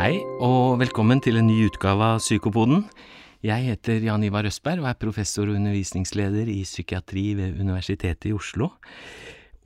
Hei, 0.00 0.22
og 0.40 0.78
velkommen 0.80 1.18
til 1.20 1.36
en 1.36 1.44
ny 1.44 1.66
utgave 1.66 2.06
av 2.14 2.22
Psykopoden. 2.22 2.86
Jeg 3.44 3.66
heter 3.66 3.98
Jan 4.00 4.22
Ivar 4.24 4.46
Østberg 4.48 4.80
og 4.80 4.88
er 4.88 4.96
professor 4.96 5.50
og 5.50 5.58
undervisningsleder 5.58 6.48
i 6.48 6.62
psykiatri 6.64 7.34
ved 7.36 7.58
Universitetet 7.60 8.30
i 8.30 8.32
Oslo. 8.32 8.70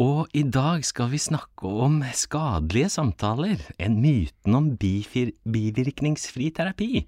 Og 0.02 0.27
i 0.34 0.43
dag 0.43 0.83
skal 0.83 1.12
vi 1.12 1.23
snakke 1.23 1.70
om 1.87 2.01
skadelige 2.19 2.91
samtaler, 2.97 3.62
en 3.79 4.01
myten 4.02 4.59
om 4.59 4.73
bivirkningsfri 4.75 6.51
terapi. 6.59 7.05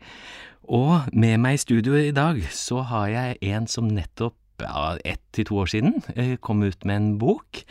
Og 0.71 1.11
med 1.11 1.43
meg 1.43 1.59
i 1.59 1.65
studio 1.67 1.99
i 1.99 2.15
dag 2.15 2.39
så 2.55 2.87
har 2.87 3.11
jeg 3.11 3.41
en 3.43 3.67
som 3.67 3.91
nettopp 3.91 4.39
ja, 4.63 4.97
ett 5.05 5.23
til 5.37 5.47
to 5.49 5.59
år 5.63 5.71
siden 5.71 5.99
eh, 6.17 6.35
kom 6.41 6.63
ut 6.65 6.87
med 6.89 6.97
en 6.97 7.09
bok, 7.21 7.63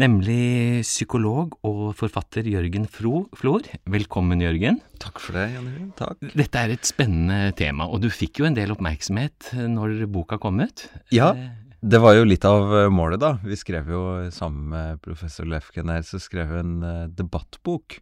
nemlig 0.00 0.82
psykolog 0.84 1.56
og 1.64 1.94
forfatter 1.98 2.46
Jørgen 2.50 2.86
Fro 2.90 3.24
Flor. 3.38 3.66
Velkommen, 3.90 4.42
Jørgen. 4.44 4.80
Takk 5.02 5.22
for 5.22 5.38
det, 5.38 5.48
Jan 5.54 5.68
Janne. 5.70 5.90
Takk. 5.98 6.24
Dette 6.34 6.62
er 6.62 6.74
et 6.74 6.88
spennende 6.88 7.54
tema, 7.56 7.88
og 7.88 8.04
du 8.04 8.10
fikk 8.12 8.42
jo 8.42 8.48
en 8.48 8.56
del 8.56 8.74
oppmerksomhet 8.74 9.54
eh, 9.56 9.68
når 9.72 10.04
boka 10.12 10.40
kom 10.42 10.62
ut. 10.64 10.88
Ja, 11.14 11.34
Eh, 11.34 11.52
det 11.84 11.98
var 12.00 12.14
jo 12.16 12.24
litt 12.24 12.44
av 12.48 12.70
målet, 12.88 13.20
da. 13.20 13.34
Vi 13.44 13.58
skrev 13.60 13.90
jo 13.92 14.02
sammen 14.32 14.70
med 14.72 15.02
professor 15.04 15.44
Lefken 15.44 15.90
her, 15.92 16.00
så 16.00 16.16
skrev 16.16 16.54
vi 16.54 16.62
en 16.62 16.78
debattbok. 17.12 17.98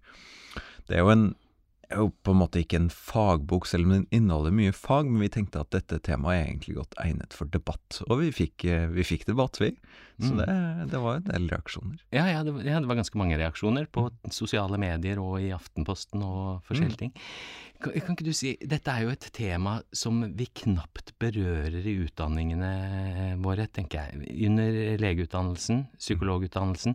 Det 0.87 0.95
er 0.95 1.03
jo 1.03 1.11
en 1.11 1.25
er 1.93 2.01
jo 2.03 2.11
på 2.25 2.33
en 2.35 2.41
måte 2.43 2.61
ikke 2.63 2.79
en 2.81 2.91
fagbok, 2.93 3.67
selv 3.71 3.87
om 3.89 3.95
den 3.97 4.07
inneholder 4.15 4.55
mye 4.57 4.73
fag, 4.77 5.09
men 5.11 5.23
vi 5.25 5.31
tenkte 5.33 5.61
at 5.63 5.71
dette 5.75 6.01
temaet 6.09 6.39
er 6.41 6.47
egentlig 6.51 6.77
godt 6.81 6.97
egnet 7.05 7.37
for 7.37 7.51
debatt. 7.53 8.01
Og 8.09 8.21
vi 8.23 8.31
fikk, 8.35 8.65
eh, 8.69 8.87
vi 8.93 9.05
fikk 9.07 9.27
debatt, 9.29 9.61
vi. 9.63 9.73
Så 10.23 10.31
Mm. 10.33 10.39
det, 10.39 10.91
det 10.93 10.99
var 11.03 11.17
en 11.17 11.25
del 11.27 11.49
reaksjoner. 11.51 11.99
Ja, 12.15 12.27
ja, 12.31 12.43
det, 12.47 12.53
ja, 12.65 12.79
det 12.79 12.87
var 12.87 12.95
ganske 13.01 13.19
mange 13.19 13.39
reaksjoner 13.41 13.89
på 13.91 14.05
sosiale 14.31 14.79
medier 14.79 15.19
og 15.19 15.41
i 15.43 15.49
Aftenposten 15.51 16.23
og 16.23 16.63
forskjellige 16.69 16.99
ting. 17.01 17.13
Kan, 17.83 17.97
kan 17.99 18.15
ikke 18.15 18.29
du 18.29 18.33
si, 18.37 18.53
Dette 18.63 18.93
er 18.93 19.03
jo 19.03 19.11
et 19.11 19.27
tema 19.35 19.81
som 19.93 20.21
vi 20.39 20.47
knapt 20.47 21.11
berører 21.19 21.83
i 21.83 21.97
utdanningene 22.05 22.71
våre, 23.43 23.67
tenker 23.75 24.05
jeg. 24.13 24.47
Under 24.47 24.97
legeutdannelsen, 25.03 25.89
psykologutdannelsen, 25.99 26.95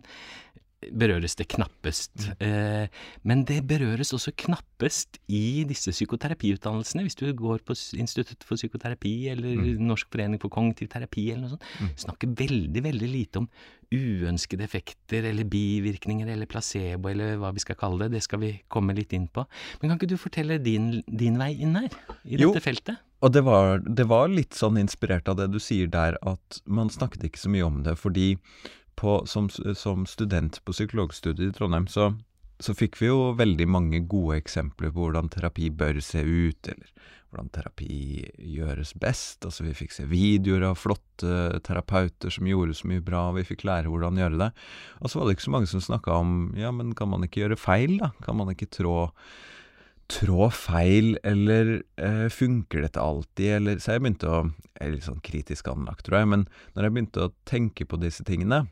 berøres 0.94 1.34
det 1.34 1.48
knappest. 1.50 2.28
Eh, 2.44 2.86
men 3.26 3.40
det 3.48 3.64
berøres 3.66 4.12
også 4.14 4.30
knappest 4.38 5.18
i 5.26 5.64
disse 5.66 5.90
psykoterapiutdannelsene. 5.90 7.02
Hvis 7.06 7.18
du 7.18 7.26
går 7.34 7.64
på 7.66 7.74
Institutt 7.98 8.46
for 8.46 8.54
psykoterapi 8.60 9.14
eller 9.32 9.58
Norsk 9.82 10.06
forening 10.12 10.38
for 10.42 10.52
kognitiv 10.54 10.90
terapi 10.92 11.30
eller 11.32 11.48
noe 11.48 11.56
sånt, 11.56 11.98
snakker 12.04 12.30
veldig, 12.38 12.84
veldig 12.86 13.10
lite 13.10 13.42
om 13.42 13.48
uønskede 13.90 14.66
effekter 14.68 15.24
eller 15.30 15.48
bivirkninger 15.48 16.28
eller 16.28 16.46
placebo 16.50 17.08
eller 17.10 17.38
hva 17.40 17.50
vi 17.56 17.64
skal 17.64 17.78
kalle 17.80 18.04
det. 18.06 18.18
Det 18.18 18.24
skal 18.28 18.42
vi 18.44 18.52
komme 18.70 18.94
litt 18.96 19.14
inn 19.16 19.26
på. 19.32 19.46
Men 19.80 19.90
kan 19.90 19.98
ikke 19.98 20.12
du 20.14 20.18
fortelle 20.20 20.60
din, 20.62 21.00
din 21.08 21.38
vei 21.40 21.54
inn 21.58 21.74
her, 21.80 21.90
i 22.24 22.38
Jo. 22.38 22.52
dette 22.52 22.62
feltet? 22.68 23.02
Og 23.24 23.32
det 23.34 23.42
var, 23.42 23.80
det 23.82 24.04
var 24.06 24.28
litt 24.30 24.54
sånn 24.54 24.78
inspirert 24.78 25.26
av 25.26 25.40
det 25.40 25.48
du 25.50 25.58
sier 25.58 25.88
der, 25.90 26.14
at 26.22 26.60
man 26.70 26.86
snakket 26.92 27.24
ikke 27.26 27.40
så 27.42 27.50
mye 27.50 27.66
om 27.66 27.80
det, 27.82 27.96
fordi 27.98 28.36
på, 28.98 29.20
som, 29.30 29.48
som 29.50 30.06
student 30.10 30.58
på 30.64 30.74
psykologstudiet 30.74 31.52
i 31.52 31.56
Trondheim, 31.56 31.86
så, 31.90 32.10
så 32.60 32.74
fikk 32.74 32.98
vi 33.00 33.10
jo 33.10 33.32
veldig 33.38 33.68
mange 33.70 34.02
gode 34.10 34.40
eksempler 34.42 34.92
på 34.92 35.06
hvordan 35.06 35.30
terapi 35.32 35.70
bør 35.70 36.00
se 36.04 36.24
ut, 36.26 36.70
eller 36.72 36.90
hvordan 37.28 37.50
terapi 37.52 38.24
gjøres 38.56 38.94
best. 39.00 39.44
Altså 39.44 39.66
vi 39.66 39.76
fikk 39.76 39.92
se 39.94 40.06
videoer 40.08 40.70
av 40.70 40.78
flotte 40.80 41.60
terapeuter 41.66 42.32
som 42.32 42.48
gjorde 42.48 42.78
så 42.78 42.88
mye 42.90 43.04
bra, 43.04 43.28
og 43.28 43.38
vi 43.38 43.46
fikk 43.50 43.66
lære 43.68 43.92
hvordan 43.92 44.18
gjøre 44.20 44.40
det. 44.46 44.50
Og 45.02 45.12
så 45.12 45.20
var 45.20 45.28
det 45.28 45.36
ikke 45.36 45.48
så 45.48 45.54
mange 45.58 45.70
som 45.70 45.84
snakka 45.84 46.16
om 46.22 46.32
ja, 46.58 46.72
men 46.74 46.96
kan 46.98 47.12
man 47.12 47.26
ikke 47.26 47.44
gjøre 47.44 47.60
feil, 47.60 47.98
da? 48.00 48.12
Kan 48.24 48.40
man 48.40 48.52
ikke 48.54 48.70
trå 48.80 48.96
trå 50.08 50.46
feil, 50.56 51.18
eller 51.20 51.82
eh, 52.00 52.30
funker 52.32 52.80
dette 52.80 53.02
alltid, 53.02 53.50
eller 53.58 53.76
Så 53.76 53.92
jeg 53.92 54.00
begynte 54.00 54.30
å 54.32 54.38
Jeg 54.78 54.86
er 54.86 54.92
litt 54.94 55.04
sånn 55.04 55.20
kritisk 55.20 55.68
anlagt, 55.68 56.06
tror 56.06 56.22
jeg, 56.22 56.28
men 56.32 56.44
når 56.72 56.86
jeg 56.86 56.94
begynte 56.94 57.26
å 57.26 57.32
tenke 57.44 57.84
på 57.84 57.98
disse 58.00 58.24
tingene 58.24 58.62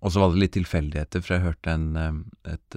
Og 0.00 0.12
så 0.12 0.22
var 0.22 0.32
det 0.32 0.40
litt 0.40 0.54
tilfeldigheter, 0.56 1.22
for 1.24 1.36
jeg 1.36 1.44
hørte 1.44 1.72
en 1.74 1.88
et, 2.48 2.76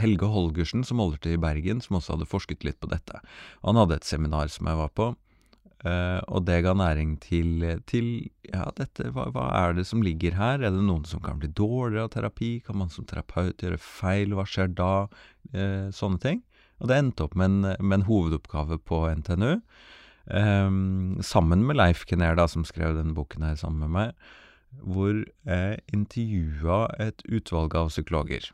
Helge 0.00 0.28
Holgersen, 0.32 0.82
som 0.84 1.00
holder 1.00 1.22
til 1.22 1.36
i 1.36 1.40
Bergen, 1.40 1.80
som 1.84 1.98
også 1.98 2.16
hadde 2.16 2.28
forsket 2.28 2.66
litt 2.66 2.80
på 2.82 2.90
dette. 2.90 3.22
Han 3.64 3.78
hadde 3.80 4.00
et 4.00 4.08
seminar 4.08 4.50
som 4.52 4.68
jeg 4.68 4.80
var 4.80 4.92
på, 4.98 5.08
eh, 5.88 6.20
og 6.28 6.44
det 6.48 6.60
ga 6.66 6.74
næring 6.76 7.16
til, 7.24 7.64
til 7.88 8.10
ja, 8.50 8.66
dette, 8.76 9.08
hva, 9.16 9.30
hva 9.32 9.48
er 9.62 9.78
det 9.78 9.86
som 9.88 10.04
ligger 10.04 10.36
her? 10.36 10.60
Er 10.60 10.74
det 10.74 10.84
noen 10.84 11.06
som 11.08 11.24
kan 11.24 11.40
bli 11.40 11.48
dårligere 11.48 12.08
av 12.10 12.12
terapi? 12.18 12.52
Kan 12.66 12.82
man 12.82 12.92
som 12.92 13.08
terapeut 13.08 13.64
gjøre 13.64 13.80
feil? 13.80 14.36
Hva 14.36 14.44
skjer 14.50 14.74
da? 14.76 14.92
Eh, 15.54 15.88
sånne 15.94 16.20
ting. 16.22 16.44
Og 16.82 16.90
det 16.90 16.98
endte 17.00 17.24
opp 17.24 17.36
med 17.38 17.48
en, 17.48 17.60
med 17.80 18.02
en 18.02 18.10
hovedoppgave 18.10 18.82
på 18.84 19.06
NTNU, 19.22 19.62
sammen 20.26 21.60
med 21.62 21.76
Leif 21.78 22.00
Kenner, 22.10 22.34
da, 22.34 22.48
som 22.50 22.64
skrev 22.66 22.96
denne 22.96 23.14
boken 23.14 23.44
her 23.46 23.54
sammen 23.60 23.84
med 23.84 23.92
meg, 23.94 24.32
hvor 24.82 25.24
jeg 25.46 25.82
intervjua 25.94 26.86
et 27.02 27.22
utvalg 27.28 27.74
av 27.78 27.90
psykologer. 27.92 28.50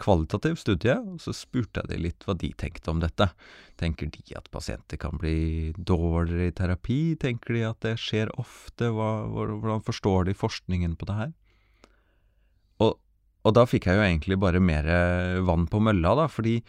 Kvalitativ 0.00 0.56
studie, 0.56 0.94
og 0.96 1.20
så 1.20 1.34
spurte 1.36 1.82
jeg 1.82 1.90
de 1.90 1.98
litt 2.06 2.24
hva 2.24 2.34
de 2.40 2.48
tenkte 2.56 2.88
om 2.92 3.02
dette. 3.02 3.26
Tenker 3.80 4.08
de 4.14 4.36
at 4.38 4.48
pasienter 4.52 5.00
kan 5.00 5.20
bli 5.20 5.74
dårligere 5.76 6.48
i 6.48 6.56
terapi? 6.56 7.00
Tenker 7.20 7.58
de 7.58 7.66
at 7.68 7.82
det 7.84 7.98
skjer 8.00 8.32
ofte? 8.40 8.88
Hva, 8.96 9.10
hvordan 9.28 9.84
forstår 9.84 10.30
de 10.30 10.36
forskningen 10.38 10.96
på 10.96 11.10
det 11.10 11.18
her? 11.18 11.34
Og, 12.80 12.96
og 13.44 13.56
da 13.56 13.66
fikk 13.68 13.90
jeg 13.90 14.00
jo 14.00 14.06
egentlig 14.06 14.40
bare 14.40 14.62
mer 14.64 14.88
vann 15.44 15.68
på 15.68 15.82
mølla, 15.84 16.16
da, 16.22 16.30
fordi 16.32 16.62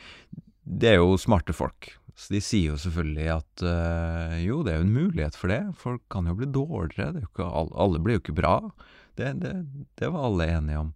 det 0.61 0.91
er 0.91 0.99
jo 0.99 1.15
smarte 1.19 1.55
folk. 1.55 1.93
Så 2.17 2.33
de 2.35 2.41
sier 2.43 2.73
jo 2.73 2.79
selvfølgelig 2.81 3.27
at 3.33 3.63
øh, 3.65 4.35
jo, 4.43 4.61
det 4.65 4.73
er 4.73 4.81
jo 4.81 4.87
en 4.87 4.95
mulighet 4.95 5.37
for 5.37 5.51
det. 5.51 5.61
Folk 5.79 6.03
kan 6.11 6.27
jo 6.27 6.35
bli 6.37 6.49
dårligere. 6.49 7.13
Det 7.15 7.21
er 7.21 7.27
jo 7.27 7.31
ikke, 7.31 7.47
alle, 7.47 7.75
alle 7.85 8.01
blir 8.03 8.17
jo 8.17 8.23
ikke 8.23 8.37
bra. 8.37 8.55
Det, 9.19 9.31
det, 9.41 9.53
det 9.99 10.11
var 10.11 10.27
alle 10.27 10.49
enige 10.57 10.83
om. 10.85 10.93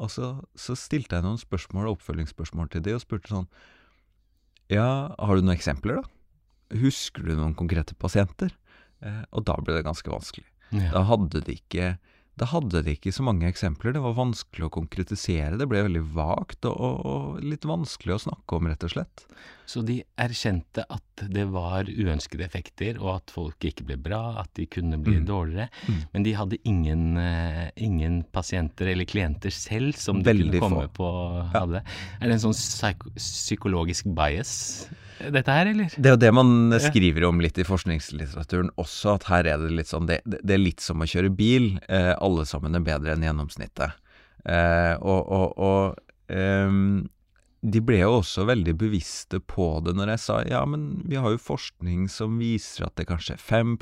Og 0.00 0.12
så, 0.12 0.30
så 0.56 0.76
stilte 0.78 1.18
jeg 1.18 1.26
noen 1.26 1.40
spørsmål, 1.40 1.90
oppfølgingsspørsmål 1.96 2.70
til 2.72 2.84
de, 2.86 2.96
og 2.96 3.04
spurte 3.04 3.32
sånn 3.32 3.50
Ja, 4.72 5.12
har 5.18 5.36
du 5.36 5.44
noen 5.44 5.56
eksempler, 5.56 6.00
da? 6.00 6.78
Husker 6.80 7.26
du 7.26 7.34
noen 7.34 7.56
konkrete 7.58 7.96
pasienter? 7.98 8.54
Eh, 9.04 9.24
og 9.34 9.44
da 9.48 9.56
ble 9.58 9.74
det 9.76 9.86
ganske 9.88 10.12
vanskelig. 10.12 10.46
Ja. 10.70 10.92
Da 10.94 11.02
hadde 11.08 11.42
de 11.44 11.56
ikke 11.58 11.94
da 12.40 12.46
hadde 12.48 12.80
de 12.86 12.94
ikke 12.96 13.12
så 13.12 13.24
mange 13.26 13.44
eksempler. 13.50 13.92
Det 13.92 14.00
var 14.00 14.14
vanskelig 14.16 14.64
å 14.64 14.72
konkretisere. 14.72 15.58
Det 15.60 15.66
ble 15.68 15.82
veldig 15.84 16.02
vagt 16.16 16.64
og, 16.70 16.78
og, 16.80 17.40
litt 17.44 17.66
vanskelig 17.68 18.14
å 18.16 18.22
snakke 18.24 18.56
om, 18.56 18.68
rett 18.70 18.86
og 18.88 18.94
slett. 18.94 19.24
Så 19.70 19.82
de 19.86 19.98
erkjente 20.18 20.82
at 20.90 21.24
det 21.30 21.44
var 21.52 21.84
uønskede 21.86 22.42
effekter, 22.46 22.96
og 22.98 23.10
at 23.20 23.30
folk 23.34 23.60
ikke 23.68 23.84
ble 23.86 23.98
bra, 24.00 24.22
at 24.40 24.50
de 24.58 24.64
kunne 24.72 24.96
bli 24.98 25.18
Mm. 25.20 25.26
dårligere. 25.28 25.68
Mm. 25.86 26.00
Men 26.14 26.22
de 26.26 26.32
hadde 26.34 26.58
ingen, 26.64 27.04
eh, 27.18 27.70
ingen 27.76 28.22
pasienter 28.32 28.88
eller 28.94 29.04
klienter 29.04 29.52
selv 29.52 29.94
som 30.00 30.22
de 30.22 30.30
Veldig 30.32 30.48
kunne 30.50 30.60
komme 30.64 30.88
få. 30.88 30.96
på 30.96 31.10
Ja. 31.52 31.60
hadde. 31.60 31.84
Er 32.22 32.26
det 32.26 32.32
en 32.40 32.44
sånn 32.48 32.56
psyk 32.56 33.04
psykologisk 33.20 34.08
bias, 34.16 34.88
dette 35.34 35.54
her, 35.54 35.70
eller? 35.72 35.92
Det 35.96 36.08
er 36.10 36.16
jo 36.16 36.22
det 36.22 36.32
man 36.34 36.74
skriver 36.80 37.26
om 37.28 37.40
litt 37.42 37.58
i 37.60 37.66
forskningslitteraturen 37.68 38.72
også, 38.80 39.16
at 39.18 39.28
her 39.30 39.48
er 39.52 39.62
det 39.62 39.72
litt 39.76 39.90
sånn 39.90 40.08
Det, 40.08 40.20
det 40.24 40.56
er 40.56 40.62
litt 40.62 40.84
som 40.84 41.02
å 41.02 41.08
kjøre 41.08 41.32
bil. 41.34 41.72
Eh, 41.88 42.12
alle 42.16 42.46
sammen 42.48 42.76
er 42.78 42.84
bedre 42.86 43.14
enn 43.14 43.26
gjennomsnittet. 43.28 43.96
Eh, 44.48 44.94
og 45.00 45.32
og, 45.36 45.58
og 45.60 46.32
eh, 46.32 46.76
de 47.60 47.80
ble 47.84 47.98
jo 48.00 48.14
også 48.22 48.46
veldig 48.48 48.72
bevisste 48.80 49.40
på 49.44 49.66
det 49.84 49.92
når 49.96 50.14
jeg 50.14 50.22
sa 50.22 50.36
ja, 50.48 50.62
men 50.64 51.02
vi 51.08 51.18
har 51.20 51.34
jo 51.34 51.42
forskning 51.44 52.06
som 52.08 52.38
viser 52.40 52.86
at 52.86 52.94
det 52.96 53.08
kanskje 53.10 53.36
er 53.36 53.42
5 53.42 53.74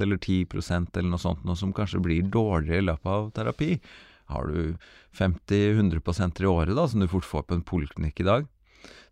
eller 0.00 0.16
10% 0.16 0.96
eller 0.96 1.10
noe 1.10 1.20
sånt, 1.20 1.44
noe 1.44 1.58
som 1.58 1.74
kanskje 1.76 2.00
blir 2.04 2.30
dårligere 2.32 2.80
i 2.80 2.86
løpet 2.88 3.12
av 3.12 3.28
terapi. 3.36 3.76
Har 4.32 4.48
du 4.48 4.76
50-100% 5.16 6.40
i 6.40 6.48
året, 6.48 6.74
da, 6.76 6.86
som 6.88 7.00
du 7.00 7.08
fort 7.08 7.28
får 7.28 7.44
på 7.48 7.58
en 7.58 7.64
poliklinikk 7.64 8.20
i 8.20 8.28
dag, 8.28 8.48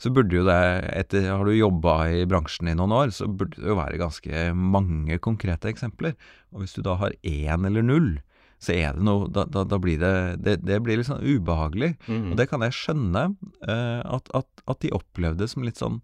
så 0.03 0.13
burde 0.13 0.37
jo 0.37 0.45
det, 0.47 0.61
etter 0.93 1.31
har 1.31 1.45
du 1.47 1.55
jobba 1.57 1.97
i 2.13 2.25
bransjen 2.29 2.69
i 2.69 2.77
noen 2.77 2.93
år, 2.93 3.13
så 3.17 3.29
burde 3.29 3.57
det 3.61 3.71
jo 3.71 3.79
være 3.79 4.01
ganske 4.01 4.47
mange 4.57 5.19
konkrete 5.25 5.71
eksempler. 5.73 6.17
Og 6.53 6.63
hvis 6.63 6.77
du 6.77 6.83
da 6.85 6.99
har 7.01 7.17
én 7.25 7.69
eller 7.69 7.87
null, 7.87 8.17
så 8.63 8.73
er 8.73 8.97
det 8.97 9.05
noe 9.05 9.29
Da, 9.29 9.45
da, 9.45 9.67
da 9.69 9.77
blir 9.77 9.99
det, 10.01 10.41
det 10.41 10.55
Det 10.65 10.79
blir 10.81 10.97
litt 10.97 11.11
sånn 11.11 11.25
ubehagelig. 11.25 11.95
Mm. 12.09 12.31
Og 12.33 12.39
det 12.41 12.49
kan 12.49 12.65
jeg 12.65 12.77
skjønne, 12.77 13.25
eh, 13.69 14.01
at, 14.01 14.31
at, 14.33 14.49
at 14.65 14.81
de 14.81 14.95
opplevde 14.97 15.49
som 15.49 15.67
litt 15.67 15.81
sånn 15.81 16.01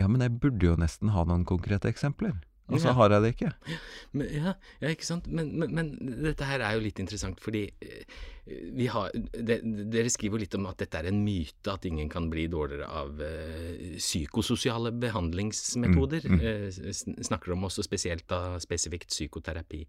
Ja, 0.00 0.08
men 0.08 0.24
jeg 0.24 0.38
burde 0.40 0.64
jo 0.64 0.78
nesten 0.80 1.12
ha 1.12 1.26
noen 1.28 1.44
konkrete 1.44 1.90
eksempler. 1.92 2.38
Og 2.70 2.80
så 2.80 2.90
Ja. 2.90 2.92
har 2.96 3.10
jeg 3.10 3.22
det 3.22 3.30
ikke. 3.34 3.52
Men, 4.12 4.26
ja, 4.34 4.54
ja, 4.80 4.88
ikke 4.88 5.06
sant. 5.06 5.26
Men, 5.26 5.52
men, 5.58 5.74
men 5.74 5.90
dette 6.22 6.46
her 6.46 6.62
er 6.64 6.76
jo 6.76 6.84
litt 6.84 6.98
interessant, 7.02 7.40
fordi 7.42 7.64
eh, 7.82 8.04
vi 8.74 8.86
har 8.90 9.10
de, 9.14 9.58
Dere 9.90 10.10
skriver 10.10 10.38
jo 10.38 10.44
litt 10.44 10.56
om 10.58 10.66
at 10.70 10.78
dette 10.82 10.98
er 10.98 11.10
en 11.10 11.22
myte, 11.24 11.70
at 11.70 11.84
ingen 11.86 12.08
kan 12.10 12.30
bli 12.30 12.46
dårligere 12.50 12.88
av 12.88 13.20
uh, 13.20 13.98
psykososiale 13.98 14.92
behandlingsmetoder. 14.92 16.26
Mm, 16.26 16.40
mm. 16.40 16.80
Uh, 16.80 17.22
snakker 17.26 17.54
om 17.54 17.68
også 17.68 17.84
spesielt 17.86 18.26
da 18.30 18.58
spesifikt 18.62 19.12
psykoterapi. 19.14 19.84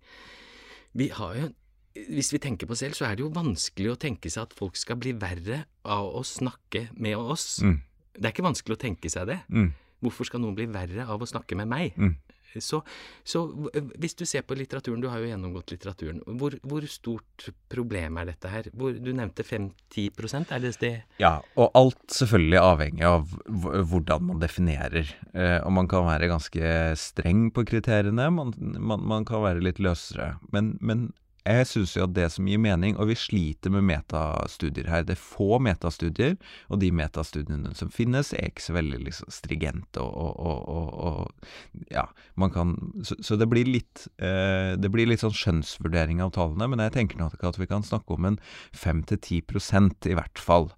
Vi 0.94 1.10
har 1.16 1.36
jo 1.40 1.52
hvis 1.92 2.32
vi 2.32 2.40
tenker 2.40 2.70
på 2.70 2.76
selv, 2.80 2.96
så 2.96 3.10
er 3.10 3.18
det 3.18 3.26
jo 3.26 3.34
vanskelig 3.36 3.90
å 3.92 4.00
tenke 4.00 4.30
seg 4.32 4.46
at 4.46 4.54
folk 4.56 4.78
skal 4.80 4.96
bli 5.02 5.12
verre 5.20 5.66
av 5.84 6.08
å 6.16 6.22
snakke 6.24 6.88
med 6.96 7.18
oss 7.20 7.60
Mm. 7.60 7.82
Det 8.14 8.28
er 8.28 8.34
ikke 8.34 8.44
vanskelig 8.44 8.76
å 8.76 8.82
tenke 8.82 9.10
seg 9.12 9.30
det. 9.30 9.40
Mm. 9.48 9.72
Hvorfor 10.04 10.28
skal 10.28 10.42
noen 10.44 10.56
bli 10.58 10.66
verre 10.72 11.06
av 11.08 11.22
å 11.22 11.28
snakke 11.30 11.56
med 11.56 11.70
meg? 11.72 11.96
Mm. 11.96 12.16
Så, 12.60 12.82
så 13.24 13.46
hvis 13.72 14.18
du 14.20 14.26
ser 14.28 14.44
på 14.48 14.58
litteraturen, 14.60 15.02
du 15.02 15.08
har 15.12 15.22
jo 15.22 15.30
gjennomgått 15.30 15.72
litteraturen, 15.74 16.20
hvor, 16.40 16.58
hvor 16.68 16.86
stort 16.92 17.48
problem 17.72 18.20
er 18.20 18.32
dette 18.34 18.52
her? 18.52 18.68
Hvor, 18.76 18.96
du 18.98 19.12
nevnte 19.16 19.46
5-10 19.48 20.10
er 20.42 20.64
det 20.66 20.74
det? 20.82 20.94
Ja, 21.22 21.38
og 21.56 21.72
alt 21.78 22.04
selvfølgelig 22.12 22.60
avhengig 22.62 23.08
av 23.08 23.32
hvordan 23.48 24.28
man 24.30 24.44
definerer. 24.44 25.16
Eh, 25.34 25.60
og 25.62 25.72
man 25.78 25.90
kan 25.92 26.08
være 26.10 26.32
ganske 26.32 26.76
streng 27.00 27.50
på 27.56 27.66
kriteriene, 27.68 28.30
man, 28.34 28.54
man, 28.78 29.08
man 29.08 29.28
kan 29.28 29.46
være 29.46 29.64
litt 29.64 29.82
løsere. 29.84 30.36
Men, 30.52 30.76
men 30.82 31.10
jeg 31.42 31.68
syns 31.70 31.96
jo 31.96 32.04
at 32.06 32.14
det 32.14 32.28
som 32.34 32.46
gir 32.46 32.60
mening, 32.62 32.94
og 33.02 33.10
vi 33.10 33.16
sliter 33.18 33.74
med 33.74 33.88
metastudier 33.88 34.90
her. 34.92 35.06
Det 35.08 35.16
er 35.16 35.22
få 35.22 35.58
metastudier, 35.64 36.36
og 36.70 36.82
de 36.84 36.92
metastudiene 36.94 37.74
som 37.78 37.90
finnes, 37.94 38.30
er 38.38 38.52
ikke 38.52 38.66
så 38.68 38.76
veldig 38.78 39.00
liksom, 39.08 39.32
strigente 39.34 40.04
og, 40.04 40.38
og, 40.38 40.70
og, 40.70 40.92
og, 41.08 41.50
Ja, 41.92 42.06
man 42.36 42.52
kan 42.54 42.76
Så, 43.04 43.18
så 43.24 43.36
det 43.40 43.48
blir 43.50 43.68
litt 43.68 44.06
eh, 44.22 44.78
Det 44.80 44.92
blir 44.92 45.08
litt 45.10 45.24
sånn 45.24 45.36
skjønnsvurdering 45.36 46.22
av 46.22 46.34
tallene, 46.36 46.70
men 46.70 46.84
jeg 46.86 46.96
tenker 46.98 47.22
nok 47.22 47.42
at 47.48 47.58
vi 47.60 47.70
kan 47.70 47.86
snakke 47.86 48.16
om 48.16 48.30
en 48.30 48.40
5-10% 48.78 50.12
i 50.12 50.18
hvert 50.18 50.42
fall. 50.42 50.72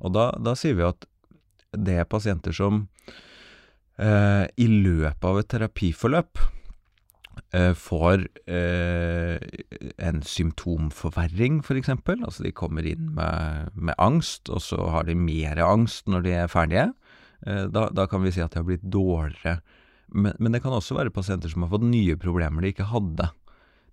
Og 0.00 0.16
da, 0.16 0.30
da 0.40 0.56
sier 0.58 0.78
vi 0.78 0.88
at 0.88 1.06
det 1.76 2.00
er 2.00 2.08
pasienter 2.08 2.56
som 2.56 2.86
eh, 4.00 4.44
i 4.56 4.68
løpet 4.70 5.28
av 5.28 5.40
et 5.42 5.50
terapiforløp 5.52 6.46
får 7.78 8.26
eh, 8.50 9.36
en 10.02 10.22
symptomforverring, 10.22 11.60
f.eks. 11.62 11.92
Altså 11.92 12.46
de 12.46 12.52
kommer 12.56 12.86
inn 12.88 13.10
med, 13.16 13.72
med 13.74 13.96
angst, 14.02 14.50
og 14.50 14.62
så 14.64 14.88
har 14.92 15.08
de 15.08 15.16
mer 15.18 15.60
angst 15.64 16.08
når 16.10 16.26
de 16.26 16.36
er 16.42 16.52
ferdige. 16.52 16.90
Eh, 17.46 17.66
da, 17.72 17.88
da 17.94 18.06
kan 18.10 18.24
vi 18.24 18.34
si 18.34 18.42
at 18.44 18.54
de 18.54 18.62
har 18.62 18.68
blitt 18.68 18.86
dårligere. 18.86 19.60
Men, 20.14 20.36
men 20.38 20.54
det 20.54 20.62
kan 20.64 20.74
også 20.74 20.96
være 20.96 21.14
pasienter 21.14 21.50
som 21.50 21.64
har 21.66 21.72
fått 21.72 21.86
nye 21.86 22.16
problemer 22.20 22.62
de 22.62 22.72
ikke 22.74 22.90
hadde. 22.92 23.30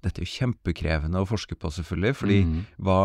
Dette 0.03 0.21
er 0.21 0.27
jo 0.27 0.33
kjempekrevende 0.33 1.21
å 1.23 1.29
forske 1.29 1.57
på, 1.59 1.71
selvfølgelig, 1.71 2.15
fordi 2.19 2.39
mm. 2.47 2.59
hva, 2.85 2.99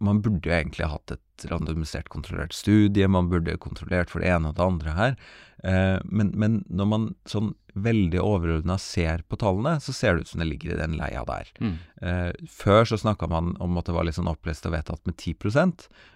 man 0.00 0.22
burde 0.24 0.48
jo 0.48 0.56
egentlig 0.56 0.88
hatt 0.88 1.14
et 1.16 1.46
randomisert 1.50 2.08
kontrollert 2.12 2.54
studie, 2.54 3.08
man 3.10 3.30
burde 3.32 3.58
kontrollert 3.60 4.12
for 4.12 4.22
det 4.22 4.30
ene 4.32 4.52
og 4.52 4.58
det 4.58 4.66
andre 4.66 4.94
her. 4.96 5.16
Eh, 5.62 5.98
men, 6.04 6.32
men 6.38 6.62
når 6.70 6.88
man 6.90 7.10
sånn 7.30 7.52
veldig 7.72 8.20
overordna 8.20 8.76
ser 8.80 9.22
på 9.28 9.38
tallene, 9.40 9.78
så 9.80 9.94
ser 9.96 10.16
det 10.16 10.24
ut 10.24 10.32
som 10.32 10.42
det 10.42 10.48
ligger 10.50 10.74
i 10.74 10.80
den 10.80 10.96
leia 10.98 11.22
der. 11.28 11.52
Mm. 11.62 11.76
Eh, 12.04 12.30
før 12.52 12.88
så 12.88 12.98
snakka 13.00 13.28
man 13.32 13.54
om 13.64 13.78
at 13.80 13.88
det 13.88 13.96
var 13.96 14.06
litt 14.08 14.18
sånn 14.18 14.30
opplest 14.30 14.66
og 14.68 14.74
vedtatt 14.76 15.04
med 15.08 15.16
10 15.16 15.36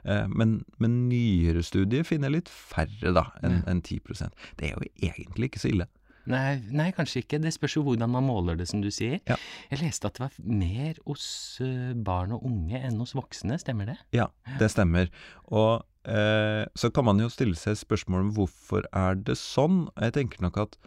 eh, 0.05 0.27
men, 0.29 0.59
men 0.83 0.99
nyere 1.11 1.65
studier 1.65 2.07
finner 2.07 2.35
litt 2.35 2.53
færre 2.53 3.15
da 3.17 3.31
enn 3.43 3.61
Ja. 3.61 3.63
enn 3.73 3.81
10% 3.81 4.35
Det 4.59 4.69
er 4.69 4.75
jo 4.75 4.91
egentlig 5.09 5.51
ikke 5.51 5.63
så 5.63 5.71
ille. 5.73 5.87
Nei, 6.31 6.59
nei, 6.75 6.89
kanskje 6.97 7.23
ikke. 7.23 7.41
Det 7.43 7.53
spørs 7.55 7.77
jo 7.79 7.85
hvordan 7.87 8.11
man 8.13 8.27
måler 8.27 8.59
det, 8.59 8.69
som 8.71 8.83
du 8.83 8.91
sier. 8.95 9.21
Ja. 9.31 9.39
Jeg 9.71 9.83
leste 9.85 10.11
at 10.11 10.19
det 10.19 10.25
var 10.25 10.39
mer 10.43 10.99
hos 11.07 11.27
eh, 11.65 11.93
barn 12.07 12.35
og 12.37 12.47
unge 12.49 12.81
enn 12.81 12.99
hos 13.03 13.15
voksne, 13.17 13.59
stemmer 13.63 13.93
det? 13.93 13.99
Ja, 14.17 14.29
det 14.61 14.71
stemmer. 14.75 15.11
Og 15.47 15.87
eh, 16.09 16.65
så 16.75 16.91
kan 16.95 17.07
man 17.09 17.23
jo 17.23 17.31
stille 17.33 17.59
seg 17.59 17.79
spørsmål 17.79 18.27
om 18.27 18.35
hvorfor 18.39 18.89
er 18.91 19.19
det 19.23 19.39
sånn. 19.41 19.87
Jeg 20.01 20.17
tenker 20.19 20.43
nok 20.45 20.63
at 20.67 20.79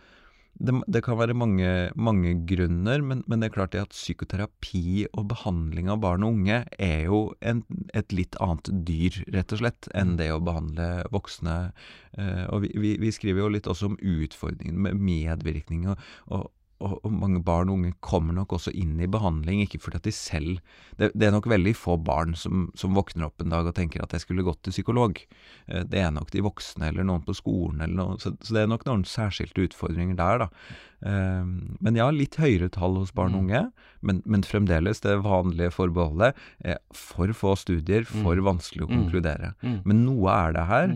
det, 0.60 0.74
det 0.92 1.02
kan 1.06 1.18
være 1.20 1.36
mange, 1.38 1.70
mange 1.96 2.34
grunner, 2.48 3.02
men, 3.06 3.24
men 3.32 3.40
det 3.40 3.50
er 3.50 3.56
klart 3.56 3.74
det 3.76 3.84
at 3.86 3.96
psykoterapi 3.96 5.08
og 5.14 5.30
behandling 5.32 5.88
av 5.92 6.02
barn 6.04 6.26
og 6.28 6.36
unge 6.36 6.62
er 6.76 7.06
jo 7.08 7.22
en, 7.40 7.64
et 7.96 8.12
litt 8.16 8.36
annet 8.44 8.68
dyr, 8.88 9.22
rett 9.36 9.56
og 9.56 9.62
slett, 9.64 9.90
enn 9.96 10.18
det 10.20 10.30
å 10.36 10.42
behandle 10.44 10.90
voksne. 11.16 11.58
Eh, 12.20 12.46
og 12.52 12.66
vi, 12.66 12.74
vi, 12.76 12.94
vi 13.00 13.14
skriver 13.16 13.46
jo 13.46 13.54
litt 13.56 13.70
også 13.72 13.94
om 13.94 14.00
utfordringen 14.00 14.84
med 14.84 15.00
medvirkning, 15.00 15.88
og, 15.94 16.08
og, 16.28 16.50
og, 16.82 17.00
og 17.04 17.12
mange 17.12 17.42
barn 17.44 17.70
og 17.70 17.76
unge 17.78 17.94
kommer 18.02 18.34
nok 18.34 18.54
også 18.56 18.72
inn 18.74 19.00
i 19.02 19.08
behandling, 19.12 19.62
ikke 19.66 19.80
fordi 19.84 19.98
at 20.00 20.04
de 20.08 20.12
selv 20.16 20.60
Det, 20.98 21.12
det 21.16 21.28
er 21.28 21.32
nok 21.32 21.46
veldig 21.48 21.76
få 21.76 21.98
barn 22.04 22.36
som, 22.36 22.70
som 22.76 22.94
våkner 22.96 23.26
opp 23.28 23.42
en 23.42 23.50
dag 23.50 23.66
og 23.68 23.76
tenker 23.76 24.02
at 24.04 24.12
jeg 24.12 24.22
skulle 24.22 24.44
gått 24.44 24.62
til 24.64 24.72
psykolog. 24.74 25.20
Eh, 25.68 25.84
Det 25.84 26.00
er 26.00 26.12
nok 26.12 26.32
de 26.32 26.42
voksne 26.42 26.88
eller 26.90 27.04
noen 27.04 27.24
på 27.24 27.36
skolen 27.36 27.82
eller 27.82 27.96
noe, 27.96 28.18
så, 28.20 28.34
så 28.42 28.54
det 28.56 28.64
er 28.64 28.68
nok 28.72 28.86
noen 28.86 29.04
særskilte 29.08 29.68
utfordringer 29.70 30.16
der, 30.20 30.38
da. 30.46 30.50
Eh, 31.06 31.46
Men 31.80 31.96
ja, 31.96 32.10
litt 32.12 32.36
høyere 32.40 32.70
tall 32.72 32.96
hos 33.00 33.12
barn 33.16 33.36
og 33.36 33.44
Mm. 33.44 33.46
unge, 33.50 33.72
men, 34.02 34.22
men 34.26 34.42
fremdeles 34.44 35.00
det 35.02 35.18
vanlige 35.24 35.72
forbeholdet. 35.72 36.36
eh, 36.66 36.76
For 36.94 37.28
få 37.34 37.56
studier, 37.58 38.04
for 38.06 38.36
Mm. 38.36 38.44
vanskelig 38.44 38.84
å 38.88 38.90
Mm. 38.90 38.98
konkludere. 39.00 39.54
Men 39.86 40.06
noe 40.06 40.28
er 40.32 40.54
det 40.54 40.68
her. 40.68 40.88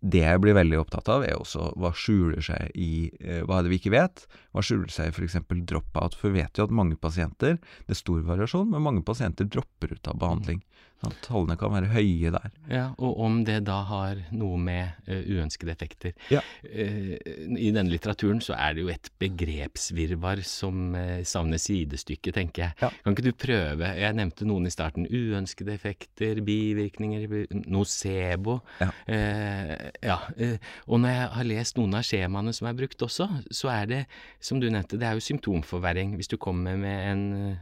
Mm. 0.00 0.10
Det 0.12 0.22
jeg 0.24 0.40
blir 0.40 0.56
veldig 0.56 0.78
opptatt 0.80 1.08
av, 1.12 1.24
er 1.28 1.36
også 1.36 1.70
hva 1.80 1.92
skjuler 1.96 2.40
seg 2.44 2.72
i 2.74 3.10
eh, 3.20 3.42
Hva 3.44 3.58
er 3.58 3.66
det 3.66 3.72
vi 3.74 3.80
ikke 3.82 3.92
vet? 3.92 4.24
Hva 4.54 4.64
skjuler 4.64 4.88
seg 4.92 5.10
i 5.10 5.14
f.eks. 5.14 5.36
drop-out? 5.68 6.16
For 6.16 6.30
vi 6.30 6.40
vet 6.40 6.56
jo 6.56 6.64
at 6.64 6.72
mange 6.74 6.96
pasienter 6.96 7.58
Det 7.60 7.94
er 7.94 8.00
stor 8.00 8.22
variasjon, 8.24 8.70
men 8.72 8.86
mange 8.86 9.04
pasienter 9.04 9.48
dropper 9.48 9.92
ut 9.96 10.08
av 10.08 10.20
behandling. 10.22 10.62
Sånn, 11.00 11.14
tallene 11.24 11.54
kan 11.56 11.72
være 11.72 11.88
høye 11.94 12.28
der. 12.34 12.50
Ja, 12.68 12.82
og 13.00 13.20
om 13.24 13.38
det 13.48 13.62
da 13.64 13.78
har 13.88 14.18
noe 14.36 14.58
med 14.60 14.90
uh, 15.08 15.22
uønskede 15.32 15.72
effekter. 15.72 16.12
Ja. 16.28 16.42
uh, 16.60 17.14
I 17.56 17.70
denne 17.72 17.88
litteraturen 17.88 18.42
så 18.44 18.52
er 18.52 18.74
det 18.76 18.82
jo 18.84 18.90
et 18.92 19.08
begrepsvirvar 19.22 20.42
som 20.44 20.92
uh, 20.92 21.22
savner 21.24 21.56
sidestykke, 21.62 22.34
tenker 22.36 22.66
jeg. 22.66 22.76
Ja. 22.82 22.90
Kan 23.04 23.16
ikke 23.16 23.24
du 23.30 23.32
prøve, 23.32 23.88
jeg 23.96 24.18
nevnte 24.18 24.44
noen 24.44 24.68
i 24.68 24.74
starten, 24.74 25.08
uønskede 25.08 25.72
effekter, 25.78 26.42
bivirkninger, 26.44 27.24
nocebo. 27.64 28.58
Ja. 28.82 28.90
Ja. 30.04 30.18
og 30.86 31.00
når 31.00 31.08
jeg 31.14 31.28
har 31.38 31.48
lest 31.48 31.78
noen 31.80 31.96
av 31.96 32.04
skjemaene 32.06 32.52
som 32.56 32.68
er 32.68 32.76
brukt 32.76 33.00
også, 33.04 33.26
så 33.52 33.70
er 33.72 33.88
det, 33.90 34.02
som 34.42 34.60
du 34.60 34.68
nevnte, 34.68 34.98
det 35.00 35.08
er 35.08 35.16
jo 35.16 35.24
symptomforverring. 35.24 36.12
Hvis 36.20 36.28
du 36.28 36.36
kommer 36.40 36.76
med 36.76 37.08
en 37.10 37.58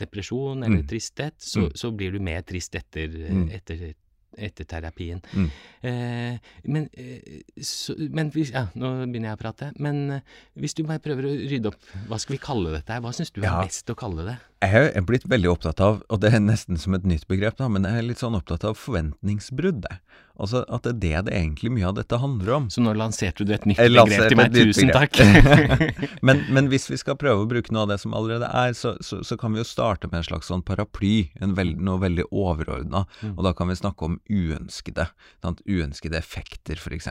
depresjon 0.00 0.62
eller 0.64 0.82
Mm. 0.82 0.88
tristhet, 0.90 1.34
så, 1.38 1.68
Mm. 1.68 1.72
så 1.74 1.90
blir 1.96 2.12
du 2.12 2.18
mer 2.20 2.42
trist 2.42 2.63
etter, 2.72 3.08
Mm. 3.30 3.50
etter, 3.52 3.94
etter 4.36 4.64
terapien. 4.64 5.20
Mm. 5.32 5.50
Eh, 5.82 6.38
men, 6.64 6.88
eh, 6.96 7.42
så, 7.62 7.94
men 8.10 8.30
hvis, 8.30 8.50
ja, 8.52 8.66
nå 8.74 9.06
begynner 9.06 9.30
jeg 9.30 9.36
å 9.38 9.42
prate. 9.42 9.72
Men 9.78 10.10
eh, 10.10 10.20
hvis 10.58 10.74
du 10.74 10.82
bare 10.82 10.98
prøver 10.98 11.22
å 11.28 11.48
rydde 11.50 11.66
opp, 11.70 11.76
hva 12.08 12.18
skal 12.18 12.34
vi 12.34 12.42
kalle 12.42 12.72
dette? 12.72 12.98
Hva 13.00 13.12
syns 13.14 13.30
du 13.32 13.40
er 13.42 13.44
Ja. 13.50 13.62
best 13.62 13.86
å 13.86 13.94
kalle 13.94 14.24
det? 14.24 14.38
Jeg 14.62 14.92
er 14.96 15.02
blitt 15.02 15.22
veldig 15.28 15.50
opptatt 15.52 15.80
av, 15.80 16.02
og 16.10 16.20
det 16.20 16.32
er 16.34 16.40
nesten 16.40 16.78
som 16.78 16.94
et 16.94 17.04
nytt 17.04 17.26
begrep, 17.28 17.56
da, 17.56 17.68
men 17.68 17.84
jeg 17.84 17.94
er 17.98 18.02
litt 18.02 18.18
sånn 18.18 18.34
opptatt 18.34 18.64
av 18.64 18.74
forventningsbrudd. 18.76 19.84
jeg. 19.90 19.98
Altså 20.34 20.64
at 20.66 20.82
det 20.82 20.90
er 20.90 21.22
det 21.22 21.28
det 21.28 21.34
egentlig 21.38 21.70
mye 21.76 21.86
av 21.86 21.94
dette 21.94 22.18
handler 22.18 22.56
om. 22.56 22.64
Så 22.72 22.82
nå 22.82 22.94
lanserte 22.98 23.46
du 23.46 23.52
et 23.54 23.66
nytt 23.70 23.78
begrep 23.78 24.30
til 24.32 24.38
meg. 24.40 24.56
Tusen 24.56 24.90
takk. 24.94 25.20
Men, 26.26 26.40
men 26.48 26.68
hvis 26.72 26.86
vi 26.88 26.96
skal 26.98 27.16
prøve 27.20 27.44
å 27.44 27.48
bruke 27.48 27.72
noe 27.74 27.84
av 27.84 27.90
det 27.92 27.98
som 28.00 28.14
allerede 28.16 28.46
er, 28.48 28.72
så, 28.76 28.94
så, 29.04 29.18
så 29.26 29.36
kan 29.40 29.52
vi 29.52 29.60
jo 29.60 29.66
starte 29.68 30.08
med 30.08 30.22
en 30.22 30.26
slags 30.26 30.48
sånn 30.48 30.62
paraply, 30.64 31.28
en 31.44 31.52
veld, 31.58 31.82
noe 31.84 32.00
veldig 32.00 32.24
overordna. 32.30 33.04
Mm. 33.20 33.34
Og 33.34 33.44
da 33.46 33.52
kan 33.56 33.68
vi 33.68 33.76
snakke 33.78 34.08
om 34.08 34.16
uønskede. 34.30 35.06
Sant? 35.44 35.60
Uønskede 35.68 36.18
effekter, 36.18 36.80
f.eks. 36.80 37.10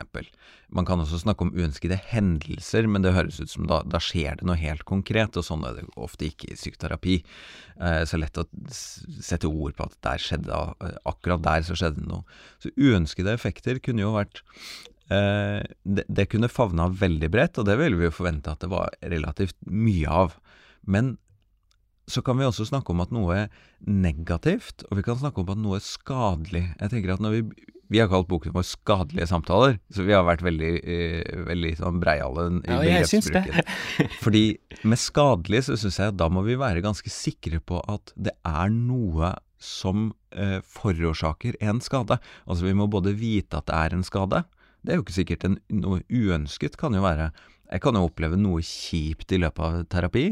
Man 0.74 0.88
kan 0.88 1.02
også 1.02 1.20
snakke 1.22 1.46
om 1.46 1.52
uønskede 1.54 1.98
hendelser, 2.10 2.88
men 2.90 3.04
det 3.04 3.14
høres 3.14 3.38
ut 3.38 3.52
som 3.52 3.68
da, 3.70 3.82
da 3.86 4.00
skjer 4.02 4.40
det 4.40 4.48
noe 4.48 4.58
helt 4.58 4.82
konkret, 4.88 5.38
og 5.38 5.46
sånn 5.46 5.62
er 5.68 5.78
det 5.78 5.86
ofte 5.94 6.26
ikke 6.32 6.50
i 6.50 6.58
psykoterapi. 6.58 7.20
Eh, 7.78 8.02
så 8.10 8.18
lett 8.18 8.38
å 8.38 8.46
sette 8.70 9.50
ord 9.50 9.76
på 9.78 9.86
at 9.86 9.94
der 10.06 10.22
skjedde, 10.22 10.58
eh, 10.82 10.98
akkurat 11.10 11.44
der 11.46 11.62
så 11.66 11.78
skjedde 11.78 12.02
det 12.02 12.10
noe. 12.10 12.26
Så 12.62 12.74
uønskede 12.74 13.13
effekter 13.22 13.78
kunne 13.78 14.02
jo 14.02 14.16
vært 14.16 14.42
Eh, 15.12 15.60
det, 15.84 16.06
det 16.08 16.30
kunne 16.32 16.48
favna 16.48 16.88
veldig 16.88 17.28
bredt, 17.32 17.60
og 17.60 17.68
det 17.68 17.76
ville 17.80 17.98
vi 18.00 18.08
jo 18.08 18.14
forvente 18.14 18.52
at 18.52 18.64
det 18.64 18.70
var 18.72 18.94
relativt 19.04 19.56
mye 19.68 20.08
av. 20.08 20.38
Men 20.88 21.16
så 22.10 22.20
kan 22.24 22.38
vi 22.40 22.46
også 22.48 22.66
snakke 22.68 22.92
om 22.92 23.02
at 23.04 23.12
noe 23.16 23.44
er 23.44 23.52
negativt, 23.88 24.86
og 24.88 24.98
vi 25.00 25.04
kan 25.06 25.20
snakke 25.20 25.40
om 25.40 25.52
at 25.54 25.60
noe 25.60 25.78
er 25.78 25.84
skadelig. 25.84 26.66
Jeg 26.80 26.92
tenker 26.92 27.14
at 27.14 27.22
når 27.24 27.36
vi, 27.36 27.70
vi 27.92 28.00
har 28.00 28.10
kalt 28.12 28.28
boken 28.28 28.52
vår 28.56 28.66
'Skadelige 28.68 29.28
samtaler', 29.28 29.78
så 29.92 30.04
vi 30.04 30.16
har 30.16 30.24
vært 30.24 30.44
veldig, 30.44 30.72
eh, 30.84 31.44
veldig 31.48 31.72
sånn 31.80 32.00
breiale 32.00 32.48
i 32.64 32.72
Ja, 32.72 32.80
begrepsbruken. 32.80 33.72
Fordi 34.24 34.44
med 34.84 35.00
skadelig 35.00 35.64
så 35.68 35.80
syns 35.80 36.00
jeg 36.00 36.12
at 36.12 36.20
da 36.20 36.28
må 36.32 36.44
vi 36.44 36.60
være 36.60 36.84
ganske 36.84 37.12
sikre 37.12 37.60
på 37.60 37.80
at 37.88 38.12
det 38.16 38.36
er 38.44 38.72
noe 38.72 39.36
som 39.64 40.10
eh, 40.36 40.60
forårsaker 40.76 41.58
en 41.64 41.80
skade. 41.84 42.18
Altså 42.44 42.68
vi 42.68 42.76
må 42.76 42.88
både 42.90 43.14
vite 43.18 43.58
at 43.58 43.68
det 43.70 43.78
er 43.78 43.96
en 43.96 44.06
skade. 44.06 44.44
Det 44.84 44.92
er 44.92 45.00
jo 45.00 45.06
ikke 45.06 45.16
sikkert 45.16 45.46
en, 45.48 45.56
noe 45.72 46.02
uønsket 46.12 46.76
kan 46.76 46.92
jo 46.92 47.00
være 47.04 47.30
Jeg 47.70 47.80
kan 47.80 47.96
jo 47.96 48.04
oppleve 48.04 48.36
noe 48.36 48.60
kjipt 48.60 49.32
i 49.32 49.40
løpet 49.40 49.64
av 49.64 49.86
terapi. 49.90 50.26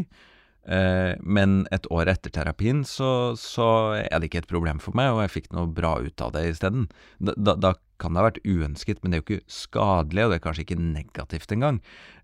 Eh, 0.62 1.14
men 1.18 1.64
et 1.74 1.88
år 1.90 2.12
etter 2.12 2.30
terapien 2.30 2.84
så, 2.86 3.34
så 3.38 3.68
er 3.98 4.20
det 4.20 4.28
ikke 4.28 4.44
et 4.44 4.52
problem 4.52 4.78
for 4.82 4.94
meg, 4.94 5.10
og 5.10 5.24
jeg 5.24 5.34
fikk 5.38 5.48
noe 5.56 5.70
bra 5.74 5.96
ut 6.04 6.22
av 6.22 6.34
det 6.36 6.44
isteden. 6.52 6.86
Da, 7.18 7.34
da, 7.34 7.56
da 7.58 7.72
kan 8.02 8.14
det 8.14 8.22
ha 8.22 8.28
vært 8.28 8.44
uønsket, 8.46 9.00
men 9.02 9.10
det 9.10 9.18
er 9.18 9.22
jo 9.22 9.26
ikke 9.26 9.56
skadelig, 9.56 10.26
og 10.26 10.32
det 10.34 10.38
er 10.38 10.44
kanskje 10.44 10.66
ikke 10.66 10.78
negativt 10.84 11.56
engang. 11.56 11.80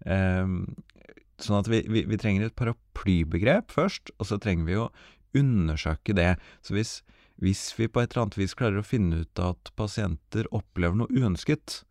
Eh, 0.07 0.55
sånn 1.43 1.61
at 1.61 1.71
vi, 1.71 1.83
vi, 1.91 2.05
vi 2.11 2.19
trenger 2.21 2.47
et 2.47 2.59
paraplybegrep 2.59 3.75
først, 3.75 4.15
og 4.19 4.31
så 4.31 4.39
trenger 4.43 4.71
vi 4.71 4.79
å 4.79 4.89
undersøke 5.37 6.15
det. 6.17 6.37
Så 6.65 6.77
hvis, 6.77 6.95
hvis 7.43 7.71
vi 7.79 7.89
på 7.91 8.03
et 8.03 8.13
eller 8.13 8.27
annet 8.27 8.41
vis 8.41 8.57
klarer 8.59 8.81
å 8.81 8.87
finne 8.87 9.25
ut 9.25 9.43
at 9.43 9.73
pasienter 9.79 10.49
opplever 10.55 10.97
noe 10.99 11.13
uønsket, 11.13 11.83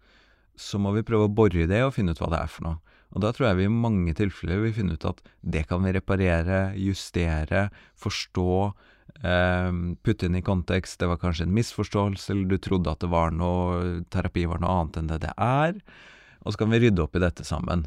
så 0.57 0.81
må 0.81 0.91
vi 0.95 1.05
prøve 1.05 1.29
å 1.29 1.33
bore 1.33 1.63
i 1.63 1.69
det 1.69 1.83
og 1.85 1.93
finne 1.95 2.15
ut 2.15 2.21
hva 2.21 2.31
det 2.33 2.41
er 2.41 2.51
for 2.51 2.67
noe. 2.67 2.97
Og 3.15 3.23
da 3.23 3.31
tror 3.31 3.49
jeg 3.49 3.59
vi 3.61 3.67
i 3.69 3.71
mange 3.71 4.13
tilfeller 4.17 4.59
vil 4.65 4.75
finne 4.75 4.97
ut 4.97 5.05
at 5.07 5.21
det 5.45 5.63
kan 5.69 5.83
vi 5.85 5.93
reparere, 5.95 6.73
justere, 6.75 7.67
forstå, 8.01 8.55
eh, 9.21 9.69
putte 10.03 10.27
inn 10.27 10.39
i 10.39 10.43
kontekst. 10.43 10.99
Det 10.99 11.07
var 11.07 11.21
kanskje 11.21 11.47
en 11.47 11.55
misforståelse, 11.55 12.33
eller 12.33 12.51
du 12.51 12.57
trodde 12.57 12.91
at 12.91 13.05
det 13.05 13.11
var 13.13 13.31
noe, 13.31 14.01
terapi 14.11 14.47
var 14.49 14.59
noe 14.63 14.81
annet 14.81 14.99
enn 14.99 15.13
det 15.13 15.21
det 15.23 15.35
er. 15.37 15.79
Og 16.43 16.53
så 16.53 16.63
kan 16.63 16.73
vi 16.73 16.81
rydde 16.83 17.05
opp 17.05 17.15
i 17.15 17.23
dette 17.23 17.47
sammen. 17.47 17.85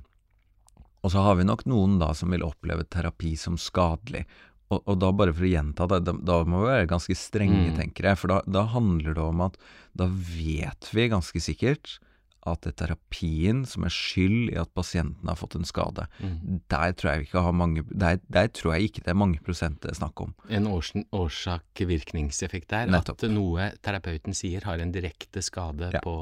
Og 1.01 1.13
så 1.13 1.23
har 1.25 1.39
vi 1.39 1.47
nok 1.49 1.65
noen 1.69 1.99
da 2.01 2.13
som 2.17 2.33
vil 2.33 2.45
oppleve 2.45 2.85
terapi 2.89 3.33
som 3.39 3.57
skadelig. 3.61 4.27
Og, 4.71 4.83
og 4.87 5.01
da 5.03 5.11
bare 5.11 5.33
for 5.35 5.43
å 5.47 5.51
gjenta 5.51 5.87
det, 5.91 6.05
da, 6.07 6.13
da 6.15 6.37
må 6.47 6.63
vi 6.63 6.71
være 6.71 6.91
ganske 6.93 7.17
strenge, 7.19 7.73
Mm. 7.73 7.77
tenker 7.81 8.07
jeg. 8.11 8.19
For 8.21 8.31
da, 8.31 8.41
da 8.47 8.67
handler 8.71 9.15
det 9.19 9.25
om 9.25 9.41
at 9.49 9.59
da 9.99 10.07
vet 10.07 10.91
vi 10.95 11.09
ganske 11.11 11.43
sikkert 11.43 11.99
at 12.47 12.63
det 12.65 12.71
er 12.73 12.87
terapien 12.87 13.65
som 13.69 13.85
er 13.85 13.93
skyld 13.93 14.53
i 14.53 14.57
at 14.57 14.71
pasienten 14.75 15.29
har 15.29 15.37
fått 15.37 15.57
en 15.59 15.65
skade. 15.69 16.07
Mm. 16.25 16.61
Der 16.73 16.93
tror 16.97 17.11
jeg 17.13 17.27
ikke 17.27 17.43
har 17.45 17.53
mange 17.53 17.83
Der, 17.93 18.19
der 18.33 18.49
tror 18.49 18.75
jeg 18.77 18.89
ikke 18.89 19.03
det 19.05 19.09
er 19.13 19.19
mange 19.21 19.41
prosent 19.45 19.81
det 19.83 19.91
er 19.91 19.99
snakk 19.99 20.21
om. 20.25 20.35
En 20.49 20.67
års, 20.67 20.93
årsak-virkningseffekt 21.13 22.69
der. 22.73 22.87
Nettopp. 22.91 23.23
At 23.23 23.31
noe 23.33 23.67
terapeuten 23.85 24.35
sier 24.37 24.65
har 24.65 24.81
en 24.81 24.93
direkte 24.95 25.43
skade 25.45 25.91
Ja. 25.93 26.01
på, 26.05 26.15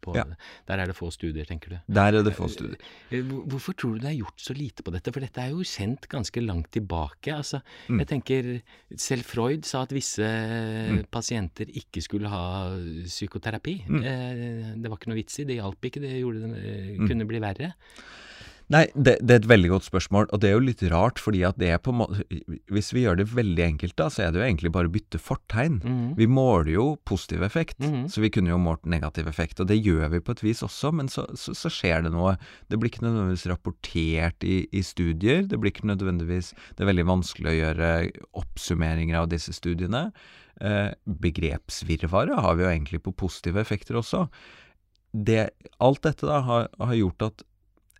på 0.00 0.14
Ja. 0.16 0.24
Der 0.66 0.78
er 0.78 0.86
det 0.86 0.96
få 0.96 1.10
studier, 1.12 1.44
tenker 1.44 1.68
du. 1.70 1.78
Der 1.92 2.12
er 2.14 2.22
det 2.22 2.34
få 2.36 2.48
studier. 2.48 2.76
Eh, 3.10 3.22
Hvorfor 3.22 3.74
tror 3.76 3.94
du 3.96 3.98
det 4.00 4.10
er 4.14 4.18
gjort 4.22 4.40
så 4.40 4.54
lite 4.56 4.82
på 4.82 4.90
dette? 4.92 5.12
For 5.12 5.20
dette 5.20 5.38
er 5.42 5.50
jo 5.50 5.60
kjent 5.62 6.08
ganske 6.08 6.40
langt 6.44 6.70
tilbake. 6.72 7.32
Altså, 7.36 7.60
Mm. 7.88 7.98
jeg 8.00 8.06
tenker 8.08 8.62
Selv 8.96 9.22
Freud 9.24 9.64
sa 9.64 9.82
at 9.82 9.90
visse 9.92 10.22
pasienter 11.10 11.66
ikke 11.68 12.00
skulle 12.02 12.28
ha 12.28 12.70
psykoterapi. 13.04 13.84
Mm. 13.88 14.02
Eh, 14.02 14.74
det 14.80 14.88
var 14.90 14.96
ikke 14.98 15.08
noe 15.10 15.20
vits 15.20 15.38
i, 15.40 15.44
det 15.44 15.56
hjalp 15.66 15.90
ikke, 15.90 16.00
det 16.06 16.14
gjorde 16.22 16.46
det 16.46 16.62
eh, 16.62 16.94
Mm. 16.96 17.08
kunne 17.10 17.26
bli 17.28 17.42
verre. 17.42 17.74
Nei, 18.68 18.80
det, 18.98 19.12
det 19.22 19.30
er 19.30 19.38
et 19.44 19.46
veldig 19.46 19.68
godt 19.70 19.84
spørsmål, 19.86 20.24
og 20.34 20.40
det 20.42 20.48
er 20.48 20.56
jo 20.56 20.62
litt 20.66 20.80
rart, 20.90 21.20
fordi 21.22 21.44
at 21.46 21.54
det 21.56 21.68
er 21.70 21.78
på 21.78 21.92
Hvis 22.74 22.88
vi 22.96 23.04
gjør 23.04 23.20
det 23.20 23.28
veldig 23.30 23.62
enkelt, 23.62 23.94
da, 23.94 24.08
så 24.10 24.24
er 24.24 24.32
det 24.34 24.40
jo 24.40 24.46
egentlig 24.48 24.72
bare 24.74 24.88
å 24.88 24.92
bytte 24.96 25.20
fortegn. 25.22 25.76
Mhm. 25.84 26.08
Vi 26.18 26.26
måler 26.26 26.72
jo 26.74 26.86
positiv 27.06 27.44
effekt, 27.46 27.78
Mhm. 27.78 28.08
så 28.10 28.18
vi 28.24 28.28
kunne 28.34 28.50
jo 28.50 28.58
målt 28.58 28.82
negativ 28.84 29.28
effekt, 29.30 29.60
og 29.62 29.68
det 29.70 29.78
gjør 29.84 30.10
vi 30.10 30.18
på 30.18 30.32
et 30.34 30.42
vis 30.42 30.62
også, 30.66 30.90
men 30.92 31.06
så, 31.06 31.28
så, 31.38 31.54
så 31.54 31.70
skjer 31.70 32.02
det 32.02 32.10
noe. 32.10 32.34
Det 32.68 32.80
blir 32.80 32.90
ikke 32.90 33.06
nødvendigvis 33.06 33.46
rapportert 33.54 34.42
i, 34.42 34.66
i 34.72 34.82
studier, 34.82 35.46
det 35.46 35.60
blir 35.62 35.70
ikke 35.70 35.86
nødvendigvis 35.86 36.50
Det 36.74 36.82
er 36.82 36.90
veldig 36.90 37.06
vanskelig 37.06 37.46
å 37.52 37.58
gjøre 37.62 37.92
oppsummeringer 38.34 39.14
av 39.22 39.28
disse 39.30 39.54
studiene. 39.54 40.10
Eh, 40.60 40.90
begrepsvirvaret 41.06 42.34
har 42.42 42.56
vi 42.56 42.64
jo 42.64 42.70
egentlig 42.70 43.02
på 43.04 43.14
positive 43.14 43.60
effekter 43.62 43.94
også. 44.00 44.26
Det, 45.16 45.48
alt 45.80 46.02
dette 46.04 46.28
da 46.28 46.42
har, 46.44 46.66
har 46.76 46.96
gjort 46.98 47.24
at 47.30 47.44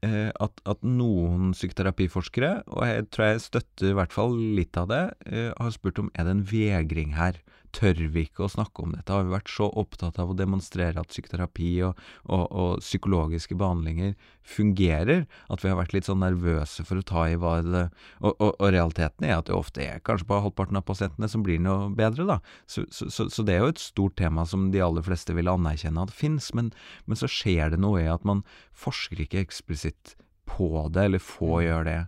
eh, 0.05 0.31
at, 0.43 0.61
at 0.69 0.83
noen 0.85 1.55
psykoterapiforskere, 1.57 2.53
og 2.69 2.85
jeg 2.89 3.07
tror 3.15 3.31
jeg 3.31 3.45
støtter 3.47 3.91
i 3.93 3.97
hvert 3.97 4.15
fall 4.15 4.37
litt 4.59 4.77
av 4.81 4.91
det, 4.93 5.03
eh, 5.31 5.51
har 5.57 5.73
spurt 5.75 6.03
om 6.03 6.11
er 6.15 6.29
det 6.29 6.37
en 6.37 6.45
vegring 6.51 7.15
her. 7.17 7.41
Tør 7.77 7.99
vi 8.09 8.23
ikke 8.25 8.47
å 8.47 8.49
snakke 8.49 8.85
om 8.85 8.95
dette? 8.95 9.13
Har 9.13 9.27
vi 9.27 9.35
vært 9.35 9.51
så 9.53 9.67
opptatt 9.69 10.17
av 10.23 10.31
å 10.33 10.37
demonstrere 10.37 11.03
at 11.03 11.11
psykoterapi 11.13 11.71
og, 11.85 11.99
og, 12.25 12.45
og 12.49 12.81
psykologiske 12.81 13.57
behandlinger 13.59 14.15
fungerer, 14.47 15.27
at 15.53 15.65
vi 15.65 15.69
har 15.69 15.77
vært 15.77 15.93
litt 15.93 16.09
sånn 16.09 16.23
nervøse 16.25 16.87
for 16.89 17.03
å 17.03 17.05
ta 17.05 17.27
i 17.29 17.37
hva 17.41 17.59
det 17.67 17.83
Og, 18.25 18.33
og, 18.33 18.55
realiteten 18.63 19.27
er 19.29 19.37
at 19.37 19.51
det 19.51 19.57
ofte 19.57 19.85
er 19.85 20.01
kanskje 20.07 20.29
bare 20.31 20.47
halvparten 20.47 20.81
av 20.81 20.87
pasientene 20.89 21.29
som 21.29 21.45
blir 21.45 21.61
noe 21.61 21.91
bedre, 21.97 22.25
da. 22.29 22.39
Så, 22.65 22.87
så, 22.89 23.11
så, 23.13 23.29
så 23.33 23.45
det 23.45 23.59
er 23.59 23.67
jo 23.67 23.75
et 23.75 23.83
stort 23.83 24.17
tema 24.17 24.47
som 24.49 24.71
de 24.73 24.81
aller 24.81 25.05
fleste 25.05 25.37
vil 25.37 25.53
anerkjenne 25.53 26.07
at 26.09 26.15
fins, 26.15 26.53
men, 26.57 26.73
men 27.05 27.21
så 27.21 27.29
skjer 27.29 27.75
det 27.75 27.83
noe 27.83 28.01
i 28.07 28.09
at 28.09 28.25
man 28.25 28.45
forsker 28.73 29.21
ikke 29.27 29.43
eksplisitt 29.45 30.17
på 30.49 30.87
det, 30.95 31.11
eller 31.11 31.21
få 31.23 31.61
gjøre 31.67 31.87
det. 31.91 32.01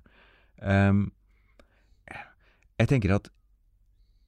Um, 0.65 1.09
jeg 2.79 2.89
tenker 2.95 3.19
at 3.19 3.29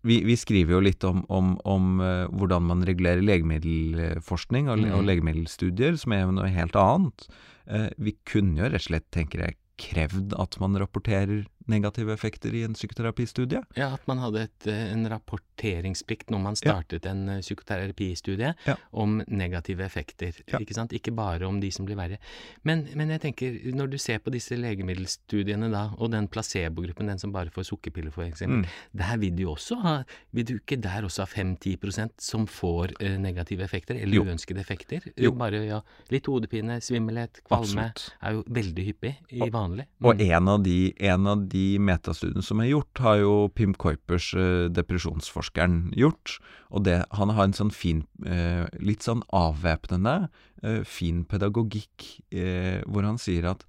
vi, 0.07 0.21
vi 0.25 0.37
skriver 0.38 0.76
jo 0.76 0.83
litt 0.85 1.04
om, 1.04 1.23
om, 1.28 1.54
om 1.69 2.00
uh, 2.00 2.26
hvordan 2.33 2.66
man 2.71 2.85
regulerer 2.88 3.25
legemiddelforskning 3.25 4.71
og, 4.73 4.85
mm. 4.85 4.95
og 4.97 5.07
legemiddelstudier, 5.09 5.99
som 6.00 6.16
er 6.16 6.30
noe 6.33 6.49
helt 6.52 6.78
annet. 6.78 7.26
Uh, 7.69 7.88
vi 8.00 8.16
kunne 8.28 8.62
jo 8.62 8.71
rett 8.71 8.80
og 8.80 8.88
slett, 8.88 9.09
tenker 9.14 9.45
jeg, 9.45 9.59
krevd 9.80 10.35
at 10.40 10.59
man 10.61 10.76
rapporterer 10.80 11.45
negative 11.69 12.12
effekter 12.12 12.55
i 12.55 12.62
en 12.64 12.73
psykoterapistudie. 12.75 13.61
Ja, 13.76 13.93
at 13.95 14.07
man 14.09 14.19
hadde 14.19 14.43
et, 14.49 14.67
eh, 14.67 14.93
en 14.93 15.05
rapporteringsplikt 15.09 16.31
når 16.33 16.40
man 16.43 16.57
startet 16.57 17.07
en 17.07 17.29
eh, 17.29 17.40
psykoterapistudie 17.40 18.55
Ja. 18.67 18.76
om 18.93 19.23
negative 19.29 19.85
effekter. 19.85 20.33
Ja. 20.49 20.59
Ikke 20.59 20.75
sant? 20.75 20.93
Ikke 20.97 21.12
bare 21.14 21.47
om 21.47 21.61
de 21.61 21.71
som 21.71 21.87
blir 21.87 21.97
verre. 21.97 22.19
Men, 22.64 22.87
men 22.97 23.09
jeg 23.11 23.21
tenker, 23.21 23.59
når 23.75 23.90
du 23.90 23.99
ser 23.99 24.19
på 24.19 24.31
disse 24.35 24.57
legemiddelstudiene 24.59 25.71
da, 25.73 25.85
og 25.99 26.11
den 26.14 26.29
placebo-gruppen, 26.33 27.07
den 27.12 27.19
som 27.23 27.33
bare 27.35 27.50
får 27.55 27.69
sukkerpiller 27.71 28.12
for 28.14 28.25
eksempel, 28.25 28.61
Mm. 28.61 28.67
der 28.97 29.17
vil 29.19 29.37
du 29.37 29.43
jo 29.45 29.52
også 29.55 29.76
ha 29.83 29.93
Vil 30.33 30.45
du 30.45 30.55
ikke 30.59 30.76
der 30.81 31.02
også 31.07 31.25
ha 31.25 31.26
5-10 31.26 32.11
som 32.19 32.47
får 32.47 32.93
eh, 33.00 33.17
negative 33.19 33.62
effekter, 33.62 33.95
eller 34.00 34.14
Jo. 34.14 34.25
uønskede 34.25 34.61
effekter? 34.61 35.00
Jo. 35.17 35.33
Bare 35.33 35.61
ja, 35.67 35.81
litt 36.11 36.26
hodepine, 36.26 36.81
svimmelhet, 36.81 37.40
kvalme 37.47 37.90
Absolutt. 37.90 38.12
er 38.23 38.33
jo 38.33 38.43
veldig 38.49 38.85
hyppig 38.87 39.14
i 39.33 39.50
vanlig. 39.50 39.87
Og 40.02 40.17
Mm. 40.17 40.31
en 40.31 40.49
av 40.49 40.62
de, 40.62 40.95
en 41.00 41.26
av 41.26 41.49
de 41.49 41.60
metastudiene 41.83 42.43
som 42.45 42.61
er 42.62 42.71
gjort, 42.73 43.00
har 43.05 43.19
jo 43.23 43.33
Pim 43.55 43.73
Kuipers, 43.75 44.31
eh, 44.38 44.69
depresjonsforskeren, 44.75 45.90
gjort. 45.99 46.38
Og 46.71 46.85
det, 46.87 46.99
han 47.17 47.33
har 47.37 47.45
en 47.49 47.57
sånn 47.57 47.73
fin, 47.75 48.05
eh, 48.26 48.67
litt 48.81 49.02
sånn 49.07 49.23
avvæpnende, 49.37 50.29
eh, 50.62 50.83
fin 50.85 51.25
pedagogikk, 51.25 52.07
eh, 52.33 52.83
hvor 52.87 53.05
han 53.09 53.19
sier 53.19 53.50
at 53.50 53.64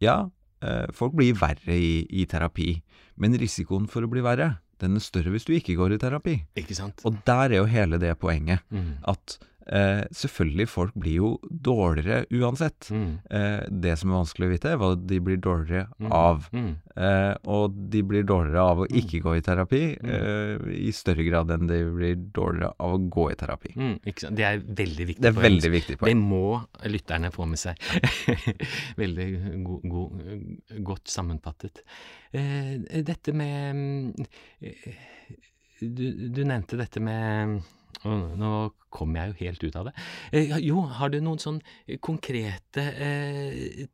ja, 0.00 0.30
eh, 0.62 0.86
folk 0.92 1.14
blir 1.16 1.34
verre 1.34 1.74
i, 1.76 2.06
i 2.10 2.26
terapi, 2.26 2.82
men 3.16 3.36
risikoen 3.40 3.88
for 3.88 4.02
å 4.04 4.10
bli 4.12 4.20
verre, 4.24 4.58
den 4.78 4.96
er 4.98 5.00
større 5.00 5.32
hvis 5.32 5.46
du 5.48 5.54
ikke 5.56 5.76
går 5.78 5.94
i 5.96 5.98
terapi. 6.02 6.34
Ikke 6.60 6.76
sant? 6.76 7.00
Og 7.08 7.16
der 7.24 7.50
er 7.54 7.60
jo 7.62 7.68
hele 7.70 7.98
det 7.98 8.18
poenget, 8.20 8.60
Mm. 8.70 8.98
at 9.08 9.38
eh, 9.72 10.04
selvfølgelig, 10.14 10.66
folk 10.68 10.94
blir 10.94 11.14
jo 11.20 11.30
dårligere 11.50 12.26
uansett. 12.32 12.88
Mm. 12.90 13.18
Eh, 13.30 13.64
det 13.70 13.96
som 13.98 14.10
er 14.12 14.18
vanskelig 14.20 14.46
å 14.48 14.52
vite, 14.52 14.70
er 14.72 14.76
hva 14.80 14.90
de 14.96 15.18
blir 15.20 15.36
dårligere 15.42 15.86
Mm. 16.00 16.12
av. 16.12 16.48
Mm. 16.52 16.76
Eh, 16.96 17.34
og 17.46 17.74
de 17.90 18.02
blir 18.02 18.22
dårligere 18.24 18.62
av 18.62 18.78
å 18.78 18.86
ikke 18.88 19.20
gå 19.22 19.36
i 19.36 19.40
terapi, 19.40 19.82
Mm. 20.02 20.10
eh, 20.10 20.74
i 20.88 20.90
større 20.92 21.24
grad 21.28 21.50
enn 21.50 21.66
de 21.66 21.80
blir 21.90 22.16
dårligere 22.32 22.74
av 22.80 22.94
å 22.94 23.08
gå 23.10 23.30
i 23.32 23.34
terapi. 23.34 23.74
Mm, 23.76 23.98
ikke 24.06 24.20
sant? 24.20 24.36
Det 24.36 24.44
er 24.44 24.58
veldig 24.60 25.06
viktig 25.06 25.22
Det 25.22 25.36
er 25.36 25.40
veldig 25.42 25.70
viktig 25.72 25.98
Det 26.00 26.16
må 26.16 26.64
lytterne 26.84 27.30
få 27.32 27.46
med 27.48 27.58
seg. 27.58 27.76
veldig 28.96 29.64
go 29.64 29.80
go 29.84 30.10
godt 30.82 31.06
sammenfattet. 31.08 31.82
Eh, 32.32 33.02
dette 33.02 33.32
med 33.32 33.74
mm, 33.76 34.26
eh, 34.62 34.94
du, 35.80 36.28
du 36.32 36.42
nevnte 36.44 36.76
dette 36.80 37.00
med 37.00 37.62
nå 38.04 38.52
kom 38.92 39.16
jeg 39.16 39.32
jo 39.32 39.38
helt 39.44 39.66
ut 39.66 39.76
av 39.80 39.88
det. 39.88 39.94
Eh, 40.32 40.56
jo, 40.64 40.80
har 40.98 41.12
du 41.12 41.20
noen 41.20 41.40
sånn 41.42 41.60
konkrete 42.04 42.84
eh, 42.92 43.86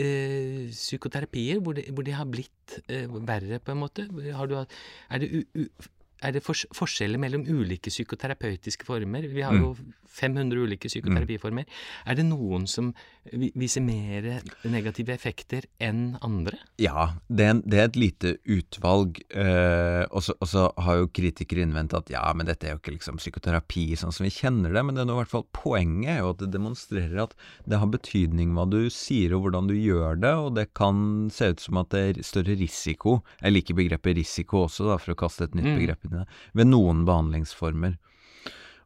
eh, 0.00 0.66
psykoterapier 0.70 1.62
hvor 1.62 1.78
det, 1.78 1.88
hvor 1.94 2.06
det 2.06 2.16
har 2.18 2.28
blitt 2.30 2.78
verre, 2.86 3.58
på 3.58 3.74
en 3.74 3.82
måte? 3.82 4.06
Har 4.36 4.50
du, 4.50 4.56
er 4.60 5.22
det, 5.22 5.30
u, 5.30 5.64
u, 5.64 5.90
er 6.22 6.32
det 6.32 6.42
fors 6.44 6.66
forskjeller 6.76 7.18
mellom 7.18 7.46
ulike 7.48 7.90
psykoterapeutiske 7.90 8.84
former? 8.84 9.22
Vi 9.28 9.42
har 9.42 9.52
Mm. 9.52 9.60
jo 9.62 9.76
500 10.10 10.58
ulike 10.66 10.88
psykoterapiformer. 10.90 11.64
Er 12.06 12.14
det 12.18 12.24
noen 12.26 12.66
som 12.68 12.92
viser 13.32 13.80
mer 13.80 14.42
negative 14.64 15.12
effekter 15.14 15.62
enn 15.80 16.18
andre? 16.20 16.58
Ja, 16.82 17.14
det 17.30 17.44
er, 17.46 17.50
en, 17.54 17.62
det 17.64 17.78
er 17.78 17.84
et 17.84 17.96
lite 17.96 18.32
utvalg, 18.44 19.20
eh, 19.30 20.04
og 20.10 20.22
så 20.26 20.34
og 20.40 20.48
så 20.48 20.64
har 20.82 20.96
jo 20.98 21.06
kritikere 21.14 21.62
innvendt 21.62 21.94
at 21.94 22.10
ja, 22.10 22.24
men 22.34 22.46
dette 22.46 22.66
er 22.66 22.74
jo 22.74 22.80
ikke 22.80 22.96
liksom 22.98 23.18
psykoterapi 23.20 23.96
sånn 23.96 24.12
som 24.12 24.24
vi 24.26 24.30
kjenner 24.34 24.72
det, 24.74 24.84
men 24.84 24.94
det 24.96 25.02
er 25.02 25.06
nå 25.10 25.14
i 25.18 25.22
hvert 25.22 25.30
fall 25.32 25.46
poenget 25.52 26.10
er 26.16 26.20
jo 26.24 26.30
at 26.34 26.38
det 26.42 26.50
demonstrerer 26.54 27.22
at 27.22 27.34
det 27.68 27.78
har 27.78 27.86
betydning 27.92 28.52
hva 28.56 28.68
du 28.70 28.88
sier 28.90 29.34
og 29.36 29.44
hvordan 29.46 29.68
du 29.70 29.74
gjør 29.78 30.18
det, 30.20 30.34
og 30.34 30.54
det 30.58 30.68
kan 30.74 31.28
se 31.30 31.52
ut 31.54 31.60
som 31.60 31.78
at 31.84 31.90
det 31.94 32.02
er 32.18 32.22
større 32.26 32.58
risiko, 32.58 33.20
jeg 33.42 33.52
liker 33.54 33.78
begrepet 33.78 34.16
risiko 34.18 34.66
også 34.66 34.90
da, 34.90 34.98
for 34.98 35.14
å 35.14 35.20
kaste 35.22 35.44
et 35.46 35.54
nytt 35.54 35.70
Mm. 35.70 35.78
begrep 35.78 36.09
inn 36.10 36.28
ved 36.58 36.72
noen 36.72 37.04
behandlingsformer. 37.08 37.98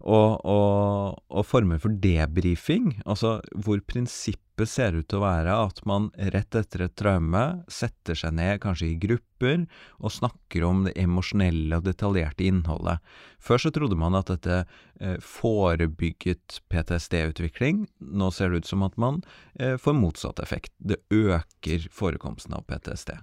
Og, 0.05 0.41
og, 0.45 1.21
og 1.33 1.47
former 1.49 1.81
for 1.81 1.95
debrifing, 2.03 2.91
altså 3.09 3.39
hvor 3.57 3.81
prinsippet 3.89 4.69
ser 4.69 4.99
ut 4.99 5.07
til 5.09 5.19
å 5.19 5.25
være 5.25 5.55
at 5.65 5.81
man 5.89 6.11
rett 6.35 6.59
etter 6.59 6.85
et 6.85 6.95
traume 6.99 7.45
setter 7.73 8.19
seg 8.19 8.35
ned, 8.37 8.61
kanskje 8.61 8.91
i 8.91 8.99
grupper, 9.01 9.65
og 10.05 10.13
snakker 10.13 10.67
om 10.69 10.85
det 10.85 10.93
emosjonelle 11.01 11.81
og 11.81 11.89
detaljerte 11.89 12.45
innholdet. 12.45 13.01
Før 13.41 13.65
så 13.65 13.73
trodde 13.75 13.97
man 13.99 14.19
at 14.19 14.29
dette 14.29 14.61
eh, 15.01 15.17
forebygget 15.25 16.61
PTSD-utvikling. 16.69 17.87
Nå 18.05 18.29
ser 18.35 18.53
det 18.53 18.65
ut 18.65 18.73
som 18.75 18.85
at 18.85 19.01
man 19.01 19.23
eh, 19.57 19.79
får 19.81 19.97
motsatt 19.97 20.45
effekt. 20.45 20.75
Det 20.77 21.01
øker 21.17 21.89
forekomsten 21.89 22.57
av 22.61 22.69
PTSD. 22.69 23.17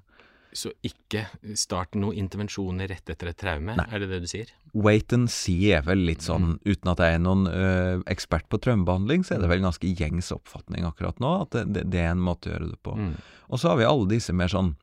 Så 0.51 0.74
ikke 0.84 1.25
start 1.55 1.96
noen 1.96 2.17
intervensjoner 2.20 2.89
rett 2.91 3.08
etter 3.13 3.29
et 3.31 3.39
traume, 3.39 3.75
Nei. 3.77 3.86
er 3.88 4.03
det 4.03 4.10
det 4.12 4.20
du 4.25 4.27
sier? 4.27 4.51
Wait 4.75 5.13
and 5.15 5.31
see 5.31 5.72
er 5.75 5.86
vel 5.88 6.03
litt 6.08 6.25
sånn, 6.25 6.58
uten 6.67 6.91
at 6.91 7.03
jeg 7.03 7.17
er 7.17 7.24
noen 7.24 7.48
ø, 7.48 7.63
ekspert 8.12 8.50
på 8.51 8.60
traumebehandling, 8.63 9.24
så 9.24 9.36
er 9.36 9.43
det 9.43 9.51
vel 9.51 9.63
ganske 9.63 9.93
gjengs 9.96 10.31
oppfatning 10.36 10.88
akkurat 10.88 11.20
nå, 11.24 11.31
at 11.46 11.55
det, 11.63 11.86
det, 11.91 12.03
er 12.03 12.13
en 12.13 12.24
måte 12.24 12.50
å 12.50 12.55
gjøre 12.55 12.72
det 12.74 12.79
på. 12.84 12.96
Mm. 13.00 13.13
Og 13.51 13.62
så 13.62 13.72
har 13.72 13.79
vi 13.79 13.88
alle 13.88 14.10
disse 14.12 14.36
mer 14.36 14.51
sånn 14.51 14.74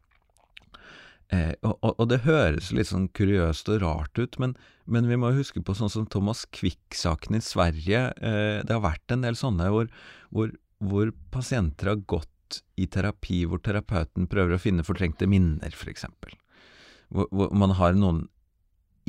eh, 1.37 1.53
og, 1.61 1.77
og, 1.77 1.93
og 1.93 2.09
det 2.13 2.23
høres 2.25 2.73
litt 2.77 2.89
sånn 2.89 3.11
kuriøst 3.17 3.69
og 3.75 3.83
rart 3.85 4.21
ut, 4.21 4.41
men, 4.41 4.57
men 4.89 5.09
vi 5.11 5.21
må 5.21 5.35
huske 5.37 5.61
på 5.65 5.77
sånn 5.77 5.93
som 5.93 6.09
Thomas 6.09 6.47
Quick-saken 6.57 7.37
i 7.37 7.45
Sverige. 7.45 8.07
Eh, 8.25 8.59
det 8.65 8.73
har 8.73 8.85
vært 8.85 9.13
en 9.13 9.29
del 9.29 9.37
sånne 9.37 9.69
hvor, 9.75 9.93
hvor, 10.33 10.53
hvor 10.81 11.13
pasienter 11.35 11.93
har 11.93 12.05
gått 12.09 12.33
i 12.79 12.87
terapi 12.91 13.45
hvor 13.49 13.63
terapeuten 13.65 14.29
prøver 14.31 14.57
å 14.57 14.63
finne 14.63 14.87
fortrengte 14.87 15.29
minner, 15.31 15.75
f.eks. 15.75 16.07
Hvor, 17.09 17.29
hvor 17.33 17.55
man 17.57 17.77
har 17.79 17.97
noen 17.97 18.27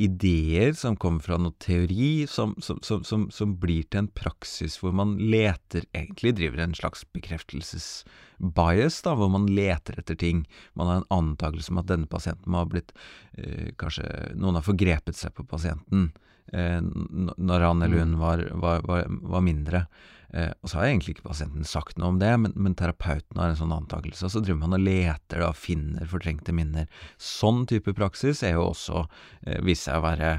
ideer 0.00 0.72
som 0.78 0.96
kommer 0.96 1.20
fra 1.24 1.36
noe 1.40 1.52
teori, 1.60 2.24
som, 2.30 2.54
som, 2.64 2.78
som, 2.86 3.02
som, 3.04 3.26
som 3.34 3.52
blir 3.60 3.84
til 3.90 4.04
en 4.04 4.10
praksis 4.16 4.78
hvor 4.80 4.94
man 4.96 5.16
leter 5.20 5.84
Egentlig 5.96 6.32
driver 6.38 6.62
en 6.64 6.76
slags 6.76 7.04
bekreftelsesbias, 7.12 9.00
da, 9.04 9.14
hvor 9.18 9.30
man 9.32 9.48
leter 9.52 10.00
etter 10.00 10.16
ting. 10.16 10.46
Man 10.78 10.88
har 10.88 11.02
en 11.02 11.10
antakelse 11.12 11.72
om 11.74 11.82
at 11.82 11.90
denne 11.90 12.08
pasienten 12.10 12.48
må 12.52 12.62
ha 12.62 12.70
blitt 12.70 12.94
øh, 13.36 13.70
Kanskje 13.80 14.08
noen 14.40 14.58
har 14.58 14.66
forgrepet 14.66 15.18
seg 15.20 15.36
på 15.36 15.46
pasienten 15.50 16.10
eh, 16.52 16.80
når 16.80 17.66
han 17.66 17.84
eller 17.86 18.04
hun 18.04 18.16
var, 18.20 18.44
var, 18.62 18.86
var, 18.88 19.04
var 19.08 19.44
mindre. 19.44 19.84
Eh, 20.32 20.52
og 20.62 20.70
så 20.70 20.78
har 20.78 20.90
egentlig 20.90 21.16
ikke 21.16 21.26
pasienten 21.26 21.66
sagt 21.66 21.98
noe 21.98 22.12
om 22.12 22.20
det, 22.20 22.30
men, 22.38 22.54
men 22.54 22.76
terapeuten 22.78 23.40
har 23.40 23.50
en 23.50 23.58
sånn 23.58 23.74
antakelse. 23.74 24.28
Og 24.28 24.34
så 24.34 24.42
driver 24.44 24.62
man 24.62 24.78
og 24.78 24.84
leter 24.86 25.44
og 25.46 25.58
finner 25.58 26.10
fortrengte 26.10 26.54
minner. 26.54 26.86
Sånn 27.18 27.64
type 27.70 27.94
praksis 27.98 28.44
er 28.46 28.54
jo 28.58 28.68
også 28.68 29.04
eh, 29.46 29.58
vist 29.66 29.88
seg 29.88 29.98
å 29.98 30.06
være 30.06 30.34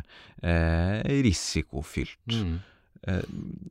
eh, 0.48 1.02
risikofylt. 1.28 2.22
Mm. 2.32 2.60
Eh, 3.08 3.22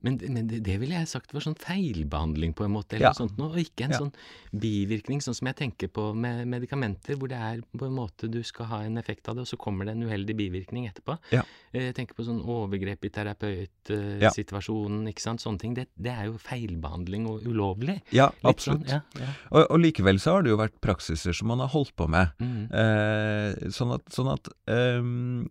Men, 0.02 0.16
men 0.28 0.46
det, 0.48 0.62
det 0.66 0.74
ville 0.80 0.94
jeg 0.96 1.06
sagt 1.06 1.32
var 1.32 1.40
sånn 1.44 1.54
feilbehandling 1.60 2.54
på 2.56 2.64
en 2.64 2.72
måte, 2.74 2.96
eller 2.96 3.06
Ja. 3.06 3.12
noe 3.14 3.20
sånt 3.28 3.36
noe, 3.38 3.50
og 3.52 3.58
ikke 3.62 3.84
en 3.84 3.90
Ja. 3.94 3.98
sånn 4.00 4.12
bivirkning, 4.58 5.20
sånn 5.22 5.34
som 5.36 5.46
jeg 5.46 5.56
tenker 5.56 5.88
på 5.88 6.08
med 6.16 6.48
medikamenter, 6.48 7.14
hvor 7.16 7.28
det 7.30 7.38
er 7.38 7.60
på 7.76 7.86
en 7.86 7.94
måte 7.94 8.28
du 8.30 8.42
skal 8.42 8.66
ha 8.66 8.80
en 8.82 8.96
effekt 8.98 9.28
av 9.28 9.36
det, 9.36 9.42
og 9.42 9.46
så 9.52 9.56
kommer 9.60 9.84
det 9.86 9.92
en 9.94 10.02
uheldig 10.02 10.34
bivirkning 10.36 10.88
etterpå. 10.90 11.18
Ja. 11.32 11.42
Eh, 11.72 11.86
Jeg 11.90 11.94
tenker 11.94 12.14
på 12.18 12.24
sånn 12.26 12.42
overgrep 12.42 13.04
i 13.04 13.10
terapeutsituasjonen, 13.10 15.06
ikke 15.10 15.20
sant, 15.24 15.40
sånne 15.42 15.58
ting. 15.62 15.74
Det, 15.78 15.86
det 16.00 16.10
er 16.12 16.24
jo 16.30 16.36
feilbehandling 16.42 17.26
og 17.30 17.44
ulovlig. 17.46 18.00
ja, 18.12 18.28
Litt 18.42 18.50
absolutt. 18.54 18.86
Sånn, 18.88 19.02
ja, 19.16 19.26
ja. 19.26 19.32
Og, 19.52 19.66
og 19.70 19.78
likevel 19.82 20.18
så 20.22 20.34
har 20.36 20.42
det 20.46 20.50
jo 20.50 20.58
vært 20.60 20.80
praksiser 20.82 21.32
som 21.36 21.48
man 21.52 21.62
har 21.62 21.68
holdt 21.72 21.94
på 21.98 22.08
med. 22.10 22.32
Mm. 22.40 22.66
Eh, 22.72 23.70
sånn 23.74 23.94
at, 23.94 24.04
sånn 24.14 24.32
at 24.32 24.50
ehm, 24.70 25.46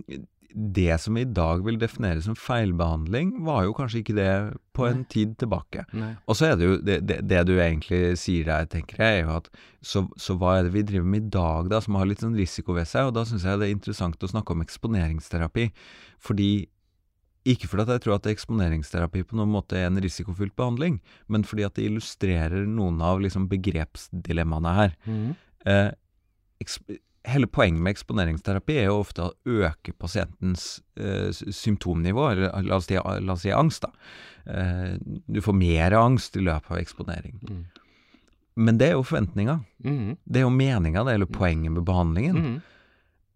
det 0.53 0.95
som 1.01 1.17
i 1.17 1.25
dag 1.25 1.61
vil 1.65 1.77
definere 1.81 2.21
som 2.25 2.37
feilbehandling, 2.37 3.35
var 3.45 3.67
jo 3.67 3.75
kanskje 3.77 4.01
ikke 4.01 4.15
det 4.17 4.31
på 4.73 4.87
en 4.87 5.03
Nei. 5.03 5.09
tid 5.13 5.35
tilbake. 5.41 5.85
Nei. 5.93 6.15
Og 6.25 6.39
så 6.39 6.49
er 6.49 6.57
det 6.57 6.65
jo 6.69 6.77
det, 6.81 6.97
det, 7.09 7.19
det 7.29 7.43
du 7.45 7.53
egentlig 7.59 8.17
sier 8.21 8.47
der, 8.47 8.65
tenker 8.71 9.03
jeg, 9.03 9.19
er 9.19 9.27
jo 9.27 9.35
at 9.37 9.51
så, 9.85 10.03
så 10.17 10.35
hva 10.39 10.57
er 10.57 10.67
det 10.67 10.73
vi 10.73 10.85
driver 10.89 11.11
med 11.13 11.27
i 11.27 11.31
dag, 11.37 11.69
da, 11.71 11.81
som 11.85 11.99
har 11.99 12.09
litt 12.09 12.25
sånn 12.25 12.37
risiko 12.37 12.73
ved 12.77 12.89
seg? 12.89 13.11
Og 13.11 13.15
da 13.17 13.25
syns 13.29 13.45
jeg 13.45 13.61
det 13.61 13.69
er 13.69 13.77
interessant 13.77 14.25
å 14.25 14.31
snakke 14.31 14.55
om 14.55 14.65
eksponeringsterapi. 14.65 15.69
Fordi 16.25 16.51
ikke 17.49 17.69
fordi 17.71 17.85
at 17.85 17.93
jeg 17.93 18.03
tror 18.03 18.17
at 18.17 18.27
eksponeringsterapi 18.29 19.23
på 19.29 19.37
noen 19.39 19.51
måte 19.53 19.77
er 19.79 19.87
en 19.87 20.01
risikofylt 20.01 20.55
behandling, 20.59 20.99
men 21.31 21.45
fordi 21.47 21.65
at 21.65 21.77
det 21.77 21.85
illustrerer 21.87 22.65
noen 22.67 22.99
av 23.05 23.21
liksom 23.23 23.47
begrepsdilemmaene 23.51 24.73
her. 24.75 24.97
Mm. 25.07 25.29
Eh, 25.69 25.91
hele 27.27 27.47
poenget 27.51 27.83
med 27.83 27.95
eksponeringsterapi 27.95 28.77
er 28.79 28.87
jo 28.89 28.99
ofte 29.01 29.25
å 29.25 29.59
øke 29.67 29.93
pasientens 29.99 30.79
eh, 30.99 31.29
symptomnivå, 31.33 32.29
eller 32.31 32.67
la 32.67 32.79
oss 32.79 32.87
si, 32.87 32.95
la 32.95 33.35
oss 33.35 33.43
si 33.43 33.51
angst. 33.55 33.85
da. 33.85 33.91
Eh, 34.49 34.95
du 35.27 35.41
får 35.43 35.57
mer 35.57 35.95
angst 35.99 36.37
i 36.39 36.45
løpet 36.45 36.71
av 36.71 36.81
eksponering. 36.81 37.39
Mm. 37.43 37.63
Men 38.59 38.79
det 38.79 38.89
er 38.89 38.97
jo 38.97 39.05
forventninga. 39.07 39.59
Mm. 39.85 40.15
Det 40.23 40.41
er 40.41 40.47
jo 40.47 40.55
meninga, 40.55 41.03
det 41.07 41.15
er 41.15 41.23
jo 41.23 41.31
poenget 41.31 41.75
med 41.75 41.85
behandlingen. 41.87 42.39
Mm. 42.39 42.57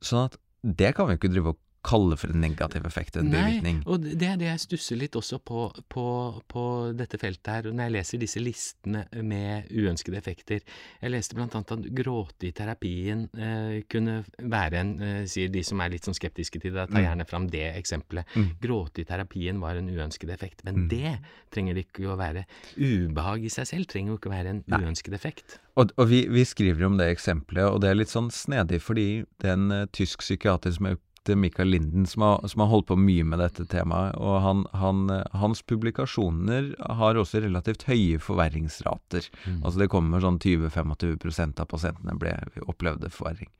Sånn 0.04 0.28
at 0.28 0.40
det 0.64 0.94
kan 0.98 1.10
vi 1.10 1.20
ikke 1.20 1.32
drive 1.32 1.54
og 1.54 1.60
kalle 1.84 2.16
for 2.18 2.32
en 2.32 2.40
negativ 2.42 2.86
effekt, 2.88 3.18
en. 3.20 3.28
Nei, 3.30 3.74
og 3.86 4.06
det 4.06 4.24
er 4.28 4.38
det 4.40 4.48
jeg 4.48 4.62
stusser 4.64 4.96
litt 5.02 5.16
også 5.20 5.40
på, 5.44 5.66
på, 5.92 6.06
på 6.48 6.64
dette 6.96 7.20
feltet 7.20 7.50
her, 7.52 7.68
når 7.72 7.84
jeg 7.90 7.94
leser 7.98 8.22
disse 8.22 8.40
listene 8.44 9.02
med 9.22 9.68
uønskede 9.70 10.18
effekter. 10.18 10.62
Jeg 11.02 11.12
leste 11.12 11.36
blant 11.36 11.56
annet 11.60 11.74
at 11.76 11.90
gråte 12.00 12.48
i 12.48 12.54
terapien 12.56 13.26
eh, 13.36 13.82
kunne 13.92 14.22
være 14.40 14.80
en, 14.80 14.94
eh, 15.04 15.22
sier 15.28 15.52
de 15.52 15.64
som 15.68 15.82
er 15.84 15.92
litt 15.94 16.08
sånn 16.08 16.16
skeptiske 16.18 16.62
til 16.64 16.74
det, 16.74 16.88
ta 16.90 16.98
Mm. 16.98 17.04
gjerne 17.04 17.28
fram 17.28 17.48
det 17.52 17.66
eksempelet. 17.76 18.26
Mm. 18.36 18.50
Gråte 18.64 19.02
i 19.04 19.08
terapien 19.10 19.60
var 19.60 19.76
en 19.76 19.90
uønsket 19.92 20.30
effekt, 20.32 20.64
men 20.64 20.86
Mm. 20.86 20.88
det 20.90 21.18
trenger 21.52 21.74
det 21.76 21.88
ikke 21.92 22.08
å 22.14 22.18
være. 22.18 22.46
Ubehag 22.80 23.44
i 23.46 23.50
seg 23.50 23.68
selv 23.68 23.88
trenger 23.92 24.14
jo 24.14 24.18
ikke 24.18 24.32
å 24.32 24.38
være 24.38 24.50
en 24.56 24.64
Nei. 24.68 24.80
uønsket 24.82 25.14
effekt. 25.14 25.60
Og, 25.76 25.92
og 25.98 26.08
vi, 26.08 26.28
vi 26.30 26.44
skriver 26.46 26.86
om 26.86 26.98
det 26.98 27.12
eksempelet, 27.16 27.66
og 27.68 27.82
det 27.82 27.90
er 27.92 27.96
litt 28.00 28.12
sånn 28.14 28.30
snedig 28.32 28.80
fordi 28.82 29.26
det 29.42 29.50
er 29.50 29.58
en 29.58 29.72
uh, 29.72 29.86
tysk 29.92 30.20
psykiater 30.24 30.72
som 30.72 30.86
heter 31.24 31.36
Michael 31.36 31.68
Linden, 31.68 32.06
som 32.06 32.22
har, 32.22 32.48
som 32.48 32.62
har 32.62 32.68
holdt 32.68 32.88
på 32.88 32.96
mye 33.00 33.24
med 33.24 33.40
dette 33.40 33.66
temaet, 33.66 34.16
og 34.20 34.42
han, 34.44 34.66
han, 34.74 35.08
hans 35.32 35.62
publikasjoner 35.64 36.76
har 36.80 37.16
også 37.16 37.42
relativt 37.42 37.84
høye 37.88 38.20
forverringsrater. 38.20 39.30
Mm. 39.48 39.64
Altså 39.64 39.80
det 39.80 39.90
kommer 39.92 40.20
sånn 40.20 40.40
20-25% 40.40 41.62
av 41.64 41.70
pasientene 41.72 42.18
ble 42.20 42.36
opplevde 42.68 43.10
forverring. 43.10 43.52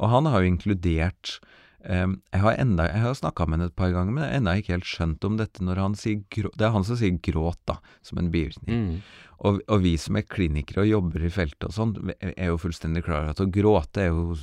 Og 0.00 0.08
han 0.08 0.26
har 0.26 0.40
jo 0.40 0.54
inkludert 0.54 1.40
Jeg 1.82 2.40
har, 2.44 2.54
enda, 2.62 2.84
jeg 2.86 3.02
har 3.02 3.14
snakka 3.18 3.46
med 3.48 3.58
henne 3.58 3.70
et 3.72 3.76
par 3.76 3.90
ganger, 3.90 4.12
men 4.14 4.22
jeg 4.24 4.30
har 4.32 4.40
ennå 4.40 4.52
ikke 4.60 4.74
helt 4.76 4.86
skjønt 4.88 5.24
om 5.26 5.36
dette 5.40 5.64
når 5.66 5.80
han 5.82 5.94
sier 5.98 6.20
grå, 6.30 6.50
Det 6.54 6.66
er 6.68 6.74
han 6.76 6.84
som 6.86 6.96
sier 7.00 7.16
gråt, 7.26 7.58
da, 7.66 7.78
som 8.06 8.20
en 8.22 8.30
bivirkning. 8.30 8.84
Mm. 8.84 9.00
Og, 9.42 9.58
og 9.66 9.80
vi 9.82 9.96
som 9.98 10.14
er 10.14 10.22
klinikere 10.30 10.84
og 10.84 10.86
jobber 10.92 11.24
i 11.26 11.30
feltet 11.34 11.66
og 11.66 11.74
sånn, 11.74 12.12
er 12.22 12.52
jo 12.52 12.60
fullstendig 12.62 13.02
klar 13.02 13.24
over 13.24 13.32
at 13.34 13.42
å 13.42 13.48
gråte 13.50 14.04
er 14.04 14.12
jo 14.12 14.36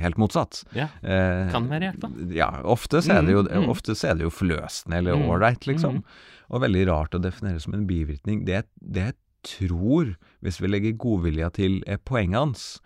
helt 0.00 0.16
motsatt. 0.16 0.62
Ja, 0.76 0.86
Eh, 1.02 1.50
kan 1.52 1.68
være 1.68 1.92
fall. 2.00 2.14
Ja, 2.32 2.48
ofte 2.64 3.02
så 3.04 3.18
er 3.18 3.26
det 3.26 3.34
jo, 3.36 3.42
Mm, 3.44 3.68
mm. 3.68 3.92
er 4.08 4.14
det 4.16 4.24
jo 4.24 4.32
forløsende 4.32 4.96
eller 4.96 5.16
Mm, 5.20 5.28
ålreit, 5.28 5.66
liksom. 5.68 6.00
mm. 6.00 6.04
Og 6.50 6.62
veldig 6.62 6.86
rart 6.88 7.14
å 7.14 7.20
definere 7.20 7.60
som 7.60 7.74
en 7.74 7.86
bivirkning. 7.86 8.44
Det, 8.46 8.64
det 8.80 9.04
jeg 9.04 9.14
tror, 9.68 10.16
hvis 10.42 10.60
vi 10.62 10.68
legger 10.68 10.96
godvilja 10.96 11.52
til, 11.52 11.82
er 11.86 11.98
poenget 11.98 12.38
hans, 12.40 12.80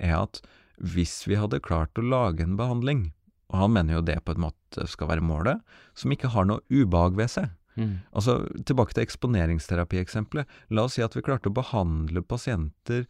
er 0.00 0.18
at 0.24 0.42
hvis 0.82 1.22
vi 1.30 1.38
hadde 1.38 1.62
klart 1.62 1.98
å 1.98 2.04
lage 2.04 2.44
en 2.44 2.58
behandling, 2.58 3.10
og 3.52 3.58
han 3.64 3.74
mener 3.74 3.98
jo 3.98 4.06
det 4.06 4.18
på 4.26 4.34
en 4.34 4.46
måte 4.48 4.86
skal 4.90 5.10
være 5.12 5.24
målet, 5.24 5.60
som 5.98 6.12
ikke 6.14 6.32
har 6.34 6.48
noe 6.48 6.64
ubehag 6.72 7.18
ved 7.18 7.30
seg, 7.32 7.50
Mm. 7.76 8.02
Altså, 8.12 8.42
tilbake 8.68 8.92
til 8.96 9.06
eksponeringsterapieksempelet. 9.06 10.48
La 10.76 10.86
oss 10.86 10.98
si 10.98 11.04
at 11.04 11.16
vi 11.16 11.24
klarte 11.24 11.48
å 11.48 11.56
behandle 11.56 12.24
pasienter 12.24 13.06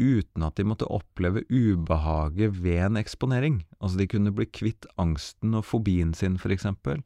uten 0.00 0.44
at 0.46 0.56
de 0.56 0.64
måtte 0.64 0.88
oppleve 0.88 1.44
ubehaget 1.50 2.56
ved 2.62 2.86
en 2.88 3.00
eksponering. 3.00 3.60
Altså, 3.80 4.00
de 4.00 4.08
kunne 4.10 4.34
bli 4.34 4.48
kvitt 4.48 4.88
angsten 5.00 5.54
og 5.58 5.66
fobien 5.68 6.14
sin, 6.16 6.38
for 6.40 6.54
eksempel, 6.54 7.04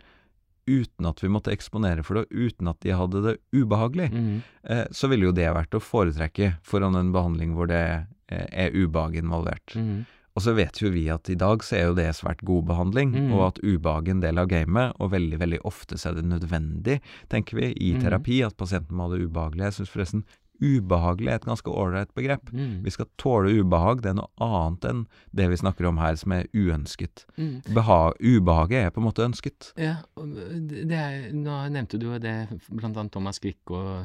uten 0.67 1.07
at 1.07 1.21
vi 1.23 1.29
måtte 1.29 1.53
eksponere 1.53 2.03
for 2.05 2.15
det, 2.21 2.27
uten 2.31 2.69
at 2.69 2.81
de 2.81 2.91
hadde 2.97 3.23
det 3.23 3.37
ubehagelig. 3.53 4.11
Mm. 4.13 4.43
Eh, 4.65 4.85
så 4.91 5.09
ville 5.09 5.27
jo 5.29 5.33
det 5.37 5.51
vært 5.55 5.75
å 5.77 5.81
foretrekke 5.83 6.57
foran 6.65 6.97
en 6.97 7.13
behandling 7.13 7.55
hvor 7.55 7.67
det 7.69 7.83
eh, 8.29 8.47
er 8.51 8.71
ubehag 8.75 9.17
involvert. 9.21 9.75
Mm. 9.77 10.05
Og 10.35 10.43
så 10.43 10.51
vet 10.57 10.81
jo 10.83 10.89
vi 10.91 11.05
at 11.15 11.29
i 11.31 11.37
dag 11.39 11.63
så 11.63 11.77
er 11.79 11.85
jo 11.87 11.95
det 11.95 12.09
svært 12.19 12.41
god 12.43 12.65
behandling, 12.67 13.13
Mm. 13.15 13.33
og 13.37 13.43
at 13.53 13.61
ubehag 13.63 14.09
er 14.09 14.11
en 14.17 14.21
del 14.25 14.39
av 14.43 14.49
gamet, 14.51 14.93
og 14.99 15.13
veldig, 15.13 15.39
veldig 15.39 15.61
ofte 15.65 15.95
så 15.97 16.11
er 16.11 16.15
det 16.19 16.25
nødvendig, 16.27 16.97
tenker 17.31 17.55
vi, 17.61 17.69
i 17.79 17.93
Mm. 17.95 18.01
terapi, 18.03 18.41
at 18.45 18.57
pasienten 18.57 18.97
må 18.97 19.07
ha 19.09 19.15
det 19.17 19.29
ubehagelig. 19.29 19.63
Jeg 19.71 19.73
syns 19.79 19.93
forresten 19.95 20.25
ubehagelig 20.63 21.31
er 21.33 21.39
et 21.41 21.47
ganske 21.49 21.71
ålreit 21.71 22.13
begrep. 22.15 22.51
Mm. 22.55 22.83
Vi 22.85 22.93
skal 22.95 23.09
tåle 23.21 23.51
ubehag, 23.59 24.03
det 24.05 24.13
er 24.13 24.19
noe 24.21 24.31
annet 24.39 24.87
enn 24.91 25.03
det 25.35 25.49
vi 25.51 25.59
snakker 25.61 25.89
om 25.91 25.99
her, 26.03 26.17
som 26.21 26.33
er 26.37 26.47
uønsket. 26.55 27.25
Mm. 27.37 27.55
Beha 27.75 28.01
ubehaget 28.21 28.87
er 28.87 28.91
på 28.95 29.03
en 29.03 29.09
måte 29.09 29.27
ønsket. 29.27 29.73
Ja, 29.81 29.97
er, 30.17 31.31
nå 31.35 31.61
nevnte 31.75 31.99
du 32.01 32.09
jo 32.13 32.19
det, 32.23 32.37
blant 32.71 32.97
annet 32.97 33.13
Thomas 33.15 33.41
Quick, 33.43 33.63
og 33.75 34.05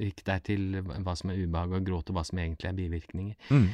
gikk 0.00 0.24
der 0.28 0.42
til 0.44 0.78
hva 0.82 1.16
som 1.18 1.32
er 1.34 1.42
ubehag 1.44 1.76
og 1.78 1.86
gråt, 1.88 2.10
og 2.12 2.18
hva 2.18 2.24
som 2.28 2.38
egentlig 2.42 2.70
er 2.72 2.78
bivirkninger. 2.78 3.34
Mm. 3.52 3.68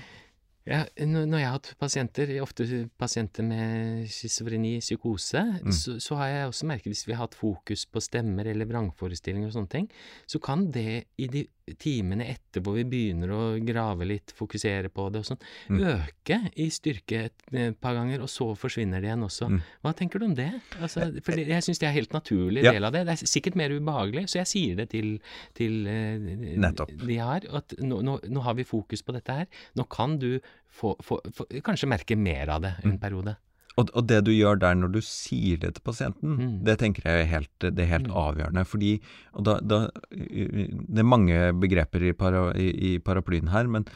Ja, 0.68 0.82
når 1.00 1.38
jeg 1.40 1.46
har 1.48 1.54
hatt 1.54 1.68
pasienter, 1.80 2.30
ofte 2.44 2.66
pasienter 3.00 3.46
med 3.46 4.02
schizofreni, 4.12 4.74
psykose, 4.84 5.40
Mm. 5.64 5.72
så, 5.72 5.94
så 5.98 6.18
har 6.20 6.26
jeg 6.28 6.48
også 6.50 6.66
merket 6.68 6.92
hvis 6.92 7.06
vi 7.08 7.14
har 7.14 7.22
hatt 7.24 7.34
fokus 7.38 7.86
på 7.88 8.02
stemmer 8.04 8.44
eller 8.50 8.68
vrangforestillinger 8.68 9.48
og 9.48 9.54
sånne 9.56 9.72
ting, 9.72 9.86
så 10.28 10.38
kan 10.44 10.66
det 10.70 11.06
i 11.16 11.26
de 11.32 11.46
timene 11.78 12.24
etter 12.28 12.60
hvor 12.64 12.74
vi 12.78 12.84
begynner 12.84 13.28
å 13.34 13.40
grave 13.64 14.06
litt, 14.08 14.32
fokusere 14.36 14.88
på 14.88 15.10
det 15.12 15.20
og 15.20 15.26
sånn, 15.26 15.40
Mm. 15.68 15.80
øke 15.94 16.38
i 16.56 16.68
styrke 16.70 17.24
et, 17.26 17.34
et 17.52 17.80
par 17.80 17.94
ganger, 17.94 18.20
og 18.22 18.28
så 18.28 18.56
forsvinner 18.56 19.00
det 19.00 19.08
igjen 19.10 19.24
også. 19.26 19.48
Mm. 19.50 19.60
Hva 19.84 19.92
tenker 19.96 20.18
du 20.18 20.24
om 20.26 20.34
det? 20.34 20.48
Altså, 20.80 21.08
for 21.22 21.32
det, 21.36 21.46
jeg 21.48 21.62
syns 21.62 21.78
det 21.78 21.88
er 21.88 21.92
helt 21.98 22.12
naturlig 22.12 22.64
Ja. 22.64 22.72
del 22.72 22.84
av 22.84 22.92
det. 22.92 23.04
Det 23.06 23.12
er 23.18 23.26
sikkert 23.26 23.56
mer 23.56 23.70
ubehagelig, 23.70 24.24
så 24.28 24.38
jeg 24.44 24.46
sier 24.46 24.76
det 24.76 24.88
til, 24.90 25.20
til 25.54 25.86
eh, 25.86 26.18
Nettopp. 26.58 26.90
de 27.06 27.16
her, 27.18 27.40
at 27.52 27.74
nå, 27.78 28.00
nå, 28.02 28.20
nå 28.28 28.40
har 28.42 28.54
vi 28.54 28.64
fokus 28.64 29.02
på 29.02 29.12
dette 29.12 29.28
her. 29.32 29.46
Nå 29.76 29.88
kan 29.88 30.18
du 30.18 30.40
få, 30.68 30.94
få, 31.02 31.20
få, 31.34 31.46
kanskje 31.62 31.88
merke 31.88 32.16
mer 32.16 32.48
av 32.48 32.62
det 32.62 32.74
en 32.84 32.92
Mm. 32.92 32.98
periode. 33.00 33.36
Og, 33.78 33.90
og 33.94 34.06
det 34.10 34.24
du 34.26 34.32
gjør 34.34 34.58
der 34.58 34.74
når 34.74 34.90
du 34.96 35.00
sier 35.06 35.60
det 35.62 35.74
til 35.76 35.84
pasienten, 35.86 36.34
Mm. 36.38 36.64
det 36.66 36.78
tenker 36.80 37.04
jeg 37.06 37.22
er 37.24 37.30
helt, 37.30 37.52
det 37.62 37.78
er 37.84 37.92
helt 37.92 38.08
Mm. 38.10 38.16
avgjørende. 38.24 38.64
Fordi 38.66 38.92
da, 39.38 39.58
da, 39.60 39.78
Det 40.10 40.98
er 40.98 41.06
mange 41.06 41.52
begreper 41.60 42.02
i, 42.10 42.12
para, 42.12 42.48
i, 42.58 42.68
i 42.94 42.98
paraplyen 42.98 43.48
her, 43.54 43.68
men 43.70 43.86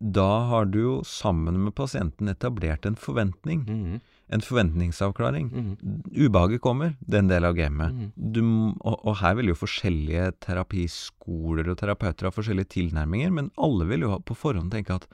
da 0.00 0.26
har 0.50 0.66
du 0.66 0.78
jo 0.80 0.94
sammen 1.06 1.56
med 1.64 1.74
pasienten 1.78 2.28
etablert 2.28 2.84
en 2.84 2.96
forventning. 2.98 3.62
Mm. 3.68 4.00
En 4.34 4.40
forventningsavklaring. 4.40 5.50
Mhm. 5.52 6.02
Ubehaget 6.16 6.60
kommer, 6.64 6.96
det 7.06 7.14
er 7.14 7.22
en 7.22 7.28
del 7.28 7.44
av 7.44 7.54
gamet. 7.54 7.92
Mhm. 7.94 8.32
Du, 8.32 8.42
og, 8.80 8.98
og 9.04 9.16
her 9.20 9.34
vil 9.36 9.52
jo 9.52 9.54
forskjellige 9.54 10.32
terapiskoler 10.40 11.68
og 11.70 11.78
terapeuter 11.78 12.26
ha 12.26 12.32
forskjellige 12.34 12.72
tilnærminger, 12.74 13.30
men 13.32 13.50
alle 13.56 13.86
vil 13.86 14.00
jo 14.08 14.18
på 14.24 14.34
forhånd 14.36 14.72
tenke 14.72 14.96
at 14.96 15.06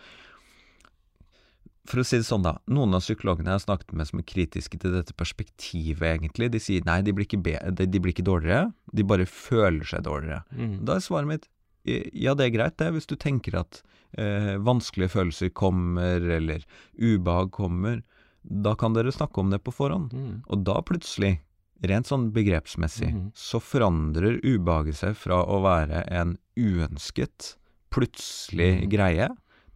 For 1.91 2.03
å 2.03 2.07
si 2.07 2.21
det 2.21 2.27
sånn, 2.29 2.45
da. 2.47 2.57
Noen 2.71 2.95
av 2.95 3.03
psykologene 3.03 3.51
jeg 3.51 3.59
har 3.59 3.65
snakket 3.65 3.95
med 3.99 4.07
som 4.07 4.21
er 4.23 4.29
kritiske 4.31 4.79
til 4.79 4.93
dette 4.95 5.15
perspektivet, 5.19 6.07
egentlig, 6.07 6.51
de 6.55 6.61
sier 6.63 6.85
nei, 6.87 7.01
de 7.03 7.15
blir 7.17 7.27
ikke, 7.27 7.41
de, 7.75 7.89
blir 7.99 8.15
ikke 8.15 8.27
dårligere, 8.27 8.69
de 8.95 9.07
bare 9.11 9.27
føler 9.27 9.89
seg 9.91 10.05
dårligere. 10.07 10.45
Mm. 10.55 10.77
Da 10.87 10.97
er 10.97 11.05
svaret 11.05 11.31
mitt 11.33 11.51
ja, 11.89 12.35
det 12.37 12.45
er 12.45 12.55
greit, 12.55 12.77
det, 12.79 12.91
hvis 12.93 13.09
du 13.09 13.17
tenker 13.17 13.57
at 13.63 13.81
eh, 14.21 14.57
vanskelige 14.61 15.15
følelser 15.15 15.53
kommer, 15.57 16.21
eller 16.21 16.65
ubehag 17.01 17.51
kommer. 17.57 18.03
Da 18.43 18.75
kan 18.79 18.97
dere 18.97 19.13
snakke 19.13 19.41
om 19.41 19.53
det 19.53 19.63
på 19.65 19.73
forhånd. 19.75 20.13
Mm. 20.13 20.35
Og 20.49 20.67
da 20.69 20.77
plutselig, 20.85 21.39
rent 21.81 22.11
sånn 22.11 22.29
begrepsmessig, 22.37 23.09
mm. 23.17 23.27
så 23.33 23.63
forandrer 23.65 24.43
ubehaget 24.45 25.01
seg 25.01 25.17
fra 25.17 25.41
å 25.41 25.63
være 25.65 26.05
en 26.13 26.37
uønsket, 26.61 27.55
plutselig 27.91 28.83
Mhm. 28.83 28.91
greie, 28.93 29.31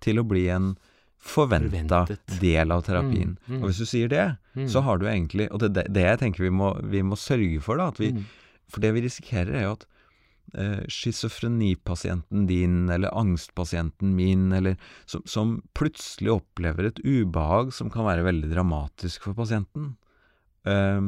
til 0.04 0.20
å 0.20 0.28
bli 0.28 0.44
en 0.52 0.74
forventa 1.24 2.04
del 2.40 2.72
av 2.74 2.84
terapien. 2.86 3.36
Mhm. 3.48 3.62
Og 3.62 3.70
hvis 3.70 3.80
du 3.80 3.88
sier 3.88 4.10
det, 4.12 4.26
mm. 4.54 4.68
så 4.68 4.82
har 4.84 5.00
du 5.00 5.06
egentlig 5.08 5.48
Og 5.50 5.62
det 5.62 5.70
er 5.72 5.88
det, 5.88 6.04
jeg 6.04 6.20
tenker 6.20 6.44
vi 6.44 6.52
må, 6.52 6.74
vi 6.84 7.00
må 7.02 7.16
sørge 7.16 7.60
for, 7.64 7.80
da, 7.80 7.90
vi, 7.98 8.12
Mhm. 8.12 8.24
for 8.68 8.84
det 8.84 8.92
vi 8.94 9.04
risikerer, 9.06 9.54
er 9.54 9.62
jo 9.68 9.72
at 9.78 9.86
eh, 10.54 10.84
schizofrenipasienten 10.86 12.46
din, 12.46 12.88
eller 12.90 13.10
angstpasienten 13.16 14.14
min, 14.14 14.52
eller 14.52 14.76
som, 15.06 15.22
som 15.26 15.62
plutselig 15.74 16.30
opplever 16.30 16.86
et 16.90 17.00
ubehag 17.02 17.72
som 17.72 17.90
kan 17.90 18.04
være 18.04 18.26
veldig 18.26 18.52
dramatisk 18.52 19.24
for 19.24 19.34
pasienten, 19.34 19.96
eh, 20.66 21.00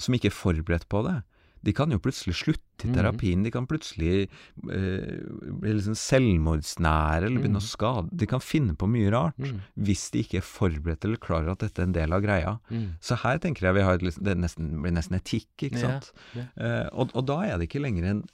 som 0.00 0.14
ikke 0.16 0.32
er 0.32 0.34
forberedt 0.34 0.88
på 0.88 1.04
det. 1.06 1.20
De 1.62 1.72
kan 1.76 1.90
jo 1.92 1.98
plutselig 1.98 2.34
slutte 2.38 2.84
i 2.84 2.88
Mhm. 2.88 2.94
terapien, 2.96 3.42
de 3.44 3.50
kan 3.50 3.66
plutselig 3.66 4.28
eh, 4.70 5.20
bli 5.60 5.72
liksom 5.76 5.94
selvmordsnære 5.94 7.26
eller 7.26 7.40
begynne 7.42 7.60
å 7.60 7.64
Mhm. 7.64 7.68
skade 7.68 8.16
De 8.16 8.26
kan 8.26 8.40
finne 8.40 8.74
på 8.74 8.88
mye 8.88 9.10
rart 9.12 9.36
mm. 9.38 9.60
hvis 9.76 10.10
de 10.10 10.22
ikke 10.24 10.38
er 10.38 10.46
forberedt 10.46 11.04
eller 11.04 11.16
klarer 11.20 11.50
at 11.52 11.58
dette 11.60 11.78
er 11.78 11.82
en 11.84 11.92
del 11.92 12.12
av 12.12 12.22
greia. 12.22 12.58
Mm. 12.70 12.96
Så 13.00 13.16
her 13.18 13.38
tenker 13.38 13.60
jeg 13.68 13.74
vi 13.74 13.82
har 13.82 13.94
et, 13.94 14.02
liksom- 14.02 14.24
det 14.24 14.36
nesten, 14.38 14.80
blir 14.82 14.92
nesten 14.92 15.16
etikk, 15.20 15.46
ikke 15.58 15.78
Ja, 15.80 16.00
sant. 16.00 16.12
ja. 16.34 16.42
Eh, 16.56 16.88
og, 16.92 17.10
og 17.14 17.26
da 17.26 17.40
er 17.42 17.58
det 17.58 17.68
ikke 17.68 17.82
lenger 17.82 18.04
en 18.04 18.24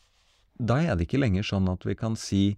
Da 0.59 0.77
er 0.81 0.97
det 0.97 1.07
ikke 1.09 1.21
lenger 1.21 1.43
sånn 1.45 1.69
at 1.71 1.85
vi 1.85 1.95
kan 1.95 2.17
si 2.17 2.57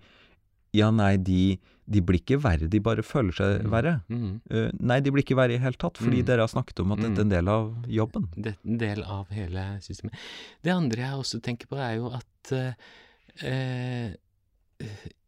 ja, 0.77 0.91
nei, 0.93 1.17
de, 1.17 1.59
de 1.89 2.01
blir 2.05 2.21
ikke 2.21 2.37
verre, 2.45 2.69
de 2.69 2.81
bare 2.85 3.05
føler 3.07 3.33
seg 3.33 3.65
mm. 3.65 3.71
verre. 3.73 3.95
Mm. 4.13 4.33
Uh, 4.53 4.69
nei, 4.91 4.99
de 5.05 5.13
blir 5.15 5.25
ikke 5.25 5.39
verre 5.39 5.55
i 5.55 5.59
det 5.59 5.65
hele 5.65 5.81
tatt, 5.81 6.01
fordi 6.03 6.21
Mm. 6.21 6.27
dere 6.29 6.45
har 6.45 6.53
snakket 6.53 6.83
om 6.85 6.93
at 6.93 7.03
dette 7.05 7.23
er 7.23 7.27
en 7.27 7.33
del 7.33 7.49
av 7.53 7.69
jobben. 7.89 8.29
Det 8.37 8.53
er 8.53 8.59
en 8.69 8.81
del 8.83 9.03
av 9.05 9.33
hele 9.33 9.67
systemet. 9.85 10.17
Det 10.63 10.75
andre 10.75 11.07
jeg 11.07 11.23
også 11.23 11.41
tenker 11.45 11.71
på, 11.71 11.81
er 11.81 11.95
jo 11.97 12.13
at 12.13 12.53
uh, 12.53 14.11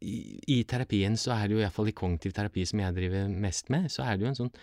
i, 0.00 0.16
I 0.46 0.58
terapien 0.68 1.16
så 1.18 1.32
er 1.34 1.48
det 1.48 1.56
jo, 1.56 1.62
iallfall 1.64 1.88
i 1.90 1.96
kognitiv 1.96 2.36
terapi 2.36 2.66
som 2.68 2.82
jeg 2.84 2.94
driver 2.96 3.28
mest 3.32 3.70
med, 3.72 3.88
så 3.90 4.04
er 4.06 4.16
det 4.16 4.26
jo 4.26 4.32
en 4.34 4.40
sånn 4.44 4.54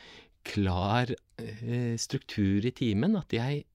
klar 0.47 1.09
uh, 1.11 1.95
struktur 1.99 2.63
i 2.63 2.71
timen 2.71 3.17
at 3.19 3.33
jeg 3.35 3.65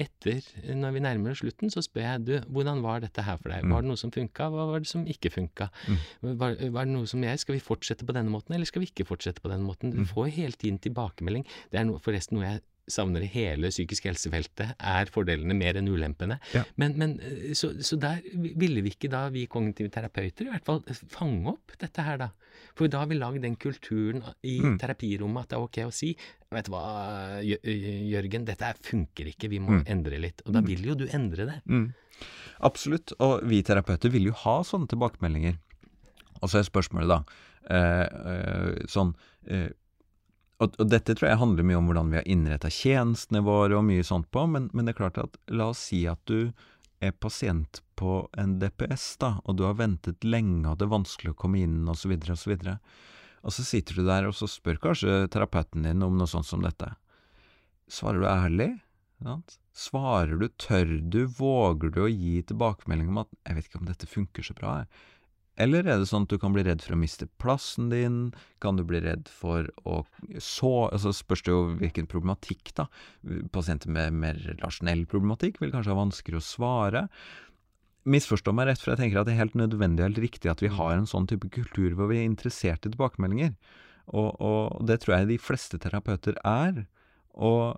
etter, 0.00 0.40
når 0.76 0.94
vi 0.96 1.02
nærmer 1.04 1.32
oss 1.34 1.42
slutten, 1.42 1.70
så 1.72 1.82
spør 1.84 2.02
jeg 2.06 2.24
du, 2.26 2.32
hvordan 2.52 2.80
var 2.84 3.00
dette 3.04 3.22
her 3.26 3.36
for 3.40 3.52
deg? 3.52 3.64
Mm. 3.64 3.74
Var 3.74 3.82
det 3.84 3.90
noe 3.90 4.00
som 4.00 4.10
funka, 4.14 4.48
hva 4.54 4.66
var 4.72 4.82
det 4.84 4.90
som 4.90 5.04
ikke 5.06 5.30
funka? 5.34 5.68
Mm. 5.88 6.00
Var, 6.40 6.56
var 6.76 6.84
det 6.88 6.94
noe 6.94 7.06
som 7.10 7.22
jeg, 7.26 7.38
Skal 7.42 7.54
vi 7.56 7.60
fortsette 7.64 8.06
på 8.06 8.12
denne 8.16 8.30
måten, 8.32 8.54
eller 8.56 8.68
skal 8.68 8.82
vi 8.84 8.90
ikke 8.92 9.06
fortsette 9.08 9.40
på 9.44 9.50
denne 9.52 9.66
måten? 9.66 9.90
Du 9.94 10.00
Mm. 10.00 10.06
får 10.06 10.30
hele 10.36 10.52
tiden 10.52 10.78
tilbakemelding. 10.78 11.44
Det 11.72 11.80
er 11.80 11.84
no, 11.84 11.98
forresten 11.98 12.38
noe 12.38 12.46
jeg 12.46 12.60
savner 12.88 13.22
i 13.22 13.28
hele 13.30 13.68
psykisk 13.70 14.04
helsefeltet, 14.08 14.74
er 14.78 15.06
fordelene 15.12 15.54
mer 15.54 15.76
enn 15.80 15.88
ulempene. 15.88 16.38
Ja. 16.54 16.64
Men, 16.76 16.96
men 16.98 17.18
eh, 17.20 17.52
så, 17.54 17.72
så 17.82 17.98
der 18.00 18.20
ville 18.34 18.82
vi 18.82 18.90
ikke 18.94 19.10
da, 19.12 19.28
vi 19.30 19.46
kognitive 19.46 19.90
terapeuter, 19.90 20.46
i 20.46 20.50
hvert 20.54 20.64
fall 20.64 20.82
fange 21.12 21.46
opp 21.52 21.76
dette 21.80 22.02
her, 22.06 22.16
da. 22.18 22.30
For 22.78 22.86
da 22.88 22.98
har 23.02 23.06
vi 23.10 23.18
lagd 23.18 23.42
den 23.42 23.56
kulturen 23.56 24.22
i 24.46 24.60
Mm. 24.60 24.78
terapirommet 24.78 25.42
at 25.44 25.48
det 25.50 25.56
er 25.58 25.64
ok 25.64 25.78
å 25.88 25.92
si 25.92 26.14
Vet 26.50 26.66
du 26.66 26.72
hva, 26.72 27.38
Jørgen, 27.44 28.44
dette 28.48 28.72
funker 28.82 29.28
ikke, 29.30 29.48
vi 29.48 29.60
må 29.62 29.76
Mm. 29.78 29.84
endre 29.86 30.18
litt. 30.18 30.42
Og 30.46 30.52
da 30.52 30.60
vil 30.60 30.82
jo 30.82 30.94
du 30.98 31.06
endre 31.06 31.46
det. 31.46 31.62
Mm. 31.70 31.92
Absolutt. 32.60 33.12
Og 33.20 33.44
vi 33.48 33.62
terapeuter 33.62 34.10
vil 34.10 34.24
jo 34.30 34.32
ha 34.32 34.60
sånne 34.66 34.88
tilbakemeldinger. 34.90 35.56
Og 36.42 36.48
så 36.50 36.58
er 36.58 36.66
spørsmålet 36.68 37.08
da 37.08 37.20
eh, 37.70 38.08
eh, 38.32 38.86
sånn 38.90 39.14
eh, 39.46 39.68
og, 40.60 40.74
og 40.76 40.90
dette 40.92 41.14
tror 41.16 41.30
jeg 41.30 41.40
handler 41.40 41.66
mye 41.66 41.78
om 41.80 41.88
hvordan 41.88 42.10
vi 42.12 42.18
har 42.20 42.28
innretta 42.28 42.70
tjenestene 42.72 43.40
våre 43.46 43.78
og 43.78 43.86
mye 43.88 44.04
sånt 44.06 44.28
på, 44.34 44.44
men, 44.46 44.68
men 44.76 44.86
det 44.86 44.94
er 44.94 45.00
klart 45.00 45.20
at 45.22 45.38
la 45.48 45.70
oss 45.72 45.86
si 45.88 46.02
at 46.10 46.20
du 46.28 46.52
er 47.00 47.14
pasient 47.16 47.80
på 47.96 48.28
en 48.36 48.58
DPS, 48.60 49.14
da, 49.20 49.34
og 49.44 49.56
du 49.56 49.64
har 49.64 49.78
ventet 49.78 50.24
lenge, 50.24 50.66
og 50.68 50.76
det 50.78 50.86
er 50.86 50.92
vanskelig 50.92 51.32
å 51.32 51.38
komme 51.40 51.62
inn, 51.64 51.88
osv., 51.88 52.12
osv. 52.32 52.52
Og 53.40 53.54
så 53.56 53.64
sitter 53.64 53.96
du 53.96 54.04
der, 54.04 54.28
og 54.28 54.36
så 54.36 54.48
spør 54.50 54.80
kanskje 54.84 55.22
terapeuten 55.32 55.88
din 55.88 56.04
om 56.04 56.18
noe 56.20 56.28
sånt 56.28 56.48
som 56.48 56.60
dette. 56.64 56.92
Svarer 57.90 58.20
du 58.20 58.28
ærlig? 58.28 58.70
Sant? 59.24 59.56
Svarer 59.76 60.36
du, 60.40 60.46
tør 60.60 60.92
du, 61.00 61.22
våger 61.38 61.92
du 61.94 62.02
å 62.04 62.10
gi 62.10 62.40
tilbakemelding 62.44 63.08
om 63.12 63.22
at 63.24 63.32
'jeg 63.32 63.56
vet 63.56 63.68
ikke 63.68 63.80
om 63.80 63.88
dette 63.88 64.06
funker 64.08 64.42
så 64.44 64.54
bra', 64.54 64.76
jeg. 64.80 64.88
Eller 65.60 65.84
er 65.84 66.00
det 66.00 66.08
sånn 66.08 66.24
at 66.24 66.32
du 66.32 66.38
kan 66.40 66.54
bli 66.54 66.62
redd 66.64 66.80
for 66.84 66.94
å 66.96 67.00
miste 67.00 67.26
plassen 67.42 67.90
din? 67.92 68.30
Kan 68.62 68.78
du 68.78 68.84
bli 68.86 69.02
redd 69.04 69.28
for 69.28 69.66
å 69.84 70.00
så 70.40 70.88
altså 70.88 71.12
Spørs 71.16 71.44
det 71.44 71.52
jo 71.52 71.60
hvilken 71.80 72.08
problematikk, 72.10 72.72
da. 72.78 72.86
Pasienter 73.52 73.92
med 73.92 74.16
mer 74.22 74.40
relasjonell 74.46 75.04
problematikk 75.10 75.60
vil 75.60 75.74
kanskje 75.74 75.92
ha 75.92 76.00
vanskeligere 76.00 76.40
å 76.40 76.46
svare. 76.48 77.04
Misforstå 78.08 78.54
meg 78.56 78.70
rett, 78.70 78.80
for 78.80 78.94
jeg 78.94 79.02
tenker 79.02 79.20
at 79.20 79.28
det 79.28 79.34
er 79.34 79.42
helt 79.42 79.58
nødvendig 79.58 80.04
og 80.04 80.08
helt 80.08 80.24
riktig 80.24 80.52
at 80.52 80.64
vi 80.64 80.72
har 80.72 80.94
en 80.96 81.08
sånn 81.08 81.28
type 81.28 81.50
kultur 81.52 81.92
hvor 81.98 82.08
vi 82.08 82.22
er 82.22 82.30
interessert 82.30 82.86
i 82.86 82.94
tilbakemeldinger. 82.94 83.52
Og, 84.10 84.30
og 84.40 84.80
det 84.88 85.02
tror 85.02 85.18
jeg 85.18 85.28
de 85.34 85.38
fleste 85.42 85.78
terapeuter 85.82 86.38
er. 86.46 86.86
Og 87.36 87.76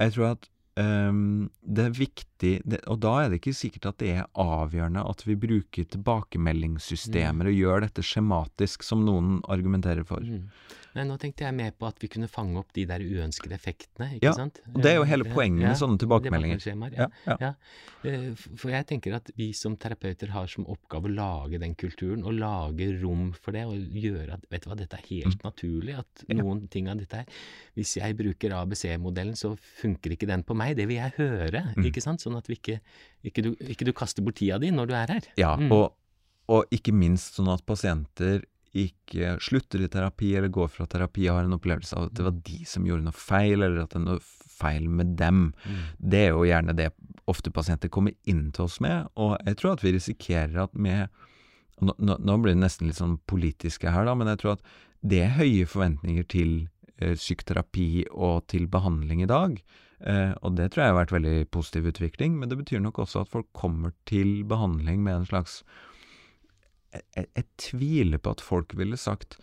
jeg 0.00 0.14
tror 0.16 0.30
at 0.32 0.48
um, 0.80 1.50
det 1.60 1.90
er 1.90 1.98
viktig 2.00 2.31
det, 2.42 2.80
Og 2.90 2.98
da 3.00 3.12
er 3.24 3.30
det 3.32 3.38
ikke 3.40 3.54
sikkert 3.54 3.86
at 3.92 3.98
det 4.02 4.10
er 4.18 4.26
avgjørende 4.34 5.04
at 5.08 5.24
vi 5.28 5.36
bruker 5.38 5.86
tilbakemeldingssystemer 5.94 7.50
og 7.50 7.56
gjør 7.58 7.86
dette 7.86 8.04
skjematisk, 8.06 8.84
som 8.86 9.04
noen 9.06 9.40
argumenterer 9.52 10.04
for. 10.08 10.20
Mm. 10.24 10.46
Nei, 10.92 11.06
nå 11.08 11.14
tenkte 11.16 11.46
jeg 11.46 11.54
mer 11.56 11.70
på 11.72 11.86
at 11.88 11.96
vi 12.02 12.08
kunne 12.12 12.26
fange 12.28 12.58
opp 12.60 12.68
de 12.76 12.82
der 12.84 13.00
uønskede 13.00 13.54
effektene, 13.56 14.10
ikke 14.18 14.26
Ja, 14.28 14.32
sant? 14.36 14.58
Og 14.74 14.82
det 14.84 14.90
er 14.90 14.98
jo 14.98 15.06
hele 15.08 15.24
poenget 15.24 15.62
med 15.62 15.70
ja, 15.70 15.76
sånne 15.80 15.96
tilbakemeldinger. 16.02 16.60
Ja, 16.92 17.06
ja. 17.24 17.36
Ja. 17.40 17.50
Eh, 18.04 18.26
For 18.60 18.68
jeg 18.74 18.84
tenker 18.90 19.14
at 19.16 19.30
vi 19.38 19.46
som 19.56 19.78
terapeuter 19.80 20.28
har 20.34 20.50
som 20.52 20.66
oppgave 20.68 21.08
å 21.08 21.14
lage 21.16 21.56
den 21.62 21.72
kulturen, 21.80 22.26
og 22.28 22.36
lage 22.36 22.90
rom 23.00 23.30
for 23.32 23.56
det, 23.56 23.64
og 23.64 23.72
gjøre 23.96 24.34
at 24.36 24.44
Vet 24.52 24.66
du 24.66 24.68
hva, 24.68 24.76
dette 24.76 24.98
er 25.00 25.06
helt 25.08 25.40
naturlig. 25.46 25.96
At 26.02 26.26
Mm. 26.28 26.38
Noen 26.42 26.68
ting 26.70 26.88
av 26.88 26.98
dette 27.00 27.16
her 27.16 27.26
Hvis 27.74 27.96
jeg 27.96 28.14
bruker 28.16 28.52
ABC-modellen, 28.52 29.34
så 29.34 29.56
funker 29.80 30.12
ikke 30.12 30.26
den 30.28 30.42
på 30.44 30.54
meg. 30.54 30.76
Det 30.76 30.86
vil 30.88 30.96
jeg 31.00 31.12
høre, 31.16 31.72
Mm. 31.74 31.84
ikke 31.88 32.02
sant? 32.04 32.20
Sånn 32.32 32.40
at 32.40 32.48
vi 32.48 32.56
ikke, 32.58 32.78
ikke, 33.28 33.44
du, 33.44 33.50
ikke 33.60 33.86
du 33.88 33.92
kaster 33.96 34.24
bort 34.24 34.40
tida 34.40 34.58
di 34.62 34.72
når 34.72 34.88
du 34.88 34.94
er 34.96 35.12
her. 35.16 35.28
Ja, 35.40 35.52
Mm. 35.60 35.70
og, 35.76 35.92
og 36.48 36.72
ikke 36.74 36.94
minst 36.96 37.36
sånn 37.38 37.52
at 37.52 37.64
pasienter 37.68 38.42
ikke 38.72 39.36
slutter 39.44 39.82
i 39.84 39.88
terapi 39.92 40.30
eller 40.38 40.48
går 40.48 40.70
fra 40.72 40.86
terapi 40.88 41.26
og 41.28 41.36
har 41.36 41.44
en 41.44 41.58
opplevelse 41.58 41.92
av 41.92 42.06
at 42.08 42.14
det 42.16 42.24
var 42.24 42.38
de 42.46 42.62
som 42.64 42.86
gjorde 42.88 43.04
noe 43.04 43.12
feil, 43.12 43.60
eller 43.60 43.82
at 43.84 43.92
det 43.92 44.00
er 44.00 44.06
noe 44.06 44.22
feil 44.22 44.88
med 44.88 45.12
dem. 45.20 45.42
Mm. 45.66 45.82
Det 46.00 46.22
er 46.22 46.30
jo 46.32 46.46
gjerne 46.48 46.76
det 46.78 46.88
ofte 47.28 47.52
pasienter 47.52 47.92
kommer 47.92 48.16
inn 48.24 48.46
til 48.56 48.64
oss 48.64 48.78
med, 48.80 49.10
og 49.14 49.36
jeg 49.44 49.58
tror 49.60 49.76
at 49.76 49.84
vi 49.84 49.92
risikerer 49.92 50.64
at 50.64 50.72
med 50.74 51.12
nå, 51.82 51.94
nå, 51.98 52.36
blir 52.40 52.54
det 52.54 52.62
nesten 52.62 52.88
litt 52.88 52.98
sånn 52.98 53.18
politiske 53.28 53.90
her, 53.92 54.06
da, 54.06 54.14
men 54.16 54.30
jeg 54.32 54.40
tror 54.42 54.56
at 54.56 54.66
det 55.02 55.20
er 55.24 55.36
høye 55.36 55.66
forventninger 55.66 56.26
til 56.30 56.52
eh, 57.02 57.16
psykoterapi 57.18 58.06
og 58.12 58.46
til 58.52 58.68
behandling 58.70 59.24
i 59.24 59.30
dag. 59.30 59.56
Eh, 60.02 60.32
og 60.42 60.56
det 60.58 60.70
tror 60.72 60.82
jeg 60.84 60.92
har 60.92 60.98
vært 61.04 61.14
veldig 61.14 61.36
positiv 61.54 61.86
utvikling, 61.92 62.36
men 62.40 62.48
det 62.50 62.58
betyr 62.58 62.80
nok 62.82 62.98
også 63.04 63.20
at 63.22 63.28
folk 63.30 63.46
kommer 63.54 63.92
til 64.10 64.42
behandling 64.50 65.02
med 65.04 65.14
en 65.20 65.26
slags 65.28 65.60
jeg, 66.92 67.26
jeg, 67.36 67.44
tviler 67.58 68.18
på 68.20 68.34
at 68.34 68.42
folk 68.44 68.74
ville 68.76 68.98
sagt 69.00 69.38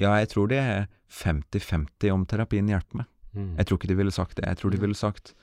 ja, 0.00 0.12
jeg 0.18 0.28
tror 0.32 0.48
det 0.50 0.58
er 0.58 0.86
50-50 1.14 2.10
om 2.10 2.24
terapien 2.26 2.66
hjelper 2.70 3.02
meg. 3.02 3.10
Mm. 3.34 3.52
Jeg 3.60 3.66
tror 3.68 3.78
ikke 3.78 3.90
de 3.92 3.96
ville 3.98 4.14
sagt 4.14 4.36
det. 4.38 4.46
Jeg 4.48 4.58
tror 4.58 4.70
de 4.74 4.78
Mm. 4.78 4.82
ville 4.88 4.98
sagt 4.98 5.34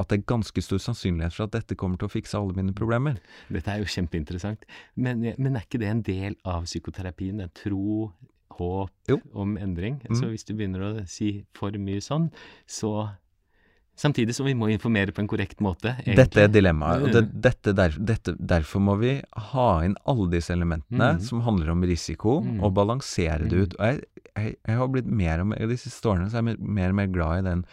at 0.00 0.08
det 0.08 0.18
er 0.18 0.26
ganske 0.30 0.62
stor 0.62 0.78
sannsynlighet 0.78 1.32
for 1.34 1.44
at 1.48 1.52
dette 1.56 1.74
kommer 1.74 1.96
til 1.98 2.06
å 2.06 2.12
fikse 2.12 2.36
alle 2.38 2.54
mine 2.54 2.72
problemer. 2.76 3.16
Dette 3.50 3.72
er 3.72 3.78
jo 3.80 3.88
kjempeinteressant. 3.90 4.62
Men, 4.94 5.24
men 5.38 5.56
er 5.56 5.64
ikke 5.64 5.80
det 5.80 5.88
en 5.88 6.02
del 6.02 6.36
av 6.44 6.64
psykoterapien? 6.68 7.40
Er 7.40 7.48
tro, 7.56 8.12
håp 8.58 8.90
Jo. 9.08 9.18
om 9.34 9.56
endring. 9.56 9.98
Mm. 10.08 10.14
Så 10.20 10.28
hvis 10.30 10.44
du 10.44 10.54
begynner 10.54 10.84
å 10.84 11.06
si 11.08 11.44
for 11.56 11.72
mye 11.72 12.00
sånn, 12.04 12.28
så 12.66 13.16
Samtidig 13.98 14.34
som 14.36 14.46
vi 14.46 14.54
må 14.54 14.68
informere 14.70 15.10
på 15.10 15.18
en 15.24 15.28
korrekt 15.30 15.58
måte. 15.64 15.96
egentlig. 15.98 16.16
Dette 16.20 16.42
er 16.44 16.48
dilemmaet. 16.54 17.02
Og 17.02 17.12
det, 17.12 17.24
Mm. 17.24 17.40
dette 17.48 17.72
der, 17.74 17.90
dette, 17.98 18.34
derfor 18.38 18.80
må 18.80 18.94
vi 19.00 19.20
ha 19.50 19.80
inn 19.82 19.96
alle 20.06 20.28
disse 20.30 20.50
elementene 20.54 21.16
Mm. 21.16 21.20
som 21.20 21.40
handler 21.42 21.70
om 21.72 21.82
risiko, 21.82 22.40
Mm. 22.40 22.62
og 22.62 22.74
balansere 22.74 23.48
det 23.48 23.52
Mm. 23.52 23.62
ut. 23.62 23.74
Og 23.80 23.86
jeg, 23.86 24.04
jeg, 24.36 24.56
jeg 24.68 24.76
har 24.76 24.86
blitt 24.88 25.06
mer 25.06 25.40
og 25.40 25.46
mer 25.48 25.66
De 25.66 25.74
siste 25.76 26.02
årene 26.06 26.30
så 26.30 26.38
er 26.38 26.44
jeg 26.46 26.60
mer 26.60 26.88
og 26.90 26.94
mer 26.94 27.06
glad 27.08 27.38
i 27.38 27.48
den 27.50 27.64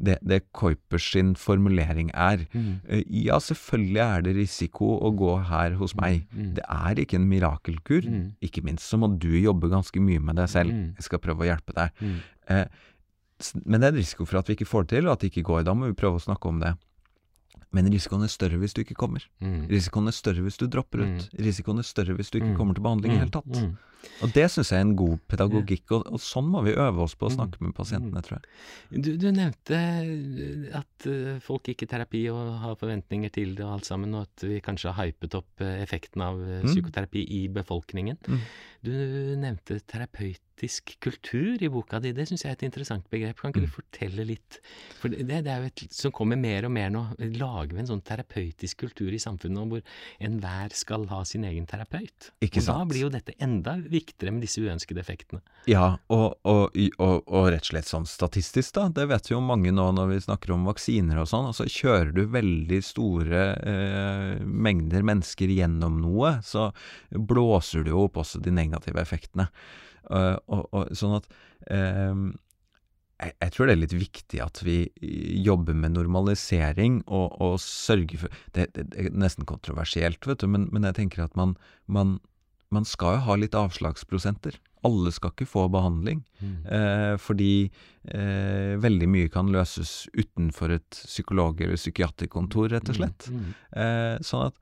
det, 0.00 0.18
det 0.24 0.52
Kuipers 0.52 1.10
sin 1.12 1.34
formulering 1.34 2.10
er. 2.14 2.46
Mm. 2.54 2.80
Eh, 2.88 3.02
Ja, 3.08 3.38
selvfølgelig 3.38 4.16
er 4.18 4.22
det 4.22 4.36
risiko 4.36 4.98
å 5.00 5.14
gå 5.16 5.44
her 5.46 5.74
hos 5.76 5.94
meg. 5.96 6.26
Mm. 6.36 6.54
Det 6.54 6.64
er 6.68 6.94
ikke 6.94 7.14
en 7.14 7.28
mirakelkur. 7.28 8.02
Mm. 8.04 8.32
Ikke 8.42 8.62
minst 8.64 8.88
så 8.90 8.98
må 8.98 9.16
du 9.18 9.28
jobbe 9.28 9.68
ganske 9.70 10.00
mye 10.00 10.20
med 10.20 10.36
deg 10.36 10.48
selv. 10.48 10.70
Mm. 10.72 10.94
Jeg 10.96 11.02
skal 11.02 11.18
prøve 11.18 11.38
å 11.46 11.48
hjelpe 11.56 11.74
deg. 11.74 11.90
Mm. 12.00 12.14
Eh, 12.48 12.64
men 13.64 13.80
det 13.80 13.86
er 13.88 13.92
en 13.94 14.00
risiko 14.00 14.24
for 14.26 14.38
at 14.40 14.48
vi 14.50 14.56
ikke 14.58 14.66
får 14.68 14.86
det 14.86 14.96
til, 14.98 15.06
og 15.08 15.12
at 15.12 15.20
det 15.20 15.30
ikke 15.32 15.44
går. 15.46 15.64
Da 15.64 15.74
må 15.74 15.86
vi 15.90 15.94
prøve 15.98 16.18
å 16.18 16.24
snakke 16.24 16.48
om 16.50 16.58
det. 16.60 16.74
Men 17.72 17.84
risikoen 17.92 18.22
er 18.24 18.32
større 18.32 18.56
hvis 18.58 18.72
du 18.74 18.80
ikke 18.82 18.96
kommer. 18.96 19.24
Mm. 19.44 19.66
Risikoen 19.68 20.08
er 20.08 20.16
større 20.16 20.42
hvis 20.42 20.56
du 20.58 20.66
dropper 20.72 21.04
ut. 21.04 21.28
Risikoen 21.38 21.78
er 21.82 21.86
større 21.86 22.14
hvis 22.16 22.30
du 22.32 22.38
ikke 22.40 22.52
Mm. 22.54 22.56
kommer 22.56 22.74
til 22.74 22.82
behandling 22.82 23.12
i 23.12 23.18
det 23.18 23.24
hele 23.26 23.34
tatt. 23.34 23.76
Mm. 23.98 24.22
Og 24.22 24.32
det 24.34 24.44
syns 24.50 24.70
jeg 24.70 24.78
er 24.78 24.84
en 24.86 24.96
god 24.96 25.18
pedagogikk, 25.28 25.90
og, 25.96 26.06
og 26.12 26.20
sånn 26.22 26.46
må 26.52 26.62
vi 26.64 26.72
øve 26.74 27.02
oss 27.02 27.14
på 27.18 27.26
å 27.26 27.30
Mm. 27.30 27.36
snakke 27.36 27.60
med 27.66 27.74
pasientene, 27.74 28.22
tror 28.22 28.38
jeg. 28.38 29.02
Du, 29.02 29.10
du 29.16 29.26
nevnte 29.32 29.74
eh, 29.74 30.78
at 30.78 31.06
eh, 31.06 31.38
folk 31.44 31.64
gikk 31.68 31.82
i 31.82 31.90
terapi 31.90 32.22
og 32.30 32.58
har 32.62 32.76
forventninger 32.80 33.30
til 33.34 33.54
det 33.58 33.64
og 33.66 33.78
alt 33.78 33.84
sammen, 33.90 34.14
og 34.14 34.22
at 34.28 34.46
vi 34.48 34.60
kanskje 34.64 34.92
har 34.94 35.10
hypet 35.10 35.34
opp 35.34 35.60
eh, 35.60 35.82
effekten 35.82 36.22
av 36.22 36.38
Mm. 36.38 36.64
psykoterapi 36.70 37.22
i 37.28 37.48
befolkningen. 37.48 38.16
Mm. 38.28 38.40
Du 38.86 38.90
nevnte 39.42 39.80
terapeutisk 39.90 40.94
kultur 41.02 41.58
i 41.62 41.68
boka 41.70 41.98
di. 42.02 42.12
Det 42.14 42.26
syns 42.28 42.44
jeg 42.44 42.50
er 42.52 42.56
et 42.58 42.62
interessant 42.68 43.04
begrep. 43.10 43.36
Kan 43.40 43.52
ikke 43.52 43.62
Mm. 43.62 43.66
du 43.66 43.74
fortelle 43.74 44.24
litt? 44.26 44.60
For 45.00 45.08
det, 45.08 45.26
det 45.26 45.46
er 45.46 45.60
jo 45.62 45.66
et 45.66 45.86
som 45.92 46.12
kommer 46.12 46.36
mer 46.38 46.64
og 46.64 46.70
mer 46.72 46.90
nå. 46.90 47.02
Lager 47.38 47.74
vi 47.74 47.80
en 47.80 47.86
sånn 47.90 48.02
terapeutisk 48.02 48.76
kultur 48.78 49.10
i 49.12 49.18
samfunnet 49.18 49.68
hvor 49.68 49.82
enhver 50.20 50.72
skal 50.74 51.06
ha 51.10 51.22
sin 51.24 51.44
egen 51.44 51.66
terapeut? 51.66 52.30
Ikke 52.40 52.58
og 52.62 52.66
da 52.66 52.84
blir 52.84 53.00
jo 53.06 53.08
dette 53.10 53.34
enda 53.40 53.76
viktigere 53.90 54.34
med 54.34 54.44
disse 54.44 54.62
uønskede 54.62 55.02
effektene. 55.02 55.42
Ja, 55.70 55.98
og, 56.12 56.38
og, 56.48 56.76
og, 56.98 57.14
og 57.26 57.48
rett 57.52 57.66
og 57.66 57.70
slett 57.72 57.90
sånn 57.90 58.08
statistisk, 58.08 58.74
da. 58.78 58.86
Det 58.94 59.08
vet 59.10 59.30
jo 59.32 59.40
mange 59.44 59.72
nå 59.74 59.88
når 59.96 60.12
vi 60.12 60.20
snakker 60.24 60.54
om 60.54 60.68
vaksiner 60.68 61.22
og 61.22 61.28
sånn. 61.30 61.50
Altså 61.50 61.68
kjører 61.68 62.12
du 62.16 62.24
veldig 62.32 62.80
store 62.84 63.44
eh, 63.58 64.34
mengder 64.44 65.06
mennesker 65.06 65.52
gjennom 65.52 66.00
noe, 66.02 66.38
så 66.46 66.70
blåser 67.10 67.86
du 67.86 67.94
jo 67.94 68.06
opp 68.08 68.20
også 68.24 68.42
de 68.44 68.54
negative 68.54 69.02
effektene. 69.02 69.48
Uh, 70.08 70.38
sånn 70.96 71.18
at 71.18 71.26
eh, 71.68 72.28
jeg, 73.18 73.34
jeg 73.42 73.54
tror 73.54 73.68
det 73.68 73.74
er 73.74 73.80
litt 73.82 73.96
viktig 73.98 74.40
at 74.42 74.60
vi 74.64 74.78
jobber 75.44 75.76
med 75.76 75.96
normalisering 75.96 77.00
og, 77.06 77.34
og 77.42 77.58
sørger 77.62 78.24
for 78.24 78.42
det, 78.56 78.68
det 78.76 78.86
er 78.94 79.14
nesten 79.16 79.48
kontroversielt, 79.48 80.22
vet 80.28 80.42
du, 80.42 80.48
men, 80.50 80.68
men 80.74 80.86
jeg 80.88 81.00
tenker 81.00 81.24
at 81.26 81.34
man, 81.38 81.56
man, 81.86 82.18
man 82.74 82.84
skal 82.88 83.18
jo 83.18 83.26
ha 83.28 83.36
litt 83.40 83.56
avslagsprosenter. 83.58 84.58
Alle 84.86 85.10
skal 85.14 85.32
ikke 85.32 85.48
få 85.48 85.64
behandling, 85.72 86.20
eh, 86.70 87.16
fordi 87.18 87.70
eh, 88.12 88.76
veldig 88.78 89.08
mye 89.10 89.30
kan 89.32 89.50
løses 89.50 90.06
utenfor 90.14 90.76
et 90.76 91.00
psykolog- 91.02 91.60
eller 91.64 91.80
psykiaterkontor, 91.80 92.70
rett 92.76 92.92
og 92.92 93.00
slett. 93.00 93.30
Mm. 93.32 93.48
Eh, 93.72 94.18
sånn 94.22 94.46
at 94.52 94.60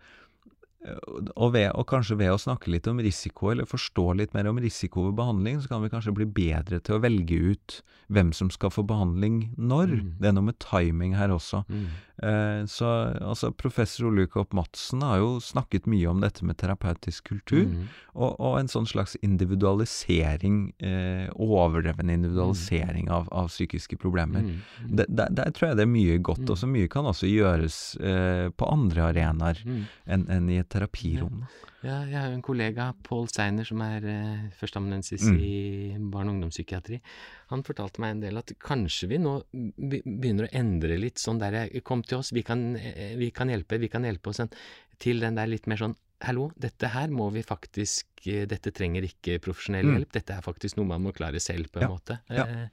og, 1.34 1.52
ved, 1.54 1.70
og 1.74 1.86
kanskje 1.90 2.18
ved 2.20 2.32
å 2.32 2.40
snakke 2.40 2.70
litt 2.70 2.86
om 2.90 3.00
risiko, 3.02 3.50
eller 3.52 3.68
forstå 3.68 4.06
litt 4.20 4.34
mer 4.36 4.48
om 4.50 4.60
risiko 4.62 5.08
ved 5.08 5.16
behandling, 5.18 5.60
så 5.62 5.70
kan 5.72 5.82
vi 5.82 5.90
kanskje 5.92 6.14
bli 6.16 6.26
bedre 6.38 6.80
til 6.84 6.96
å 6.96 7.02
velge 7.02 7.38
ut 7.52 7.78
hvem 8.12 8.32
som 8.36 8.50
skal 8.54 8.72
få 8.74 8.84
behandling 8.86 9.40
når. 9.58 9.96
Mm. 9.96 10.12
Det 10.20 10.30
er 10.30 10.36
noe 10.36 10.48
med 10.50 10.58
timing 10.62 11.16
her 11.18 11.34
også. 11.34 11.64
Mm. 11.66 11.86
Eh, 12.22 12.64
så 12.64 12.86
altså, 13.20 13.50
professor 13.52 14.06
Olukop 14.08 14.52
Madsen 14.56 15.02
har 15.04 15.18
jo 15.20 15.34
snakket 15.44 15.84
mye 15.86 16.06
om 16.08 16.20
dette 16.24 16.42
med 16.48 16.56
terapeutisk 16.56 17.24
kultur, 17.28 17.66
Mm. 17.66 17.88
og, 18.14 18.40
og 18.40 18.58
en 18.58 18.68
sånn 18.72 18.86
slags 18.88 19.16
individualisering, 19.22 20.72
eh, 20.80 21.28
overdreven 21.36 22.10
individualisering 22.10 23.10
av, 23.10 23.28
av 23.32 23.48
psykiske 23.48 23.98
problemer. 24.00 24.40
Mm. 24.42 24.96
Der, 24.96 25.06
Der, 25.08 25.28
der 25.30 25.50
tror 25.52 25.68
jeg 25.68 25.76
det 25.76 25.82
er 25.86 25.92
mye 25.92 26.18
godt, 26.18 26.40
Mm. 26.46 26.50
og 26.50 26.56
så 26.58 26.66
mye 26.68 26.88
kan 26.88 27.04
også 27.04 27.28
gjøres 27.28 27.96
eh, 28.00 28.48
på 28.50 28.72
andre 28.72 29.12
arenaer 29.12 29.60
Mm. 29.66 29.84
enn 30.06 30.26
en 30.30 30.48
i 30.50 30.58
et 30.58 30.68
terapirom. 30.68 31.40
da. 31.40 31.46
Ja, 31.86 32.00
jeg 32.08 32.18
har 32.18 32.30
jo 32.32 32.36
en 32.40 32.42
kollega, 32.42 32.88
Pål 33.06 33.28
Steiner, 33.30 33.66
som 33.68 33.82
er 33.84 34.04
eh, 34.10 34.46
førsteamanuensis 34.58 35.22
Mm. 35.28 35.36
i 35.38 35.96
barne- 36.10 36.32
og 36.32 36.34
ungdomspsykiatri. 36.34 36.98
Han 37.52 37.62
fortalte 37.62 38.00
meg 38.02 38.16
en 38.16 38.20
del 38.24 38.38
at 38.40 38.50
kanskje 38.58 39.08
vi 39.12 39.18
nå 39.22 39.36
begynner 39.54 40.48
å 40.48 40.52
endre 40.52 40.98
litt 40.98 41.22
sånn 41.22 41.38
der 41.38 41.68
Kom 41.86 42.02
til 42.02 42.18
oss, 42.18 42.32
vi 42.32 42.42
kan, 42.42 42.74
eh, 42.76 43.14
vi 43.16 43.30
kan 43.30 43.48
hjelpe, 43.48 43.78
vi 43.78 43.88
kan 43.88 44.02
hjelpe 44.02 44.28
oss. 44.30 44.40
En, 44.40 44.50
Til 44.98 45.20
den 45.20 45.34
der 45.36 45.46
litt 45.46 45.66
mer 45.66 45.76
sånn 45.76 45.94
Hallo, 46.24 46.46
dette 46.56 46.88
her 46.88 47.10
må 47.12 47.26
vi 47.34 47.42
faktisk 47.44 48.06
eh, 48.26 48.46
Dette 48.48 48.70
trenger 48.72 49.04
ikke 49.04 49.34
profesjonell 49.44 49.84
Mm. 49.84 49.96
hjelp. 49.98 50.12
Dette 50.16 50.32
er 50.32 50.40
faktisk 50.42 50.78
noe 50.78 50.86
man 50.88 51.02
må 51.04 51.12
klare 51.12 51.38
selv, 51.44 51.68
på 51.70 51.78
en 51.82 51.82
Ja, 51.84 51.88
måte. 51.92 52.16
ja. 52.32 52.46
Eh. 52.46 52.68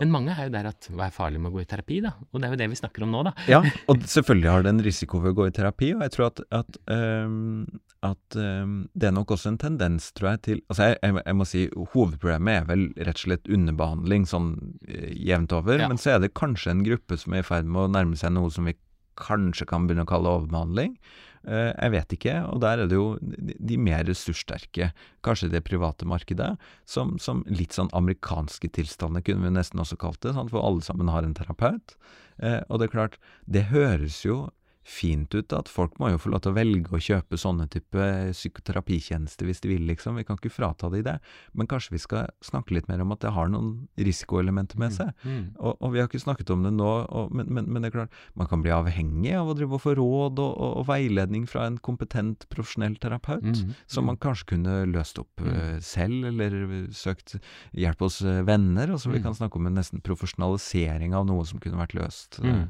Men 0.00 0.10
mange 0.12 0.34
er 0.36 0.44
jo 0.48 0.52
der 0.52 0.66
at 0.68 0.88
hva 0.92 1.06
er 1.06 1.14
farlig 1.14 1.40
med 1.40 1.52
å 1.52 1.54
gå 1.56 1.62
i 1.62 1.68
terapi, 1.68 2.00
da? 2.04 2.12
Og 2.32 2.40
det 2.40 2.48
er 2.48 2.52
jo 2.52 2.58
det 2.60 2.68
vi 2.72 2.78
snakker 2.80 3.02
om 3.06 3.10
nå, 3.14 3.22
da. 3.24 3.32
Ja, 3.48 3.62
og 3.88 4.04
selvfølgelig 4.04 4.50
har 4.50 4.62
det 4.62 4.72
en 4.74 4.82
risiko 4.84 5.20
ved 5.22 5.32
å 5.32 5.38
gå 5.40 5.46
i 5.48 5.54
terapi, 5.56 5.94
og 5.96 6.04
jeg 6.04 6.12
tror 6.16 6.26
at, 6.28 6.40
at, 6.60 6.78
um, 6.92 7.66
at 8.02 8.36
um, 8.36 8.76
det 8.94 9.08
er 9.08 9.16
nok 9.16 9.32
også 9.36 9.52
en 9.52 9.58
tendens, 9.58 10.12
tror 10.12 10.32
jeg, 10.34 10.42
til 10.42 10.62
Altså, 10.68 10.90
jeg, 10.92 10.98
jeg, 11.02 11.22
jeg 11.26 11.38
må 11.40 11.46
si 11.48 11.64
hovedproblemet 11.94 12.60
er 12.60 12.68
vel 12.68 12.86
rett 12.98 13.16
og 13.20 13.24
slett 13.26 13.48
underbehandling 13.52 14.28
sånn 14.28 14.52
eh, 14.88 15.12
jevnt 15.16 15.52
over, 15.56 15.78
Ja. 15.80 15.88
men 15.88 15.96
så 16.02 16.16
er 16.16 16.24
det 16.26 16.34
kanskje 16.34 16.70
en 16.76 16.84
gruppe 16.84 17.16
som 17.20 17.32
er 17.36 17.44
i 17.44 17.48
ferd 17.48 17.64
med 17.68 17.86
å 17.88 17.92
nærme 17.96 18.16
seg 18.20 18.32
noe 18.36 18.50
som 18.52 18.68
vi 18.68 18.76
kanskje 19.16 19.66
kan 19.68 19.86
begynne 19.86 20.04
å 20.06 20.08
kalle 20.12 20.30
overbehandling. 20.40 20.96
Eh, 21.42 21.70
jeg 21.74 21.92
vet 21.96 22.14
ikke, 22.16 22.34
og 22.46 22.60
der 22.62 22.82
er 22.82 22.90
det 22.90 22.98
jo 22.98 23.16
de, 23.20 23.78
mer 23.80 24.04
ressurssterke, 24.06 24.92
kanskje 25.26 25.50
det 25.52 25.64
private 25.66 26.06
markedet, 26.08 26.52
som, 26.88 27.16
som 27.22 27.42
litt 27.50 27.74
sånn 27.74 27.90
amerikanske 27.96 28.70
tilstander 28.76 29.24
kunne 29.26 29.48
vi 29.48 29.54
nesten 29.56 29.82
også 29.82 29.98
kalt 30.00 30.22
det, 30.22 30.36
sant? 30.36 30.52
for 30.54 30.62
alle 30.62 30.84
sammen 30.86 31.10
har 31.10 31.26
en 31.26 31.34
terapeut. 31.36 31.96
Eh, 32.38 32.60
og 32.68 32.78
det 32.78 32.88
er 32.88 32.94
klart, 32.94 33.18
det 33.46 33.68
høres 33.74 34.22
jo 34.26 34.46
fint 34.84 35.34
ut 35.34 35.52
at 35.54 35.68
folk 35.70 35.98
må 36.02 36.10
jo 36.10 36.18
få 36.18 36.30
lov 36.32 36.40
til 36.42 36.52
å 36.52 36.56
velge 36.56 36.90
å 36.96 36.98
kjøpe 37.02 37.38
sånne 37.38 37.68
type 37.70 38.06
psykoterapitjenester 38.32 39.46
hvis 39.46 39.60
de 39.62 39.68
vil, 39.70 39.84
liksom. 39.86 40.16
Vi 40.18 40.24
kan 40.26 40.38
ikke 40.38 40.50
frata 40.52 40.90
de 40.92 41.02
det. 41.06 41.16
Men 41.54 41.68
kanskje 41.70 41.94
vi 41.94 42.00
skal 42.02 42.30
snakke 42.44 42.74
litt 42.74 42.88
mer 42.90 43.02
om 43.04 43.12
at 43.14 43.20
det 43.22 43.32
har 43.36 43.48
noen 43.52 43.88
risikoelementer 43.98 44.78
med 44.82 44.94
seg. 44.96 45.12
Mm. 45.24 45.52
Og, 45.58 45.76
og 45.80 45.92
vi 45.94 46.02
har 46.02 46.08
ikke 46.10 46.22
snakket 46.22 46.50
om 46.54 46.64
det 46.66 46.72
nå, 46.74 46.90
og, 47.06 47.30
men, 47.34 47.46
men, 47.52 47.68
men 47.70 47.82
det 47.86 47.92
er 47.92 47.96
klart, 48.00 48.16
man 48.38 48.50
kan 48.50 48.62
bli 48.64 48.72
avhengig 48.74 49.34
av 49.38 49.52
å 49.52 49.56
drive 49.58 49.78
og 49.78 49.84
få 49.84 49.94
råd 49.98 50.42
og, 50.42 50.52
og, 50.66 50.86
veiledning 50.90 51.46
fra 51.50 51.66
en 51.70 51.78
kompetent, 51.82 52.46
profesjonell 52.52 52.96
terapeut. 53.02 53.46
Mm. 53.46 53.74
Som 53.90 54.08
man 54.10 54.18
kanskje 54.22 54.54
kunne 54.56 54.80
løst 54.90 55.18
opp 55.22 55.30
Mm. 55.42 55.48
eh, 55.58 55.78
selv, 55.82 56.26
eller 56.28 56.52
søkt 56.94 57.32
hjelp 57.74 58.02
hos 58.04 58.20
uh, 58.22 58.42
venner. 58.46 58.92
Og 58.94 59.00
så 59.00 59.10
vi 59.10 59.18
Mm. 59.18 59.24
kan 59.24 59.34
snakke 59.34 59.56
om 59.58 59.66
en 59.66 59.74
nesten 59.74 60.02
profesjonalisering 60.04 61.14
av 61.16 61.26
noe 61.26 61.44
som 61.48 61.58
kunne 61.58 61.78
vært 61.80 61.94
løst 61.98 62.38
Mm. 62.42 62.68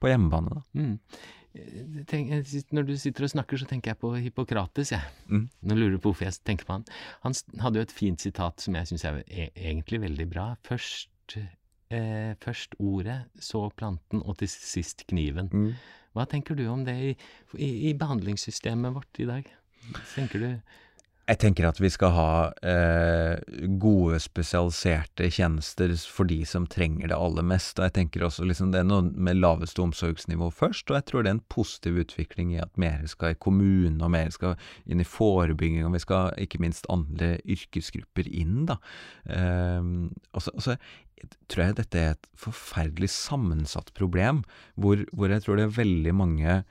på 0.00 0.08
hjemmebane. 0.08 0.54
Da. 0.54 0.88
Mm. 1.54 2.04
Tenk, 2.10 2.32
når 2.74 2.86
du 2.88 2.94
sitter 2.98 3.26
og 3.26 3.30
snakker, 3.30 3.60
så 3.60 3.68
tenker 3.70 3.92
jeg 3.92 4.00
på 4.00 4.10
Hippokrates, 4.18 4.90
jeg. 4.94 5.12
Mm. 5.30 5.46
Nå 5.62 5.78
lurer 5.78 5.96
du 5.96 6.00
på 6.02 6.10
hvorfor 6.10 6.26
jeg 6.26 6.40
tenker 6.46 6.66
på 6.66 6.78
han. 6.78 6.86
Han 7.22 7.36
hadde 7.62 7.80
jo 7.80 7.86
et 7.86 7.94
fint 7.94 8.24
sitat 8.24 8.64
som 8.64 8.78
jeg 8.78 8.90
syns 8.90 9.06
er 9.06 9.20
e 9.22 9.48
egentlig 9.54 10.02
veldig 10.02 10.28
bra. 10.32 10.46
Først, 10.66 11.36
eh, 11.38 12.34
først 12.42 12.74
ordet, 12.78 13.20
så 13.38 13.68
planten, 13.70 14.22
og 14.24 14.38
til 14.42 14.50
sist 14.50 15.06
kniven. 15.10 15.52
Hva 16.14 16.26
tenker 16.30 16.58
du 16.58 16.66
om 16.70 16.84
det 16.86 16.94
i, 16.94 17.12
i, 17.58 17.70
i 17.90 17.94
behandlingssystemet 17.98 18.94
vårt 18.94 19.22
i 19.22 19.30
dag? 19.30 19.50
Tenker 20.14 20.42
du 20.42 20.50
Jeg 21.24 21.38
tenker 21.40 21.64
at 21.64 21.78
vi 21.80 21.88
skal 21.88 22.10
ha 22.12 22.32
eh, 22.68 23.38
gode, 23.80 24.18
spesialiserte 24.20 25.30
tjenester 25.32 25.94
for 26.12 26.28
de 26.28 26.42
som 26.44 26.66
trenger 26.68 27.08
det 27.08 27.16
aller 27.16 27.46
mest. 27.48 27.78
Og 27.78 27.86
jeg 27.86 27.94
tenker 27.96 28.26
også 28.26 28.44
liksom 28.44 28.74
det 28.74 28.82
er 28.82 28.90
noe 28.90 29.06
med 29.08 29.40
laveste 29.40 29.80
omsorgsnivå 29.80 30.50
først, 30.52 30.90
og 30.90 30.98
jeg 30.98 31.06
tror 31.08 31.24
det 31.24 31.32
er 31.32 31.38
en 31.38 31.46
positiv 31.54 32.02
utvikling 32.04 32.52
i 32.52 32.60
at 32.60 32.76
mer 32.80 33.06
skal 33.08 33.32
i 33.32 33.40
kommunen, 33.40 34.02
og 34.04 34.12
mer 34.12 34.28
skal 34.36 34.58
inn 34.84 35.00
i 35.00 35.08
forebygging, 35.08 35.86
og 35.88 35.96
vi 35.96 36.04
skal 36.04 36.36
ikke 36.44 36.60
minst 36.60 36.88
andre 36.92 37.38
yrkesgrupper 37.40 38.28
inn, 38.28 38.66
da. 38.68 38.76
Eh, 39.24 39.80
og 40.36 40.44
så, 40.44 40.76
tror 41.48 41.64
jeg 41.64 41.78
dette 41.80 42.00
er 42.00 42.14
et 42.14 42.32
forferdelig 42.36 43.08
sammensatt 43.14 43.94
problem, 43.96 44.44
hvor, 44.76 45.06
hvor 45.16 45.32
jeg 45.32 45.44
tror 45.44 45.56
det 45.56 45.70
er 45.70 45.78
veldig 45.78 46.14
mange 46.20 46.64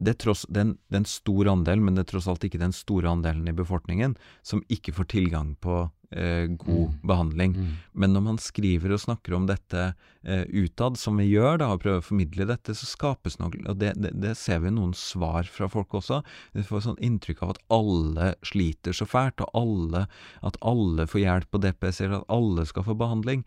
det 0.00 0.14
er, 0.14 0.18
tross, 0.24 0.46
det, 0.48 0.58
er 0.60 0.68
en, 0.70 0.76
det 0.88 0.96
er 0.96 1.02
en 1.04 1.12
stor 1.12 1.48
andel, 1.52 1.80
men 1.84 1.96
det 1.96 2.06
er 2.06 2.12
tross 2.14 2.28
alt 2.30 2.44
ikke 2.46 2.60
den 2.60 2.72
store 2.72 3.10
andelen 3.12 3.48
i 3.50 3.56
befolkningen 3.56 4.16
som 4.46 4.62
ikke 4.72 4.94
får 4.96 5.10
tilgang 5.12 5.54
på 5.60 5.82
eh, 6.10 6.46
god 6.48 6.88
Mm. 6.90 7.00
behandling. 7.06 7.52
Mm. 7.56 7.74
Men 7.92 8.12
når 8.14 8.22
man 8.24 8.38
skriver 8.38 8.92
og 8.94 9.00
snakker 9.00 9.34
om 9.36 9.46
dette 9.46 9.94
eh, 10.24 10.44
utad, 10.48 10.96
som 10.98 11.16
vi 11.20 11.28
gjør, 11.30 11.58
da, 11.60 11.70
og 11.72 11.82
prøver 11.82 12.00
å 12.00 12.06
formidle 12.06 12.46
dette, 12.48 12.74
så 12.74 12.86
skapes 12.88 13.38
noe 13.38 13.50
Og 13.68 13.76
det, 13.78 13.94
det, 14.00 14.12
det 14.20 14.36
ser 14.38 14.60
vi 14.64 14.72
noen 14.72 14.94
svar 14.96 15.44
fra 15.44 15.68
folk 15.68 15.94
også. 15.94 16.22
Vi 16.56 16.64
får 16.66 16.86
sånn 16.86 17.00
inntrykk 17.00 17.42
av 17.42 17.54
at 17.54 17.62
alle 17.70 18.34
sliter 18.46 18.96
så 18.96 19.06
fælt, 19.06 19.40
og 19.40 19.50
alle, 19.54 20.06
at 20.42 20.56
alle 20.64 21.06
får 21.06 21.20
hjelp 21.24 21.50
på 21.50 21.62
DPS, 21.62 22.00
eller 22.00 22.22
at 22.22 22.32
alle 22.32 22.66
skal 22.66 22.86
få 22.88 22.96
behandling. 22.96 23.44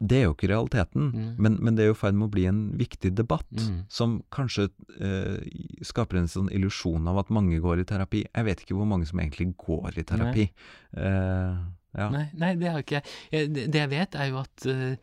Det 0.00 0.16
er 0.18 0.24
jo 0.24 0.34
ikke 0.34 0.48
realiteten, 0.50 1.12
Mm. 1.14 1.36
men, 1.38 1.58
men 1.62 1.74
det 1.76 1.84
er 1.84 1.86
jo 1.92 1.94
i 1.94 2.00
ferd 2.00 2.14
med 2.14 2.28
å 2.28 2.32
bli 2.32 2.46
en 2.46 2.72
viktig 2.78 3.14
debatt, 3.14 3.46
Mm. 3.52 3.84
som 3.88 4.22
kanskje 4.32 4.68
eh, 5.00 5.38
skaper 5.82 6.18
en 6.18 6.26
sånn 6.28 6.50
illusjon 6.50 7.06
av 7.08 7.18
at 7.18 7.30
mange 7.30 7.60
går 7.60 7.80
i 7.80 7.84
terapi. 7.84 8.24
Jeg 8.34 8.44
vet 8.44 8.60
ikke 8.64 8.74
hvor 8.76 8.86
mange 8.86 9.06
som 9.06 9.18
egentlig 9.20 9.54
går 9.56 9.98
i 9.98 10.02
terapi. 10.02 10.50
Eh, 10.96 11.56
ja. 11.94 12.08
Nei, 12.10 12.24
nei, 12.34 12.54
det 12.60 12.70
har 12.72 12.82
ikke 12.82 12.98
jeg. 13.00 13.04
Eh, 13.32 13.46
Det 13.48 13.74
jeg 13.80 13.90
vet, 13.90 14.14
er 14.18 14.30
jo 14.30 14.38
at 14.40 14.66
uh, 14.66 14.96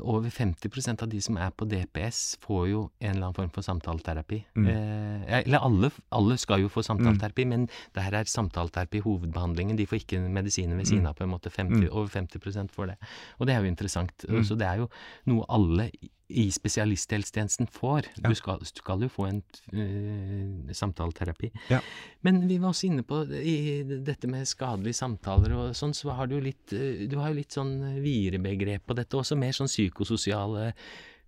over 0.00 0.30
50% 0.32 1.02
av 1.04 1.08
de 1.12 1.20
som 1.20 1.36
er 1.36 1.50
på 1.56 1.66
DPS, 1.68 2.36
får 2.40 2.68
jo 2.70 2.82
en 3.00 3.10
eller 3.10 3.26
annen 3.26 3.36
form 3.36 3.50
for 3.52 3.66
samtaleterapi. 3.66 4.42
Mm. 4.56 4.66
Uh, 4.68 5.24
eller 5.40 5.58
alle, 5.64 5.90
alle 6.12 6.36
skal 6.40 6.60
jo 6.64 6.68
få 6.72 6.84
samtaleterapi, 6.86 7.44
men 7.48 7.66
det 7.94 8.04
her 8.06 8.18
er 8.20 8.24
samtaleterapi 8.30 9.00
hovedbehandlingen. 9.04 9.76
De 9.76 9.86
får 9.86 10.02
ikke 10.02 10.20
medisiner 10.28 10.76
ved 10.76 10.86
siden 10.90 11.06
av, 11.06 11.14
på 11.18 11.24
en 11.24 11.32
måte. 11.34 11.50
50, 11.50 11.74
Mm. 11.74 11.88
Over 11.90 12.08
50% 12.12 12.70
får 12.70 12.86
det. 12.92 12.96
Og 13.38 13.46
det 13.48 13.54
er 13.54 13.64
jo 13.64 13.70
interessant. 13.72 14.12
Mm. 14.28 14.44
Så 14.44 14.54
det 14.56 14.66
er 14.68 14.76
jo 14.84 14.88
noe 15.26 15.44
alle 15.48 15.88
i- 16.34 16.50
spesialisthelsetjenesten 16.54 17.68
får. 17.72 18.08
Ja. 18.18 18.28
Du, 18.28 18.34
skal, 18.38 18.58
du 18.60 18.66
skal 18.70 19.04
jo 19.06 19.08
få 19.12 19.26
en 19.30 19.40
uh, 19.72 20.72
samtaleterapi. 20.74 21.50
Ja. 21.70 21.80
Men 22.26 22.42
vi 22.50 22.58
var 22.62 22.72
også 22.74 22.88
inne 22.90 23.04
på 23.06 23.22
i 23.38 23.56
dette 24.04 24.28
med 24.30 24.46
skadelige 24.50 24.98
samtaler 24.98 25.54
og 25.56 25.72
sånn, 25.78 25.94
så 25.96 26.14
har 26.18 26.28
du 26.30 26.36
jo 26.38 26.44
litt 26.44 26.72
eh, 26.76 27.04
Du 27.10 27.18
har 27.20 27.30
jo 27.32 27.38
litt 27.40 27.54
sånn 27.54 27.74
videre 28.04 28.40
begrep 28.44 28.86
på 28.88 28.96
dette 28.98 29.18
også, 29.20 29.36
mer 29.40 29.52
sånn 29.56 29.70
psykososiale 29.70 30.72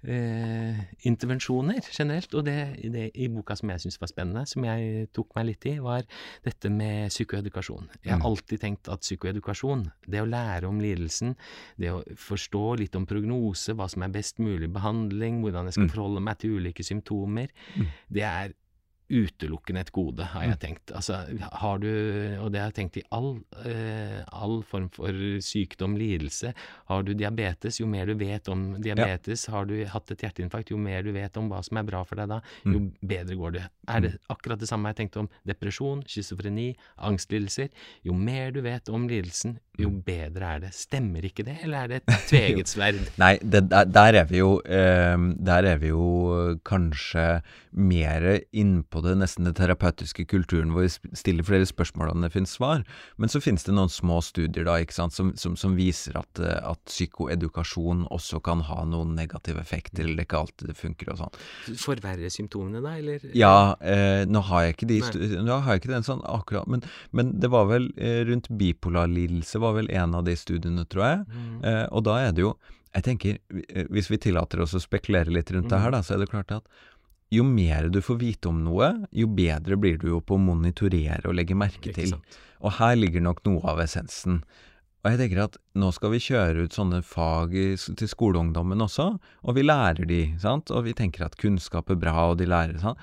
eh, 0.07 0.79
intervensjoner 1.09 1.81
generelt. 1.92 2.35
Og 2.35 2.45
det, 2.47 2.57
det 2.92 3.11
i 3.14 3.29
boka 3.33 3.57
som 3.59 3.71
jeg 3.73 3.81
syns 3.85 3.99
var 4.01 4.11
spennende, 4.11 4.45
som 4.49 4.64
jeg 4.64 5.09
tok 5.16 5.35
meg 5.37 5.47
litt 5.51 5.66
i, 5.66 5.77
var 5.83 6.05
dette 6.47 6.71
med 6.73 7.11
psykoedukasjon. 7.12 7.88
Jeg 8.05 8.12
har 8.12 8.21
Mm. 8.21 8.27
alltid 8.31 8.61
tenkt 8.61 8.88
at 8.88 9.01
psykoedukasjon, 9.01 9.90
det 10.09 10.21
å 10.23 10.29
lære 10.31 10.64
om 10.69 10.79
lidelsen, 10.81 11.35
det 11.79 11.90
å 11.92 12.03
forstå 12.16 12.79
litt 12.79 12.95
om 12.97 13.07
prognose, 13.07 13.75
hva 13.75 13.88
som 13.90 14.03
er 14.03 14.09
best 14.14 14.38
mulig 14.38 14.73
behandling, 14.73 15.42
hvordan 15.42 15.64
jeg 15.66 15.75
skal 15.75 15.85
Mm. 15.88 15.90
forholde 15.95 16.23
meg 16.23 16.38
til 16.38 16.51
ulike 16.59 16.83
symptomer, 16.85 17.49
Mm. 17.77 17.87
det 18.11 18.23
er 18.23 18.53
utelukkende 19.09 19.81
et 19.85 19.90
gode, 19.95 20.25
har 20.33 20.42
jeg 20.49 20.59
tenkt. 20.62 20.90
Altså, 20.97 21.21
har 21.62 21.79
du, 21.79 21.88
og 22.42 22.51
det 22.53 22.61
har 22.61 22.71
jeg 22.73 22.77
tenkt 22.81 22.97
i 23.01 23.05
all, 23.14 23.37
eh, 23.64 24.25
all 24.35 24.62
form 24.66 24.88
for 24.90 25.14
sykdom, 25.45 25.97
lidelse, 25.97 26.53
har 26.90 27.03
du 27.07 27.12
diabetes, 27.14 27.79
jo 27.81 27.87
mer 27.87 28.07
du 28.07 28.14
vet 28.19 28.49
om 28.49 28.81
diabetes, 28.83 29.47
har 29.53 29.66
du 29.66 29.77
hatt 29.87 30.11
et 30.11 30.25
hjerteinfarkt, 30.27 30.71
jo 30.71 30.79
mer 30.79 31.03
du 31.07 31.12
vet 31.14 31.37
om 31.37 31.49
hva 31.53 31.62
som 31.64 31.79
er 31.79 31.87
bra 31.87 32.03
for 32.05 32.16
deg 32.16 32.29
da, 32.29 32.40
jo 32.64 32.81
Mm. 32.81 32.92
bedre 33.01 33.37
går 33.37 33.53
det. 33.53 33.64
Er 33.88 34.01
det 34.01 34.19
akkurat 34.29 34.59
det 34.59 34.69
samme 34.69 34.88
jeg 34.90 34.97
tenkte 34.97 35.21
om 35.21 35.29
depresjon, 35.47 36.03
schizofreni, 36.07 36.75
angstlidelser? 36.99 37.71
Jo 38.05 38.12
mer 38.12 38.51
du 38.51 38.61
vet 38.62 38.88
om 38.88 39.07
lidelsen, 39.09 39.59
jo 39.85 39.91
Mm. 39.91 40.03
bedre 40.07 40.45
er 40.57 40.61
det. 40.61 40.73
Stemmer 40.75 41.25
ikke 41.29 41.45
det, 41.45 41.59
eller 41.62 41.85
er 41.85 41.89
det 41.89 41.97
et 42.03 42.17
tveget 42.31 42.69
sverd? 42.73 43.01
Nei, 43.21 43.37
det, 43.43 43.69
der, 43.71 43.85
der 43.85 44.21
er 44.23 44.25
vi 44.31 44.39
jo 44.39 44.61
eh, 44.65 45.17
Der 45.47 45.65
er 45.65 45.79
vi 45.79 45.89
jo 45.93 46.57
kanskje 46.65 47.43
mer 47.77 48.25
innpå 48.57 49.03
det, 49.05 49.19
nesten 49.21 49.45
det 49.45 49.57
terapeutiske 49.59 50.25
kulturen, 50.31 50.71
hvor 50.73 50.87
vi 50.87 51.17
stiller 51.17 51.45
flere 51.45 51.67
spørsmål 51.69 52.09
enn 52.15 52.25
det 52.25 52.31
finnes 52.33 52.55
svar. 52.57 52.85
Men 53.21 53.29
så 53.29 53.41
finnes 53.45 53.67
det 53.67 53.75
noen 53.77 53.93
små 53.93 54.23
studier 54.25 54.65
da, 54.65 54.79
ikke 54.81 54.97
sant, 54.97 55.12
som, 55.12 55.35
som, 55.37 55.57
som 55.61 55.75
viser 55.77 56.17
at, 56.17 56.41
eh, 56.41 56.57
at 56.65 56.81
psykoedukasjon 56.89 58.07
også 58.15 58.41
kan 58.45 58.62
ha 58.69 58.79
noen 58.89 59.15
negative 59.19 59.61
effekter, 59.61 60.05
eller 60.05 60.17
det 60.17 60.25
er 60.25 60.29
ikke 60.31 60.41
alltid 60.41 60.71
det 60.73 60.79
funker 60.79 61.12
og 61.12 61.21
sånn. 61.21 61.37
Forverre 61.83 62.31
symptomene 62.33 62.81
da, 62.85 62.95
eller? 63.01 63.27
Ja, 63.37 63.75
eh, 63.85 64.25
nå 64.29 64.41
har 64.49 64.67
jeg 64.67 64.77
ikke 64.79 64.89
de 64.91 65.01
nå 65.47 65.61
har 65.61 65.77
jeg 65.77 65.85
ikke 65.85 65.93
den 65.95 66.07
sånn 66.07 66.25
akkurat, 66.27 66.69
men, 66.71 66.85
men 67.17 67.35
det 67.43 67.51
var 67.53 67.69
vel 67.71 67.91
eh, 68.01 68.23
rundt 68.29 68.49
bipolar 68.57 69.11
lidelse 69.12 69.61
var 69.66 69.76
vel 69.76 69.90
en 69.92 70.16
av 70.18 70.24
de 70.26 70.35
studiene, 70.38 70.87
tror 70.88 71.05
jeg. 71.05 71.22
Mm. 71.29 71.55
Eh, 71.68 71.85
og 71.90 72.07
da 72.09 72.18
er 72.24 72.35
det 72.37 72.46
jo 72.46 72.57
Jeg 72.96 73.05
tenker, 73.05 73.38
eh, 73.52 73.88
hvis 73.92 74.07
vi 74.09 74.16
tillater 74.16 74.62
oss 74.64 74.72
å 74.72 74.81
spekulere 74.81 75.29
litt 75.29 75.50
rundt 75.52 75.68
det 75.68 75.81
her, 75.83 75.92
da, 75.92 75.98
så 76.00 76.14
er 76.14 76.22
det 76.22 76.31
klart 76.31 76.55
at 76.55 76.64
jo 77.35 77.42
mer 77.44 77.90
du 77.92 77.98
får 78.00 78.16
vite 78.20 78.48
om 78.48 78.62
noe, 78.64 78.88
jo 79.12 79.26
bedre 79.29 79.76
blir 79.76 79.98
du 80.00 80.07
jo 80.09 80.22
på 80.24 80.38
å 80.38 80.40
monitorere 80.40 81.26
og 81.26 81.37
legge 81.37 81.59
merke 81.59 81.92
til. 81.92 82.14
Og 82.62 82.76
her 82.79 82.94
ligger 82.96 83.20
nok 83.20 83.42
noe 83.44 83.61
av 83.68 83.83
essensen. 83.83 84.40
Og 85.02 85.12
jeg 85.12 85.20
tenker 85.20 85.42
at 85.44 85.57
nå 85.79 85.92
skal 85.94 86.11
vi 86.14 86.22
kjøre 86.22 86.66
ut 86.66 86.74
sånne 86.74 86.98
fag 87.07 87.52
til 87.79 88.09
skoleungdommen 88.11 88.83
også, 88.83 89.12
og 89.46 89.59
vi 89.59 89.62
lærer 89.62 90.09
de, 90.09 90.22
sant, 90.42 90.72
og 90.74 90.87
vi 90.88 90.96
tenker 90.98 91.26
at 91.29 91.37
kunnskap 91.38 91.92
er 91.94 92.00
bra, 92.02 92.33
og 92.33 92.40
de 92.40 92.48
lærer, 92.50 92.81
sant, 92.83 92.98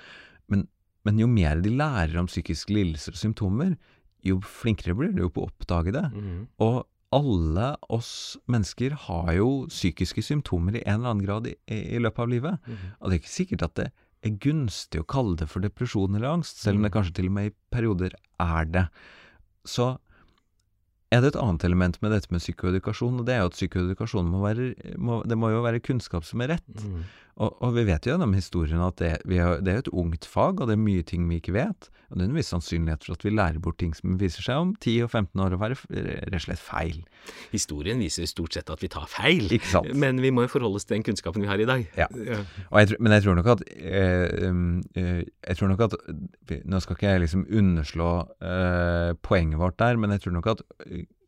men, 0.52 0.66
men 1.08 1.22
jo 1.22 1.30
mer 1.32 1.64
de 1.64 1.72
lærer 1.72 2.18
om 2.20 2.28
psykiske 2.28 2.76
lidelser 2.76 3.16
og 3.16 3.22
symptomer, 3.22 3.78
jo 4.24 4.40
flinkere 4.42 4.96
blir 4.98 5.12
du 5.16 5.22
jo 5.26 5.30
på 5.34 5.44
å 5.44 5.50
oppdage 5.52 5.94
det. 5.96 6.06
Mm. 6.14 6.48
Og 6.64 6.84
alle 7.14 7.76
oss 7.94 8.38
mennesker 8.50 8.96
har 9.08 9.34
jo 9.38 9.50
psykiske 9.70 10.24
symptomer 10.26 10.80
i 10.80 10.84
en 10.88 11.02
eller 11.02 11.12
annen 11.12 11.26
grad 11.28 11.50
i, 11.52 11.56
i 11.70 12.00
løpet 12.02 12.24
av 12.26 12.32
livet. 12.32 12.64
Mm. 12.66 12.88
Og 13.00 13.10
det 13.10 13.18
er 13.18 13.22
ikke 13.22 13.34
sikkert 13.36 13.68
at 13.68 13.76
det 13.82 13.90
er 14.24 14.38
gunstig 14.42 15.02
å 15.04 15.06
kalle 15.14 15.36
det 15.38 15.50
for 15.52 15.62
depresjon 15.62 16.16
eller 16.16 16.32
angst, 16.40 16.64
selv 16.64 16.80
om 16.80 16.88
det 16.88 16.92
Mm. 16.94 16.96
kanskje 16.98 17.14
til 17.20 17.28
og 17.28 17.36
med 17.36 17.52
i 17.52 17.56
perioder 17.76 18.16
er 18.40 18.66
det. 18.66 18.86
Så 19.68 19.98
er 21.14 21.22
det 21.22 21.36
et 21.36 21.42
annet 21.44 21.64
element 21.68 22.00
med 22.02 22.12
dette 22.16 22.32
med 22.34 22.42
psykoedukasjon, 22.42 23.20
og 23.20 23.26
det 23.28 23.36
er 23.36 23.44
jo 23.44 23.52
at 23.52 23.58
psykoedukasjon 23.60 24.26
må 24.32 24.40
være 24.42 24.98
må, 24.98 25.22
Det 25.28 25.38
må 25.38 25.52
jo 25.52 25.62
være 25.62 25.84
kunnskap 25.84 26.26
som 26.26 26.42
er 26.42 26.56
rett. 26.56 26.74
Mhm. 26.74 27.04
Og, 27.42 27.56
og 27.66 27.74
vi 27.78 27.86
vet 27.88 28.06
jo 28.06 28.14
gjennom 28.14 28.36
historien 28.38 28.82
at 28.86 29.00
det, 29.02 29.16
vi 29.30 29.40
har, 29.42 29.62
det 29.66 29.74
er 29.74 29.82
et 29.82 29.90
ungt 29.90 30.28
fag, 30.30 30.62
og 30.62 30.70
det 30.70 30.78
er 30.78 30.84
mye 30.84 31.06
ting 31.08 31.26
vi 31.30 31.40
ikke 31.42 31.56
vet. 31.56 31.90
Og 32.14 32.20
det 32.20 32.28
er 32.28 32.30
en 32.30 32.38
viss 32.38 32.52
sannsynlighet 32.54 33.08
for 33.08 33.18
at 33.18 33.24
vi 33.26 33.32
lærer 33.34 33.62
bort 33.64 33.80
ting 33.82 33.96
som 33.98 34.20
viser 34.22 34.46
seg 34.46 34.60
om 34.62 34.74
10 34.78 35.08
og 35.08 35.10
15 35.10 35.42
år 35.42 35.56
å 35.56 35.60
være 35.64 35.78
rett 35.90 36.38
og 36.38 36.44
slett 36.46 36.62
feil. 36.62 37.00
Historien 37.50 38.04
viser 38.04 38.30
stort 38.30 38.54
sett 38.54 38.70
at 38.70 38.84
vi 38.86 38.92
tar 38.94 39.08
feil, 39.10 39.50
men 39.98 40.22
vi 40.22 40.30
må 40.30 40.46
jo 40.46 40.52
forholde 40.54 40.78
oss 40.78 40.86
til 40.86 41.00
den 41.00 41.08
kunnskapen 41.08 41.42
vi 41.42 41.50
har 41.50 41.64
i 41.64 41.68
dag. 41.70 41.88
Ja. 41.98 42.06
Jeg, 42.14 43.00
men 43.02 43.18
jeg 43.18 43.26
tror 43.26 43.40
nok 43.40 43.50
at 43.56 43.66
eh, 43.74 44.46
um, 44.50 44.84
eh, 45.00 45.24
Jeg 45.24 45.58
tror 45.58 45.72
nok 45.72 45.82
at 45.88 45.96
Nå 46.70 46.80
skal 46.84 46.98
ikke 46.98 47.12
jeg 47.12 47.24
liksom 47.24 47.46
underslå 47.50 48.12
eh, 48.46 49.12
poenget 49.26 49.62
vårt 49.62 49.80
der, 49.82 49.98
men 49.98 50.14
jeg 50.14 50.26
tror 50.26 50.38
nok 50.38 50.52
at 50.54 50.64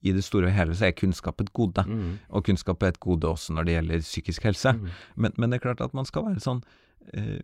i 0.05 0.13
det 0.15 0.23
store 0.25 0.51
og 0.51 0.55
hele 0.55 0.75
så 0.77 0.89
er 0.89 0.95
kunnskap 0.97 1.41
et 1.41 1.51
gode. 1.57 1.83
Mm. 1.87 2.17
Og 2.29 2.45
kunnskap 2.45 2.83
er 2.83 2.93
et 2.93 3.01
gode 3.03 3.27
også 3.27 3.55
når 3.55 3.67
det 3.67 3.77
gjelder 3.77 4.05
psykisk 4.05 4.47
helse. 4.47 4.75
Mm. 4.77 4.89
Men, 5.15 5.37
men 5.37 5.51
det 5.51 5.59
er 5.59 5.67
klart 5.67 5.81
at 5.81 5.97
man 5.97 6.07
skal 6.07 6.27
være 6.29 6.43
sånn 6.43 6.61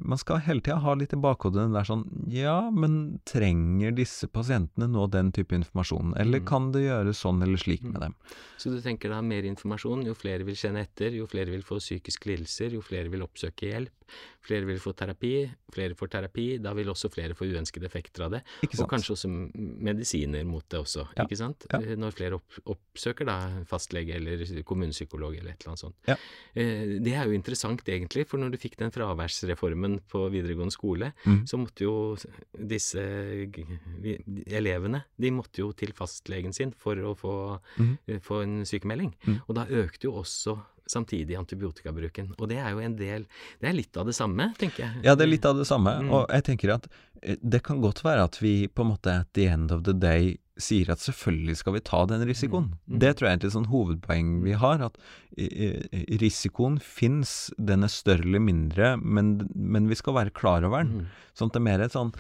Man 0.02 0.18
skal 0.18 0.40
hele 0.42 0.60
tida 0.62 0.78
ha 0.82 0.94
litt 0.98 1.14
i 1.14 1.20
bakhodet 1.22 1.62
den 1.62 1.74
der 1.76 1.86
sånn 1.88 2.06
Ja, 2.34 2.70
men 2.72 3.20
trenger 3.30 3.92
disse 3.96 4.28
pasientene 4.28 4.88
nå 4.90 5.06
den 5.12 5.32
type 5.32 5.54
informasjon? 5.56 6.16
Eller 6.20 6.40
Mm. 6.42 6.46
kan 6.48 6.72
det 6.72 6.82
gjøres 6.88 7.22
sånn 7.22 7.42
eller 7.44 7.58
slik 7.58 7.84
med 7.84 8.02
dem? 8.02 8.16
Så 8.58 8.70
du 8.74 8.82
tenker 8.82 9.10
da 9.10 9.22
mer 9.22 9.44
informasjon, 9.44 10.06
jo 10.06 10.14
flere 10.14 10.44
vil 10.46 10.56
kjenne 10.56 10.82
etter, 10.86 11.12
jo 11.16 11.26
flere 11.28 11.50
vil 11.52 11.62
få 11.64 11.78
psykiske 11.80 12.26
lidelser, 12.26 12.72
jo 12.74 12.82
flere 12.82 13.10
vil 13.10 13.22
oppsøke 13.22 13.70
hjelp, 13.72 13.90
flere 14.42 14.66
vil 14.66 14.78
få 14.80 14.94
terapi, 14.94 15.50
flere 15.72 15.96
får 15.96 16.10
terapi, 16.10 16.62
da 16.62 16.74
vil 16.74 16.88
også 16.88 17.10
flere 17.12 17.34
få 17.34 17.46
uønskede 17.50 17.86
effekter 17.86 18.26
av 18.26 18.32
det, 18.32 18.44
og 18.80 18.90
kanskje 18.90 19.14
også 19.16 19.30
medisiner 19.82 20.46
mot 20.46 20.68
det 20.70 20.80
også, 20.80 21.08
Ja. 21.18 21.24
ikke 21.26 21.38
sant? 21.38 21.66
Ja. 21.72 21.80
Eh, 21.80 21.96
Når 21.96 22.12
flere 22.14 22.34
opp, 22.36 22.52
oppsøker 22.66 23.26
da 23.26 23.64
fastlege 23.66 24.16
eller 24.16 24.64
kommunepsykolog 24.64 25.38
eller 25.38 25.52
et 25.52 25.62
eller 25.66 25.72
annet 25.76 25.80
sånt. 25.80 25.96
Ja. 26.08 26.16
Eh, 26.56 27.00
Det 27.00 27.14
er 27.14 27.26
jo 27.26 27.32
interessant 27.32 27.84
egentlig, 27.86 28.28
for 28.28 28.38
når 28.38 28.52
du 28.52 28.58
fikk 28.58 28.76
den 28.78 28.92
fraværsreformen 29.56 30.00
på 30.10 30.30
videregående 30.32 30.72
skole, 30.74 31.12
mm. 31.26 31.46
så 31.48 31.58
måtte 31.58 31.84
jo 31.84 32.16
disse 32.58 33.02
elevene, 34.52 35.04
de 35.20 35.32
måtte 35.34 35.62
jo 35.64 35.72
til 35.78 35.94
fastlegen 35.98 36.54
sin 36.56 36.72
for 36.78 36.96
å 36.96 37.16
få, 37.18 37.60
Mhm. 37.78 37.98
eh, 38.08 38.20
få 38.20 38.44
en 38.44 38.66
sykemelding. 38.66 39.14
Mm. 39.26 39.42
Og 39.48 39.56
da 39.56 39.66
økte 39.66 40.04
jo 40.06 40.14
også 40.14 40.60
samtidig 40.88 41.38
antibiotikabruken. 41.38 42.34
Og 42.40 42.50
det 42.50 42.58
er 42.58 42.72
jo 42.72 42.80
en 42.80 42.96
del 42.96 43.26
Det 43.62 43.70
er 43.70 43.74
litt 43.74 43.96
av 43.96 44.06
det 44.06 44.16
samme, 44.16 44.54
tenker 44.58 44.80
jeg. 44.84 45.04
Ja, 45.04 45.16
det 45.16 45.24
er 45.24 45.28
litt 45.32 45.46
av 45.46 45.56
det 45.58 45.66
samme. 45.68 46.02
Mm. 46.02 46.12
Og 46.12 46.28
jeg 46.30 46.44
tenker 46.44 46.74
at 46.74 46.88
eh, 47.24 47.38
det 47.42 47.64
kan 47.64 47.80
godt 47.82 48.04
være 48.04 48.24
at 48.24 48.40
vi 48.42 48.68
på 48.68 48.82
en 48.82 48.90
måte 48.98 49.20
at 49.22 49.32
the 49.34 49.46
end 49.48 49.72
of 49.72 49.84
the 49.84 49.94
day 49.94 50.38
sier 50.64 50.92
at 50.94 51.04
selvfølgelig 51.04 51.58
skal 51.60 51.76
vi 51.76 51.84
ta 51.88 52.04
den 52.10 52.26
risikoen. 52.28 52.72
Mm. 52.72 52.82
Mm. 52.88 53.00
Det 53.04 53.14
tror 53.16 53.28
jeg 53.30 53.40
er 53.40 53.46
et 53.46 53.56
sånn 53.56 53.72
hovedpoeng 53.72 54.34
vi 54.46 54.58
har. 54.62 54.84
At 54.88 55.00
risikoen 56.22 56.80
fins, 56.84 57.52
den 57.58 57.88
er 57.88 57.94
større 57.94 58.28
eller 58.28 58.44
mindre, 58.44 58.94
men, 59.02 59.36
men 59.56 59.90
vi 59.92 60.00
skal 60.00 60.18
være 60.20 60.36
klar 60.38 60.68
over 60.68 60.86
den. 60.86 61.02
Mm. 61.02 61.26
Sånn 61.38 61.52
at 61.52 61.58
det 61.58 61.64
er 61.64 61.70
mer 61.70 61.86
et 61.86 61.98
sånn 61.98 62.14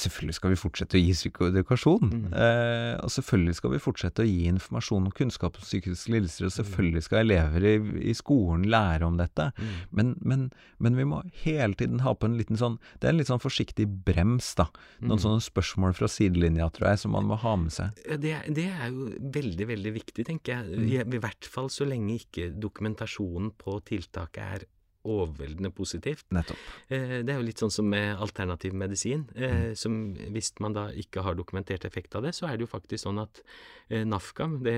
Selvfølgelig 0.00 0.34
skal 0.38 0.50
vi 0.54 0.58
fortsette 0.60 0.96
å 0.96 1.00
gi 1.02 1.12
psykoedukasjon. 1.16 2.10
Mm. 2.10 2.32
Eh, 2.32 2.94
og 3.04 3.10
selvfølgelig 3.12 3.54
skal 3.58 3.74
vi 3.74 3.80
fortsette 3.84 4.24
å 4.24 4.28
gi 4.28 4.46
informasjon 4.50 5.08
og 5.10 5.14
kunnskap 5.18 5.58
om 5.60 5.66
psykiske 5.66 6.12
lidelser. 6.14 6.46
Og 6.48 6.50
Mm. 6.50 6.56
selvfølgelig 6.60 7.02
skal 7.06 7.18
elever 7.24 7.66
i, 7.68 7.74
i 8.10 8.14
skolen 8.16 8.64
lære 8.70 9.04
om 9.06 9.16
dette. 9.20 9.50
Mm. 9.58 9.74
Men, 9.92 10.14
men, 10.22 10.46
men 10.78 10.96
vi 10.96 11.04
må 11.04 11.22
hele 11.44 11.74
tiden 11.74 12.00
ha 12.06 12.14
på 12.14 12.26
en 12.30 12.38
liten 12.40 12.56
sånn 12.56 12.78
Det 13.00 13.08
er 13.08 13.12
en 13.14 13.18
litt 13.20 13.28
sånn 13.30 13.42
forsiktig 13.42 13.86
brems, 14.06 14.54
da. 14.56 14.66
Noen 15.00 15.18
Mm. 15.20 15.24
sånne 15.26 15.44
spørsmål 15.44 15.94
fra 15.94 16.08
sidelinja, 16.08 16.70
tror 16.72 16.88
jeg, 16.90 16.98
som 17.04 17.12
man 17.12 17.24
må 17.28 17.36
ha 17.38 17.54
med 17.56 17.72
seg. 17.72 17.94
Det, 18.20 18.34
det 18.54 18.66
er 18.72 18.88
jo 18.90 19.10
veldig, 19.20 19.66
veldig 19.68 19.92
viktig, 19.94 20.24
tenker 20.26 20.54
jeg. 20.56 20.78
Mm. 20.80 20.88
I, 20.88 21.16
I 21.16 21.20
hvert 21.20 21.44
fall 21.44 21.68
så 21.68 21.84
lenge 21.88 22.16
ikke 22.20 22.50
dokumentasjonen 22.60 23.52
på 23.58 23.80
tiltaket 23.84 24.42
er 24.42 24.64
overveldende 25.04 25.70
positivt. 25.72 26.24
Nettopp. 26.30 26.56
Eh, 26.90 27.22
Det 27.22 27.28
er 27.30 27.38
jo 27.40 27.46
litt 27.46 27.58
sånn 27.58 27.70
som 27.72 27.88
med 27.88 28.16
alternativ 28.20 28.72
medisin. 28.74 29.24
Mm. 29.34 29.42
Eh, 29.42 29.74
som 29.74 30.14
Hvis 30.14 30.52
man 30.60 30.72
da 30.72 30.88
ikke 30.92 31.22
har 31.22 31.34
dokumentert 31.34 31.84
effekt 31.84 32.14
av 32.16 32.22
det, 32.22 32.32
så 32.34 32.46
er 32.48 32.56
det 32.56 32.66
jo 32.68 32.78
faktisk 32.78 33.04
sånn 33.06 33.20
at 33.22 33.42
eh, 33.90 34.04
NAFKAM, 34.04 34.62
det 34.62 34.76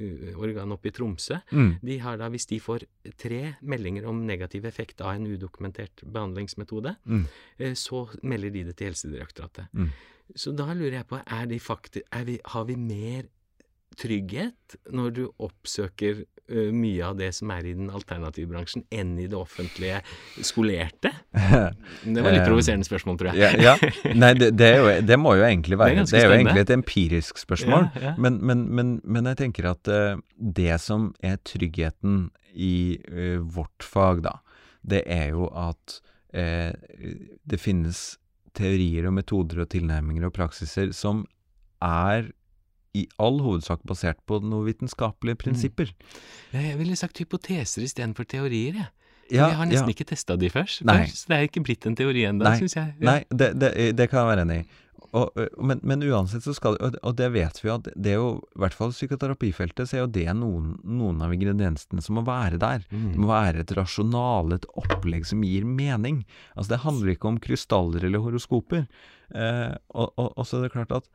uh, 0.00 0.38
organet 0.38 0.72
oppe 0.72 0.88
i 0.88 0.90
Tromsø, 0.92 1.40
Mm. 1.50 1.78
de 1.82 1.98
har 1.98 2.16
da, 2.18 2.28
hvis 2.28 2.46
de 2.46 2.58
får 2.60 2.84
tre 3.16 3.56
meldinger 3.62 4.06
om 4.06 4.26
negativ 4.26 4.64
effekt 4.64 5.00
av 5.00 5.14
en 5.14 5.26
udokumentert 5.26 6.04
behandlingsmetode, 6.04 6.96
Mm. 7.06 7.26
eh, 7.58 7.72
så 7.74 8.08
melder 8.22 8.50
de 8.52 8.64
det 8.64 8.76
til 8.76 8.88
Helsedirektoratet. 8.92 9.68
Mm. 9.74 9.90
Så 10.36 10.54
da 10.56 10.66
lurer 10.72 10.92
jeg 10.92 11.06
på, 11.08 11.20
er 11.26 11.46
de 11.46 11.58
fakti 11.58 12.00
er 12.12 12.24
vi, 12.24 12.38
har 12.44 12.64
vi 12.64 12.76
mer 12.76 13.24
trygghet 13.96 14.76
når 14.92 15.10
du 15.14 15.24
oppsøker 15.38 16.24
mye 16.46 17.00
av 17.06 17.16
det 17.16 17.30
som 17.32 17.48
er 17.54 17.64
i 17.70 17.72
den 17.72 17.88
alternative 17.88 18.50
bransjen, 18.50 18.82
enn 18.92 19.14
i 19.16 19.26
det 19.30 19.38
offentlige 19.38 20.02
skolerte? 20.44 21.12
Det 22.04 22.20
var 22.20 22.34
litt 22.34 22.44
Eh, 22.44 22.48
provoserende 22.50 22.84
spørsmål, 22.84 23.18
tror 23.20 23.32
jeg. 23.32 23.60
ja, 23.62 23.72
ja. 23.72 24.12
Nei, 24.12 24.32
det, 24.36 24.50
det, 24.58 24.70
jo, 24.76 24.90
det 25.08 25.18
må 25.20 25.34
jo 25.38 25.46
egentlig 25.46 25.78
Det 25.78 25.80
er 25.80 25.94
være 25.96 26.06
Det 26.10 26.20
er 26.20 26.26
jo 26.26 26.36
egentlig 26.36 26.64
et 26.66 26.74
empirisk 26.74 27.40
spørsmål. 27.40 27.88
Ja. 28.02 28.14
Men, 28.20 28.38
men, 28.44 28.66
men, 28.68 28.94
men 29.04 29.30
jeg 29.32 29.40
tenker 29.40 29.70
at 29.72 29.88
det 30.36 30.80
som 30.84 31.12
er 31.24 31.40
tryggheten 31.48 32.28
i 32.54 32.98
uh, 33.10 33.40
vårt 33.42 33.82
fag, 33.82 34.22
da, 34.26 34.38
det 34.82 35.02
er 35.10 35.32
jo 35.34 35.48
at 35.50 35.98
uh, 36.36 36.72
det 37.44 37.60
finnes 37.60 38.04
teorier 38.54 39.08
og 39.08 39.16
metoder 39.16 39.64
og 39.64 39.70
tilnærminger 39.72 40.28
og 40.28 40.34
praksiser 40.36 40.92
som 40.94 41.24
er 41.82 42.30
i 42.94 43.06
all 43.18 43.40
hovedsak 43.42 43.82
basert 43.88 44.20
på 44.28 44.38
noen 44.42 44.66
vitenskapelige 44.68 45.40
prinsipper. 45.40 45.90
Ja, 46.52 46.60
Jeg 46.70 46.78
ville 46.78 46.96
sagt 46.96 47.18
hypoteser 47.18 47.82
istedenfor 47.86 48.24
teorier, 48.30 48.74
jeg. 48.84 48.90
Ja, 49.32 49.48
jeg 49.48 49.56
har 49.56 49.66
nesten 49.66 49.88
ja. 49.88 49.94
ikke 49.96 50.04
testa 50.10 50.36
de 50.36 50.50
først, 50.52 50.82
først, 50.84 51.22
så 51.22 51.30
det 51.32 51.36
er 51.38 51.46
ikke 51.48 51.62
blitt 51.64 51.86
en 51.88 51.94
teori 51.96 52.26
ennå, 52.28 52.44
syns 52.60 52.74
jeg. 52.76 52.90
Ja. 53.00 53.06
Nei, 53.08 53.20
det, 53.32 53.54
det, 53.58 53.70
det 53.96 54.10
kan 54.12 54.20
jeg 54.20 54.28
være 54.34 54.42
enig 54.44 54.58
i. 54.62 54.66
Og, 55.14 55.30
men, 55.62 55.78
men 55.86 56.02
uansett 56.02 56.42
så 56.42 56.50
skal 56.56 56.74
og, 56.82 56.96
og 57.06 57.12
det 57.16 57.28
vet 57.32 57.60
vi 57.62 57.68
jo 57.68 57.74
at 57.76 57.86
det 57.94 58.12
er 58.12 58.16
jo, 58.18 58.28
i 58.50 58.58
hvert 58.64 58.74
fall 58.74 58.90
psykoterapifeltet, 58.92 59.86
så 59.88 59.96
er 59.96 60.00
jo 60.02 60.08
det 60.12 60.26
noen, 60.36 60.72
noen 60.84 61.22
av 61.22 61.32
ingrediensene 61.36 62.02
som 62.02 62.18
må 62.18 62.24
være 62.26 62.58
der. 62.60 62.82
Det 62.90 62.98
Mm. 62.98 63.12
må 63.22 63.28
være 63.30 63.62
et 63.62 63.72
rasjonale, 63.78 64.58
et 64.60 64.66
opplegg 64.74 65.24
som 65.26 65.42
gir 65.46 65.64
mening. 65.64 66.24
Altså 66.56 66.74
Det 66.74 66.82
handler 66.84 67.14
ikke 67.14 67.30
om 67.30 67.38
krystaller 67.42 68.04
eller 68.04 68.18
horoskoper. 68.26 68.84
Eh, 69.34 69.72
og, 69.94 70.12
og, 70.18 70.32
og 70.36 70.46
så 70.46 70.58
er 70.58 70.66
det 70.66 70.72
klart 70.74 70.92
at 70.92 71.08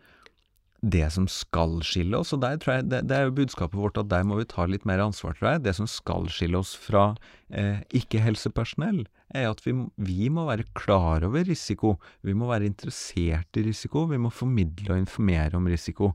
det 0.81 1.07
som 1.11 1.27
skal 1.31 1.79
skille 1.85 2.19
oss, 2.19 2.31
og 2.35 2.41
der 2.43 2.59
tror 2.61 2.77
jeg, 2.77 2.89
det, 2.91 3.01
det 3.09 3.15
er 3.17 3.27
jo 3.27 3.37
budskapet 3.41 3.79
vårt 3.79 3.99
at 3.99 4.09
der 4.11 4.25
må 4.27 4.39
vi 4.39 4.47
ta 4.49 4.65
litt 4.69 4.85
mer 4.87 5.01
ansvar, 5.03 5.35
tror 5.35 5.53
jeg. 5.53 5.63
Det 5.65 5.75
som 5.75 5.89
skal 5.89 6.29
skille 6.31 6.59
oss 6.61 6.73
fra 6.79 7.11
eh, 7.51 7.81
ikke-helsepersonell, 7.99 9.03
er 9.35 9.49
at 9.51 9.61
vi, 9.65 9.75
vi 10.01 10.29
må 10.33 10.47
være 10.47 10.67
klar 10.77 11.25
over 11.27 11.43
risiko. 11.45 11.97
Vi 12.25 12.35
må 12.37 12.49
være 12.49 12.69
interessert 12.69 13.59
i 13.59 13.65
risiko. 13.67 14.07
Vi 14.09 14.21
må 14.21 14.31
formidle 14.33 14.95
og 14.95 15.03
informere 15.03 15.59
om 15.59 15.67
risiko. 15.69 16.13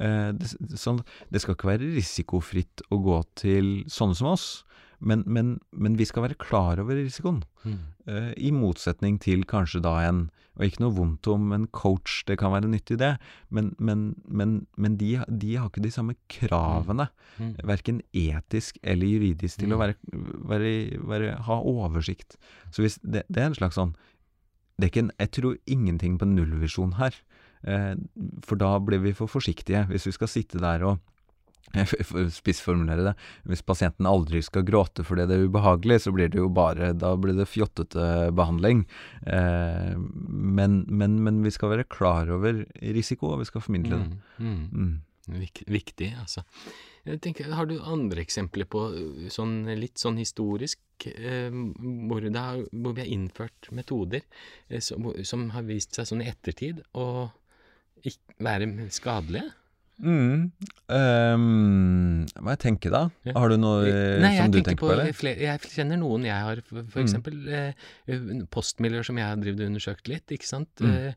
Eh, 0.00 0.30
det, 0.36 0.52
sånn, 0.78 1.00
det 1.32 1.42
skal 1.42 1.56
ikke 1.56 1.72
være 1.72 1.90
risikofritt 1.96 2.84
å 2.92 3.00
gå 3.02 3.18
til 3.40 3.72
sånne 3.90 4.18
som 4.18 4.30
oss, 4.34 4.46
men, 5.02 5.24
men, 5.26 5.56
men 5.74 5.96
vi 5.98 6.06
skal 6.06 6.22
være 6.28 6.38
klar 6.38 6.78
over 6.80 6.94
risikoen. 6.96 7.42
Mm. 7.66 7.78
Uh, 8.06 8.30
I 8.38 8.50
motsetning 8.54 9.18
til 9.22 9.44
kanskje 9.50 9.82
da 9.84 9.96
en 10.08 10.28
Og 10.58 10.66
ikke 10.66 10.82
noe 10.82 10.92
vondt 10.92 11.26
om 11.32 11.46
en 11.56 11.62
coach, 11.72 12.18
det 12.28 12.34
kan 12.36 12.52
være 12.52 12.68
nyttig 12.68 12.98
det, 13.00 13.14
men, 13.48 13.70
men, 13.80 14.02
men, 14.28 14.50
men 14.76 14.98
de, 15.00 15.14
de 15.40 15.54
har 15.56 15.70
ikke 15.70 15.80
de 15.86 15.90
samme 15.94 16.14
kravene, 16.28 17.06
Mm. 17.40 17.54
verken 17.64 18.02
etisk 18.12 18.76
eller 18.84 19.08
juridisk, 19.08 19.62
til 19.62 19.72
å 19.72 19.78
Mm. 19.78 19.80
være, 19.80 19.94
være, 20.50 20.72
være, 21.08 21.30
ha 21.46 21.56
oversikt. 21.56 22.36
Så 22.70 22.84
hvis 22.84 22.98
det, 23.00 23.22
det 23.32 23.40
er 23.40 23.46
en 23.48 23.56
slags 23.56 23.78
sånn 23.80 23.94
en, 24.82 25.10
Jeg 25.18 25.30
tror 25.32 25.56
ingenting 25.66 26.18
på 26.18 26.26
nullvisjon 26.28 26.98
her. 26.98 27.14
Eh, 27.64 27.94
for 28.44 28.56
da 28.60 28.78
blir 28.78 29.00
vi 29.00 29.12
for 29.16 29.26
forsiktige. 29.32 29.86
Hvis 29.88 30.04
vi 30.06 30.12
skal 30.12 30.28
sitte 30.28 30.60
der 30.60 30.84
og 30.84 30.98
jeg 31.74 31.88
f- 31.88 32.00
f- 32.04 32.32
spissformulere 32.36 33.06
det. 33.08 33.14
Hvis 33.48 33.64
pasienten 33.66 34.08
aldri 34.08 34.42
skal 34.44 34.66
gråte 34.68 35.04
fordi 35.06 35.26
det 35.30 35.38
er 35.38 35.46
ubehagelig, 35.48 36.00
så 36.04 36.12
blir 36.14 36.28
det 36.32 36.40
jo 36.40 36.48
bare 36.52 36.92
Da 36.98 37.14
blir 37.16 37.36
det 37.38 37.48
fjottete 37.50 38.30
behandling. 38.36 38.84
Eh, 39.26 39.94
men, 39.96 40.82
men, 40.88 41.18
men 41.24 41.42
vi 41.44 41.50
skal 41.54 41.74
være 41.76 41.88
klar 41.88 42.30
over 42.32 42.64
risiko, 42.80 43.32
og 43.34 43.42
vi 43.44 43.50
skal 43.50 43.64
formidle 43.64 43.98
det. 44.02 44.12
Mm. 44.38 44.52
Mm. 44.52 44.68
Mm. 44.72 45.38
Vik, 45.38 45.62
viktig, 45.70 46.08
altså. 46.18 46.42
Tenker, 47.22 47.48
har 47.54 47.66
du 47.66 47.76
andre 47.82 48.22
eksempler 48.22 48.66
på 48.70 48.80
sånn 49.30 49.64
litt 49.78 49.98
sånn 49.98 50.18
historisk 50.20 51.06
eh, 51.10 51.50
hvor, 51.50 52.22
har, 52.36 52.60
hvor 52.70 52.94
vi 52.94 53.02
har 53.02 53.10
innført 53.10 53.70
metoder 53.74 54.22
eh, 54.68 54.78
som, 54.82 55.08
som 55.26 55.48
har 55.54 55.66
vist 55.66 55.94
seg 55.98 56.06
sånn 56.10 56.22
i 56.22 56.28
ettertid 56.30 56.82
å 56.98 57.06
være 58.42 58.68
skadelige? 58.94 59.50
Mm. 60.00 60.50
Um, 60.88 62.24
hva 62.40 62.54
jeg 62.56 62.60
tenker 62.64 62.90
da? 62.94 63.02
Ja. 63.28 63.34
Har 63.38 63.52
du 63.52 63.56
noe 63.60 63.84
eh, 63.86 64.20
Nei, 64.22 64.32
som 64.38 64.50
du 64.50 64.58
tenker 64.58 64.72
tenker 64.72 64.86
på, 64.86 64.90
eller? 64.94 65.12
flere, 65.16 65.38
Jeg 65.44 65.60
kjenner 65.72 66.00
noen 66.00 66.24
jeg 66.26 66.34
har, 66.48 66.62
for 66.66 67.02
Mm. 67.02 67.46
eh, 67.52 68.44
postmiljøer 68.50 69.04
som 69.04 69.16
jeg 69.20 69.26
har 69.26 69.36
drevet 69.36 69.60
og 69.60 69.70
undersøkt 69.72 70.08
litt, 70.08 70.26
ikke 70.32 70.48
sant. 70.48 70.70
Mm. 70.80 70.90
Eh, 70.90 71.06
eh, 71.12 71.14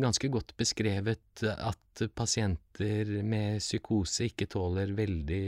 ganske 0.00 0.28
godt 0.32 0.54
beskrevet 0.58 1.42
at 1.44 2.02
pasienter 2.14 3.08
med 3.24 3.58
psykose 3.62 4.26
ikke 4.28 4.46
tåler 4.52 4.90
veldig 4.96 5.40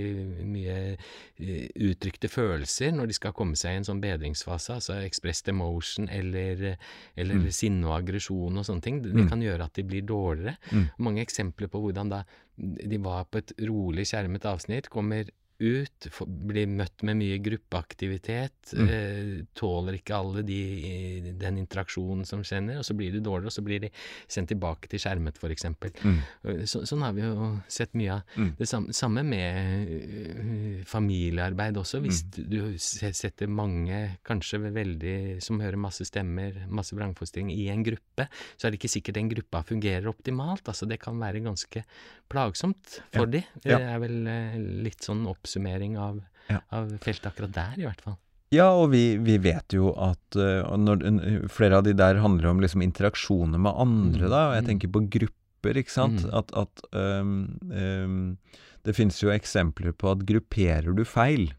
mye 0.49 0.76
eh, 0.97 1.68
uttrykte 1.89 2.30
følelser 2.32 2.93
når 2.97 3.11
de 3.11 3.16
skal 3.18 3.34
komme 3.36 3.57
seg 3.59 3.74
i 3.76 3.80
en 3.82 3.89
sånn 3.89 4.01
bedringsfase, 4.03 4.78
altså 4.78 4.97
expressed 5.05 5.49
emotion 5.53 6.09
eller, 6.09 6.76
eller 7.16 7.34
Mm. 7.39 7.51
sinne 7.53 7.86
og 7.86 7.99
aggresjon 8.01 8.57
og 8.59 8.64
sånne 8.64 8.82
ting. 8.82 9.03
Det, 9.03 9.12
det 9.12 9.24
Mm. 9.26 9.28
kan 9.28 9.43
gjøre 9.45 9.64
at 9.64 9.74
de 9.74 9.82
blir 9.84 10.03
dårligere. 10.09 10.57
Mm. 10.72 10.86
Mange 10.99 11.22
eksempler 11.24 11.68
på 11.68 11.80
hvordan 11.84 12.09
da 12.11 12.22
de 12.59 12.99
var 12.99 13.24
på 13.30 13.39
et 13.39 13.53
rolig, 13.68 14.07
skjermet 14.09 14.43
avsnitt, 14.45 14.89
kommer 14.91 15.28
ut, 15.61 16.06
for, 16.14 16.26
blir 16.26 16.68
møtt 16.70 17.02
med 17.02 17.16
mye 17.18 17.38
gruppeaktivitet, 17.42 18.52
Mm. 18.68 18.88
eh, 18.88 19.44
tåler 19.54 19.94
ikke 19.98 20.14
alle 20.14 20.42
de, 20.44 21.32
den 21.40 21.56
interaksjonen 21.59 22.24
som 22.26 22.42
kjenner, 22.44 22.78
og 22.78 22.84
så 22.84 22.94
blir 22.94 23.11
de 23.12 23.20
dårligere, 23.24 23.46
og 23.48 23.52
så 23.56 23.64
blir 23.64 23.80
de 23.80 23.90
sendt 24.28 24.48
tilbake 24.52 24.88
til 24.88 25.00
skjermet, 25.00 25.38
eksempel. 25.50 25.90
Mm. 26.04 26.18
Eh, 26.44 26.64
Så, 26.68 26.82
sånn 26.86 27.02
har 27.02 27.12
vi 27.16 27.22
jo 27.22 27.61
sett 27.66 27.94
mye 27.94 28.12
av. 28.12 28.22
Mm. 28.36 28.56
Det 28.59 28.68
samme, 28.68 28.92
samme 28.92 29.24
med 29.24 29.88
uh, 29.88 30.84
familiearbeid 30.84 31.74
også. 31.80 32.00
Hvis 32.04 32.22
Mm. 32.24 32.48
du 32.50 32.78
setter 32.78 33.48
mange, 33.48 34.18
kanskje 34.24 34.61
veldig, 34.72 35.42
som 35.42 35.59
hører 35.61 35.76
masse 35.76 36.04
stemmer, 36.04 36.66
masse 36.68 36.92
vrangforestillinger, 36.94 37.56
i 37.56 37.68
en 37.72 37.82
gruppe, 37.82 38.28
så 38.56 38.66
er 38.66 38.70
det 38.70 38.80
ikke 38.80 38.92
sikkert 39.00 39.14
den 39.14 39.28
gruppa 39.30 39.62
fungerer 39.64 40.06
optimalt. 40.06 40.62
Altså, 40.68 40.86
det 40.86 41.00
kan 41.00 41.18
være 41.18 41.42
ganske 41.42 41.84
plagsomt 42.28 43.00
for 43.12 43.26
de. 43.26 43.40
Det 43.62 43.70
Ja. 43.72 43.78
er 43.78 43.98
vel 43.98 44.26
uh, 44.28 44.59
litt 44.84 45.00
sånn 45.00 45.26
oppsummering 45.49 45.96
av, 45.99 46.20
Ja. 46.53 46.61
av 46.72 46.92
feltet 47.01 47.26
akkurat 47.32 47.53
der, 47.57 47.74
i 47.80 47.86
hvert 47.88 48.01
fall. 48.05 48.16
Ja, 48.51 48.70
og 48.72 48.92
vi, 48.94 49.18
vi 49.20 49.34
vet 49.44 49.74
jo 49.76 49.90
at 50.01 50.36
uh, 50.40 50.64
når, 50.80 51.03
uh, 51.05 51.49
flere 51.53 51.76
av 51.80 51.84
de 51.84 51.92
der 51.92 52.20
handler 52.22 52.49
om 52.49 52.61
liksom 52.64 52.80
interaksjoner 52.84 53.59
med 53.61 53.72
andre, 53.76 54.24
Mm, 54.24 54.30
da. 54.32 54.40
Og 54.49 54.55
jeg 54.57 54.64
mm. 54.64 54.68
tenker 54.70 54.88
på 54.94 55.03
grupper, 55.18 55.76
ikke 55.82 55.92
sant. 55.92 56.24
Mm. 56.24 56.32
At, 56.38 56.55
at 56.57 56.82
um, 56.96 57.59
um, 57.68 58.38
Det 58.86 58.94
finnes 58.96 59.18
jo 59.20 59.28
eksempler 59.28 59.92
på 59.92 60.09
at 60.14 60.24
grupperer 60.24 60.94
du 60.96 61.05
feil 61.05 61.51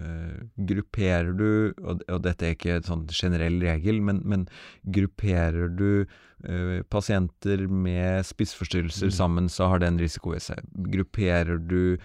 uh, 0.00 0.42
grupperer 0.58 1.30
du, 1.38 1.72
og, 1.84 2.02
og 2.10 2.22
dette 2.24 2.48
er 2.48 2.56
ikke 2.56 2.80
en 2.80 2.88
sånn 2.88 3.06
generell 3.14 3.60
regel, 3.62 4.00
men, 4.02 4.22
men 4.26 4.48
grupperer 4.82 5.68
du 5.70 6.06
eh, 6.44 6.82
pasienter 6.90 7.66
med 7.70 8.24
spiseforstyrrelser 8.26 9.06
Mm. 9.12 9.16
sammen, 9.20 9.48
så 9.48 9.68
har 9.70 9.78
det 9.78 9.88
en 9.92 9.98
risiko 10.02 10.34
i 10.34 10.40
seg. 10.42 10.64
Grupperer 10.90 11.58
du 11.62 11.96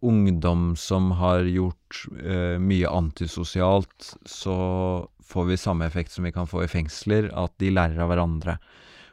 ungdom 0.00 0.76
som 0.76 1.10
har 1.20 1.44
gjort 1.46 2.04
eh, 2.24 2.58
mye 2.62 2.88
antisosialt, 2.90 4.14
så 4.26 4.56
får 5.30 5.44
vi 5.52 5.56
samme 5.56 5.86
effekt 5.86 6.10
som 6.12 6.24
vi 6.26 6.32
kan 6.34 6.46
få 6.50 6.64
i 6.64 6.70
fengsler, 6.70 7.30
at 7.38 7.52
de 7.62 7.70
lærer 7.70 8.00
av 8.02 8.10
hverandre. 8.10 8.58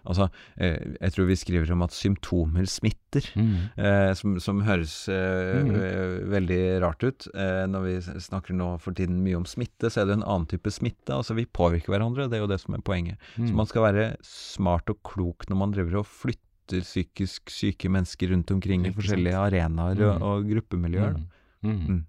Altså, 0.07 0.29
eh, 0.55 0.77
jeg 1.01 1.11
tror 1.11 1.25
vi 1.27 1.35
skriver 1.35 1.71
om 1.75 1.81
at 1.83 1.91
symptomer 1.91 2.63
smitter, 2.71 3.25
Mm. 3.35 3.55
eh, 3.75 4.13
som, 4.15 4.37
som 4.39 4.61
høres 4.63 4.93
eh, 5.11 5.59
Mm. 5.63 5.75
eh, 5.75 6.23
veldig 6.31 6.59
rart 6.81 7.03
ut. 7.03 7.27
Eh, 7.35 7.65
når 7.67 7.81
vi 7.83 7.95
snakker 8.23 8.55
nå 8.55 8.79
for 8.79 8.93
tiden 8.95 9.19
mye 9.23 9.35
om 9.35 9.43
smitte, 9.45 9.91
så 9.91 10.01
er 10.01 10.05
det 10.07 10.13
en 10.19 10.23
annen 10.23 10.47
type 10.47 10.71
smitte. 10.71 11.11
Altså, 11.11 11.35
vi 11.35 11.45
påvirker 11.45 11.91
hverandre, 11.91 12.29
det 12.29 12.37
er 12.39 12.45
jo 12.45 12.47
det 12.53 12.61
som 12.61 12.73
er 12.75 12.85
poenget. 12.87 13.17
Mm. 13.37 13.49
Så 13.49 13.53
man 13.53 13.65
skal 13.67 13.83
være 13.83 14.15
smart 14.23 14.87
og 14.89 15.01
klok 15.03 15.49
når 15.49 15.57
man 15.59 15.71
driver 15.75 15.99
og 15.99 16.07
flytter 16.07 16.39
psykisk 16.67 17.49
syke 17.49 17.89
mennesker 17.89 18.29
rundt 18.33 18.51
omkring 18.51 18.85
i 18.87 18.91
forskjellige 18.91 19.35
arenaer 19.35 20.01
og, 20.01 20.19
Mm. 20.19 20.21
og 20.23 20.49
gruppemiljøer. 20.51 21.15
Mm. 21.17 21.69
Mm. 21.71 21.87
Mm. 21.87 22.03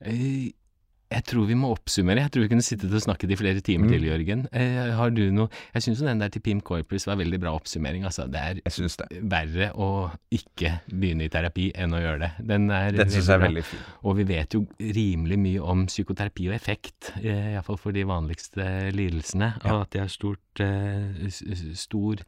Eh, 0.00 0.52
Jeg 1.08 1.22
tror 1.22 1.46
vi 1.46 1.54
må 1.54 1.68
oppsummere. 1.70 2.18
Jeg 2.18 2.32
tror 2.34 2.42
vi 2.42 2.48
kunne 2.50 2.64
sittet 2.66 2.90
og 2.92 2.98
snakket 3.00 3.30
i 3.30 3.36
flere 3.38 3.60
timer 3.62 3.86
Mm. 3.86 3.92
til, 3.92 4.02
Jørgen. 4.08 4.40
Eh, 4.52 4.90
Har 4.96 5.10
du 5.10 5.30
noe 5.30 5.48
Jeg 5.72 5.82
syns 5.82 6.00
den 6.02 6.18
der 6.18 6.28
til 6.28 6.40
Pim 6.42 6.60
Corpus 6.60 7.06
var 7.06 7.14
veldig 7.14 7.38
bra 7.40 7.52
oppsummering. 7.54 8.02
Altså, 8.04 8.26
det 8.28 8.40
er 8.40 8.54
det. 8.54 9.22
verre 9.22 9.70
å 9.76 10.10
ikke 10.32 10.80
begynne 10.90 11.22
i 11.22 11.28
terapi 11.28 11.70
enn 11.76 11.92
å 11.94 12.00
gjøre 12.02 12.18
det. 12.18 12.32
Den 12.44 12.68
er 12.72 12.90
Den 12.90 13.06
syns 13.08 13.28
jeg 13.28 13.40
er 13.40 13.46
veldig 13.48 13.62
fin. 13.64 13.78
Og 14.02 14.16
vi 14.16 14.24
vet 14.24 14.50
jo 14.52 14.66
rimelig 14.80 15.38
mye 15.38 15.60
om 15.62 15.86
psykoterapi 15.86 16.48
og 16.48 16.54
effekt, 16.60 17.12
eh, 17.22 17.54
iallfall 17.54 17.78
for 17.78 17.92
de 17.92 18.02
vanligste 18.02 18.92
lidelsene. 18.92 19.62
Ja. 19.64 19.74
Og 19.76 19.82
at 19.82 19.90
de 19.90 19.98
har 20.00 20.08
stort 20.08 20.40
stor 21.76 22.22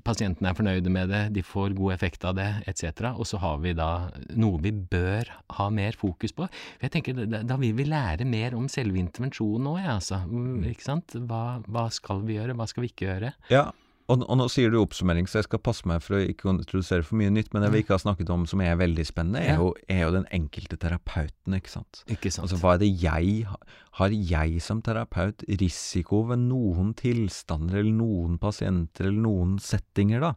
Pasientene 0.00 0.48
er 0.48 0.56
fornøyde 0.56 0.88
med 0.88 1.10
det, 1.12 1.18
de 1.36 1.42
får 1.44 1.74
god 1.76 1.92
effekt 1.92 2.22
av 2.24 2.38
det, 2.38 2.46
etc. 2.70 3.10
Og 3.20 3.26
så 3.28 3.36
har 3.42 3.58
vi 3.60 3.74
da 3.76 3.88
noe 4.32 4.56
vi 4.64 4.70
bør 4.72 5.28
ha 5.58 5.66
mer 5.68 5.92
fokus 6.00 6.32
på. 6.32 6.46
For 6.48 6.86
jeg 6.86 6.94
tenker, 6.94 7.18
Da, 7.44 7.58
vil 7.60 7.74
vi 7.76 7.84
lære 7.84 8.24
mer 8.24 8.56
om 8.56 8.64
selve 8.72 8.96
intervensjonen 9.02 9.68
òg, 9.74 9.82
ja, 9.84 9.98
altså. 9.98 10.22
Mm, 10.24 10.64
Ikke 10.72 10.86
sant? 10.86 11.12
Hva, 11.28 11.60
hva 11.68 11.90
skal 11.92 12.24
vi 12.24 12.38
gjøre, 12.38 12.56
hva 12.56 12.64
skal 12.70 12.86
vi 12.86 12.94
ikke 12.94 13.10
gjøre? 13.10 13.34
Ja, 13.52 13.66
og, 14.08 14.24
og 14.28 14.36
nå 14.40 14.48
sier 14.52 14.72
du 14.72 14.80
oppsummering, 14.80 15.28
så 15.28 15.42
jeg 15.42 15.50
skal 15.50 15.60
passe 15.64 15.84
meg 15.88 16.00
for 16.04 16.16
å 16.16 16.24
ikke 16.32 16.48
introdusere 16.56 17.04
for 17.04 17.16
mye 17.20 17.32
nytt, 17.32 17.52
men 17.52 17.64
det 17.64 17.70
vi 17.72 17.84
ikke 17.84 17.98
har 17.98 18.02
snakket 18.06 18.32
om 18.32 18.48
som 18.48 18.60
er 18.64 18.80
veldig 18.80 19.04
spennende, 19.08 19.40
er, 19.44 19.60
jo, 19.60 19.70
er 19.88 20.02
jo 20.06 20.10
den 20.16 20.26
enkelte 20.32 20.76
terapeuten, 20.80 21.56
ikke 21.60 21.72
sant. 21.76 22.02
Ikke 22.08 22.32
sant? 22.32 22.44
Altså, 22.48 22.56
hva 22.64 22.74
er 22.78 22.82
det 22.86 22.90
jeg 23.04 23.44
ha- 23.52 23.60
Har 23.94 24.10
jeg 24.10 24.60
som 24.60 24.80
terapeut 24.82 25.44
risiko 25.60 26.24
ved 26.26 26.40
noen 26.48 26.94
tilstander 26.98 27.78
eller 27.78 27.92
noen 27.94 28.38
pasienter 28.42 29.06
eller 29.06 29.22
noen 29.22 29.52
settinger, 29.62 30.20
da? 30.24 30.30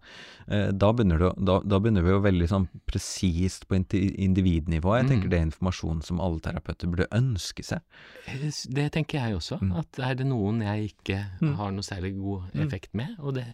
Eh, 0.48 0.68
da, 0.78 0.92
begynner 0.94 1.18
du, 1.24 1.28
da, 1.44 1.56
da 1.66 1.80
begynner 1.82 2.06
vi 2.06 2.12
jo 2.14 2.20
veldig 2.22 2.50
sånn 2.52 2.68
presist 2.86 3.66
på 3.68 3.80
individnivå. 3.80 4.94
Jeg 5.00 5.08
tenker 5.10 5.26
Mm. 5.28 5.30
det 5.32 5.40
er 5.40 5.48
informasjon 5.50 6.04
som 6.04 6.22
alle 6.22 6.40
terapeuter 6.40 6.88
burde 6.92 7.08
ønske 7.12 7.64
seg. 7.66 7.82
Eh, 8.28 8.52
Det 8.70 8.92
tenker 8.92 9.18
jeg 9.26 9.36
også. 9.40 9.58
Mm. 9.62 9.74
At 9.80 10.00
er 10.00 10.14
det 10.16 10.28
noen 10.28 10.62
jeg 10.62 10.94
ikke 10.94 11.20
Mm. 11.42 11.56
har 11.56 11.72
noe 11.72 11.82
særlig 11.82 12.14
god 12.20 12.44
Mm. 12.54 12.68
effekt 12.68 12.94
med? 12.94 13.16
Og 13.20 13.34
det, 13.34 13.46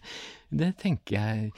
det 0.52 0.76
tenker 0.78 1.16
jeg 1.16 1.52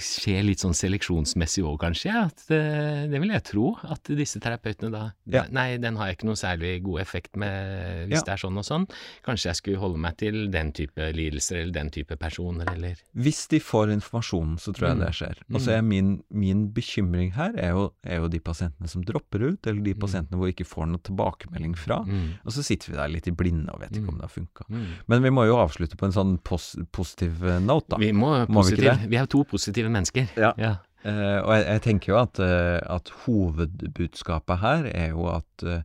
skjer 0.00 0.42
litt 0.44 0.58
sånn 0.58 0.72
seleksjonsmessig 0.74 1.62
òg, 1.64 1.78
kanskje. 1.78 2.10
At, 2.24 2.44
det, 2.48 3.10
det 3.10 3.20
vil 3.20 3.28
jeg 3.30 3.44
tro. 3.44 3.76
At 3.84 4.04
disse 4.04 4.40
terapeutene 4.40 4.90
da 4.90 5.12
Ja. 5.26 5.44
Nei, 5.50 5.76
den 5.76 5.96
har 5.96 6.06
jeg 6.08 6.16
ikke 6.18 6.24
noe 6.26 6.34
særlig 6.40 6.82
god 6.82 7.00
effekt 7.00 7.36
med 7.36 7.88
hvis 8.08 8.20
Ja. 8.20 8.22
det 8.26 8.32
er 8.34 8.40
sånn 8.42 8.58
og 8.58 8.64
sånn. 8.64 8.86
Kanskje 9.26 9.50
jeg 9.50 9.56
skulle 9.60 9.78
holde 9.82 9.98
meg 9.98 10.16
til 10.16 10.50
den 10.50 10.72
type 10.72 10.96
lidelser 11.16 11.62
eller 11.62 11.72
den 11.72 11.90
type 11.90 12.16
personer, 12.16 12.66
eller 12.74 12.96
Hvis 13.16 13.46
de 13.48 13.58
får 13.60 13.92
informasjon, 13.94 14.56
så 14.58 14.72
tror 14.74 14.88
jeg 14.88 14.96
Mm. 14.96 15.04
det 15.04 15.12
skjer. 15.14 15.36
Og 15.54 15.60
så 15.60 15.70
er 15.78 15.82
min, 15.82 16.22
min 16.30 16.68
bekymring 16.72 17.32
her 17.34 17.52
er 17.56 17.70
jo, 17.70 17.92
er 18.04 18.16
jo 18.20 18.28
de 18.28 18.38
pasientene 18.40 18.88
som 18.88 19.02
dropper 19.02 19.42
ut, 19.52 19.66
eller 19.66 19.82
de 19.82 19.94
pasientene 19.94 20.36
hvor 20.38 20.46
vi 20.46 20.52
ikke 20.54 20.66
får 20.68 20.86
noe 20.88 20.98
tilbakemelding 21.02 21.76
fra. 21.76 22.04
Mm. 22.04 22.38
Og 22.46 22.52
så 22.52 22.62
sitter 22.64 22.90
vi 22.90 22.96
der 22.96 23.08
litt 23.08 23.26
i 23.28 23.30
blinde 23.32 23.68
og 23.72 23.80
vet 23.80 23.90
ikke 23.92 24.08
om 24.08 24.14
Mm. 24.14 24.20
det 24.20 24.28
har 24.30 24.34
funka. 24.40 24.64
Mm. 24.70 24.86
Men 25.08 25.22
vi 25.22 25.30
må 25.30 25.46
jo 25.46 25.56
avslutte 25.56 25.96
på 25.96 26.06
en 26.06 26.12
sånn 26.12 26.38
pos 26.42 26.76
positiv 26.92 27.42
eh, 27.44 27.58
note, 27.60 27.88
da. 27.90 27.96
Vi 27.98 28.12
må, 28.12 28.46
Må 28.48 28.62
vi 28.64 28.76
ikke 28.76 28.98
det? 28.98 29.08
vi 29.10 29.16
er 29.16 29.26
to 29.26 29.44
positive 29.44 29.88
mennesker. 29.90 30.28
Ja. 30.36 30.52
ja. 30.58 30.76
Uh, 31.02 31.40
og 31.46 31.52
jeg, 31.56 31.64
jeg 31.64 31.80
tenker 31.82 32.06
jo 32.12 32.16
at, 32.20 32.38
uh, 32.38 32.94
at 32.94 33.08
hovedbudskapet 33.24 34.58
her 34.60 34.84
er 34.92 35.08
jo 35.14 35.26
at 35.32 35.64
eh, 35.64 35.82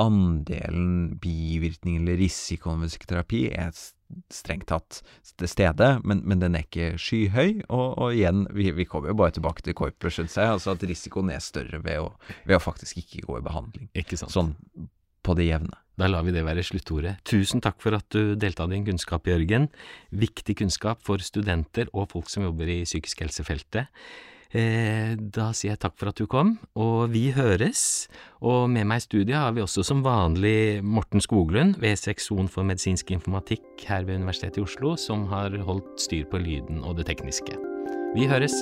andelen 0.00 1.18
bivirkning 1.22 2.00
eller 2.00 2.18
risikoen 2.18 2.82
ved 2.82 2.90
psykoterapi 2.92 3.44
er 3.54 3.70
strengt 4.32 4.68
tatt 4.70 5.00
til 5.38 5.50
stede, 5.50 5.88
men, 6.04 6.22
men 6.26 6.42
den 6.42 6.58
er 6.58 6.66
ikke 6.66 6.94
skyhøy. 7.00 7.64
Og, 7.68 7.86
og 7.98 8.16
igjen, 8.16 8.44
vi, 8.54 8.70
vi 8.74 8.86
kommer 8.88 9.12
jo 9.12 9.18
bare 9.22 9.36
tilbake 9.36 9.64
til 9.64 9.76
Kuiper, 9.78 10.12
syns 10.14 10.36
jeg, 10.38 10.50
altså 10.56 10.74
at 10.74 10.84
risikoen 10.86 11.32
er 11.34 11.42
større 11.44 11.80
ved 11.84 12.02
å, 12.02 12.10
ved 12.44 12.58
å 12.58 12.62
faktisk 12.62 13.00
ikke 13.02 13.24
gå 13.28 13.38
i 13.38 13.46
behandling. 13.46 13.88
Ikke 13.98 14.18
sant. 14.20 14.34
Sånn 14.34 14.54
på 15.24 15.34
det 15.38 15.48
jevne. 15.48 15.78
Da 15.96 16.08
lar 16.10 16.24
vi 16.26 16.34
det 16.34 16.42
være 16.44 16.64
sluttordet. 16.66 17.20
Tusen 17.28 17.62
takk 17.64 17.78
for 17.82 17.96
at 17.96 18.06
du 18.12 18.34
delte 18.38 18.64
av 18.64 18.72
din 18.74 18.84
kunnskap, 18.86 19.28
Jørgen. 19.30 19.70
Viktig 20.10 20.58
kunnskap 20.58 21.00
for 21.06 21.22
studenter 21.22 21.88
og 21.94 22.10
folk 22.12 22.30
som 22.32 22.44
jobber 22.44 22.70
i 22.70 22.82
psykisk 22.84 23.22
helsefeltet. 23.24 23.92
Eh, 24.54 25.16
da 25.18 25.48
sier 25.50 25.72
jeg 25.72 25.80
takk 25.82 25.96
for 25.98 26.12
at 26.12 26.20
du 26.20 26.28
kom, 26.30 26.54
og 26.78 27.10
vi 27.10 27.26
høres. 27.34 28.06
Og 28.44 28.68
med 28.70 28.86
meg 28.86 29.02
i 29.02 29.06
studiet 29.06 29.40
har 29.40 29.56
vi 29.56 29.64
også 29.64 29.82
som 29.86 30.04
vanlig 30.06 30.78
Morten 30.86 31.22
Skoglund 31.24 31.80
ved 31.82 31.98
seksjon 31.98 32.50
for 32.50 32.66
medisinsk 32.66 33.10
informatikk 33.16 33.86
her 33.88 34.06
ved 34.06 34.22
Universitetet 34.22 34.62
i 34.62 34.66
Oslo, 34.68 34.94
som 35.00 35.26
har 35.32 35.58
holdt 35.66 35.98
styr 36.06 36.28
på 36.30 36.42
lyden 36.44 36.84
og 36.84 37.00
det 37.00 37.10
tekniske. 37.10 37.58
Vi 38.14 38.30
høres! 38.30 38.54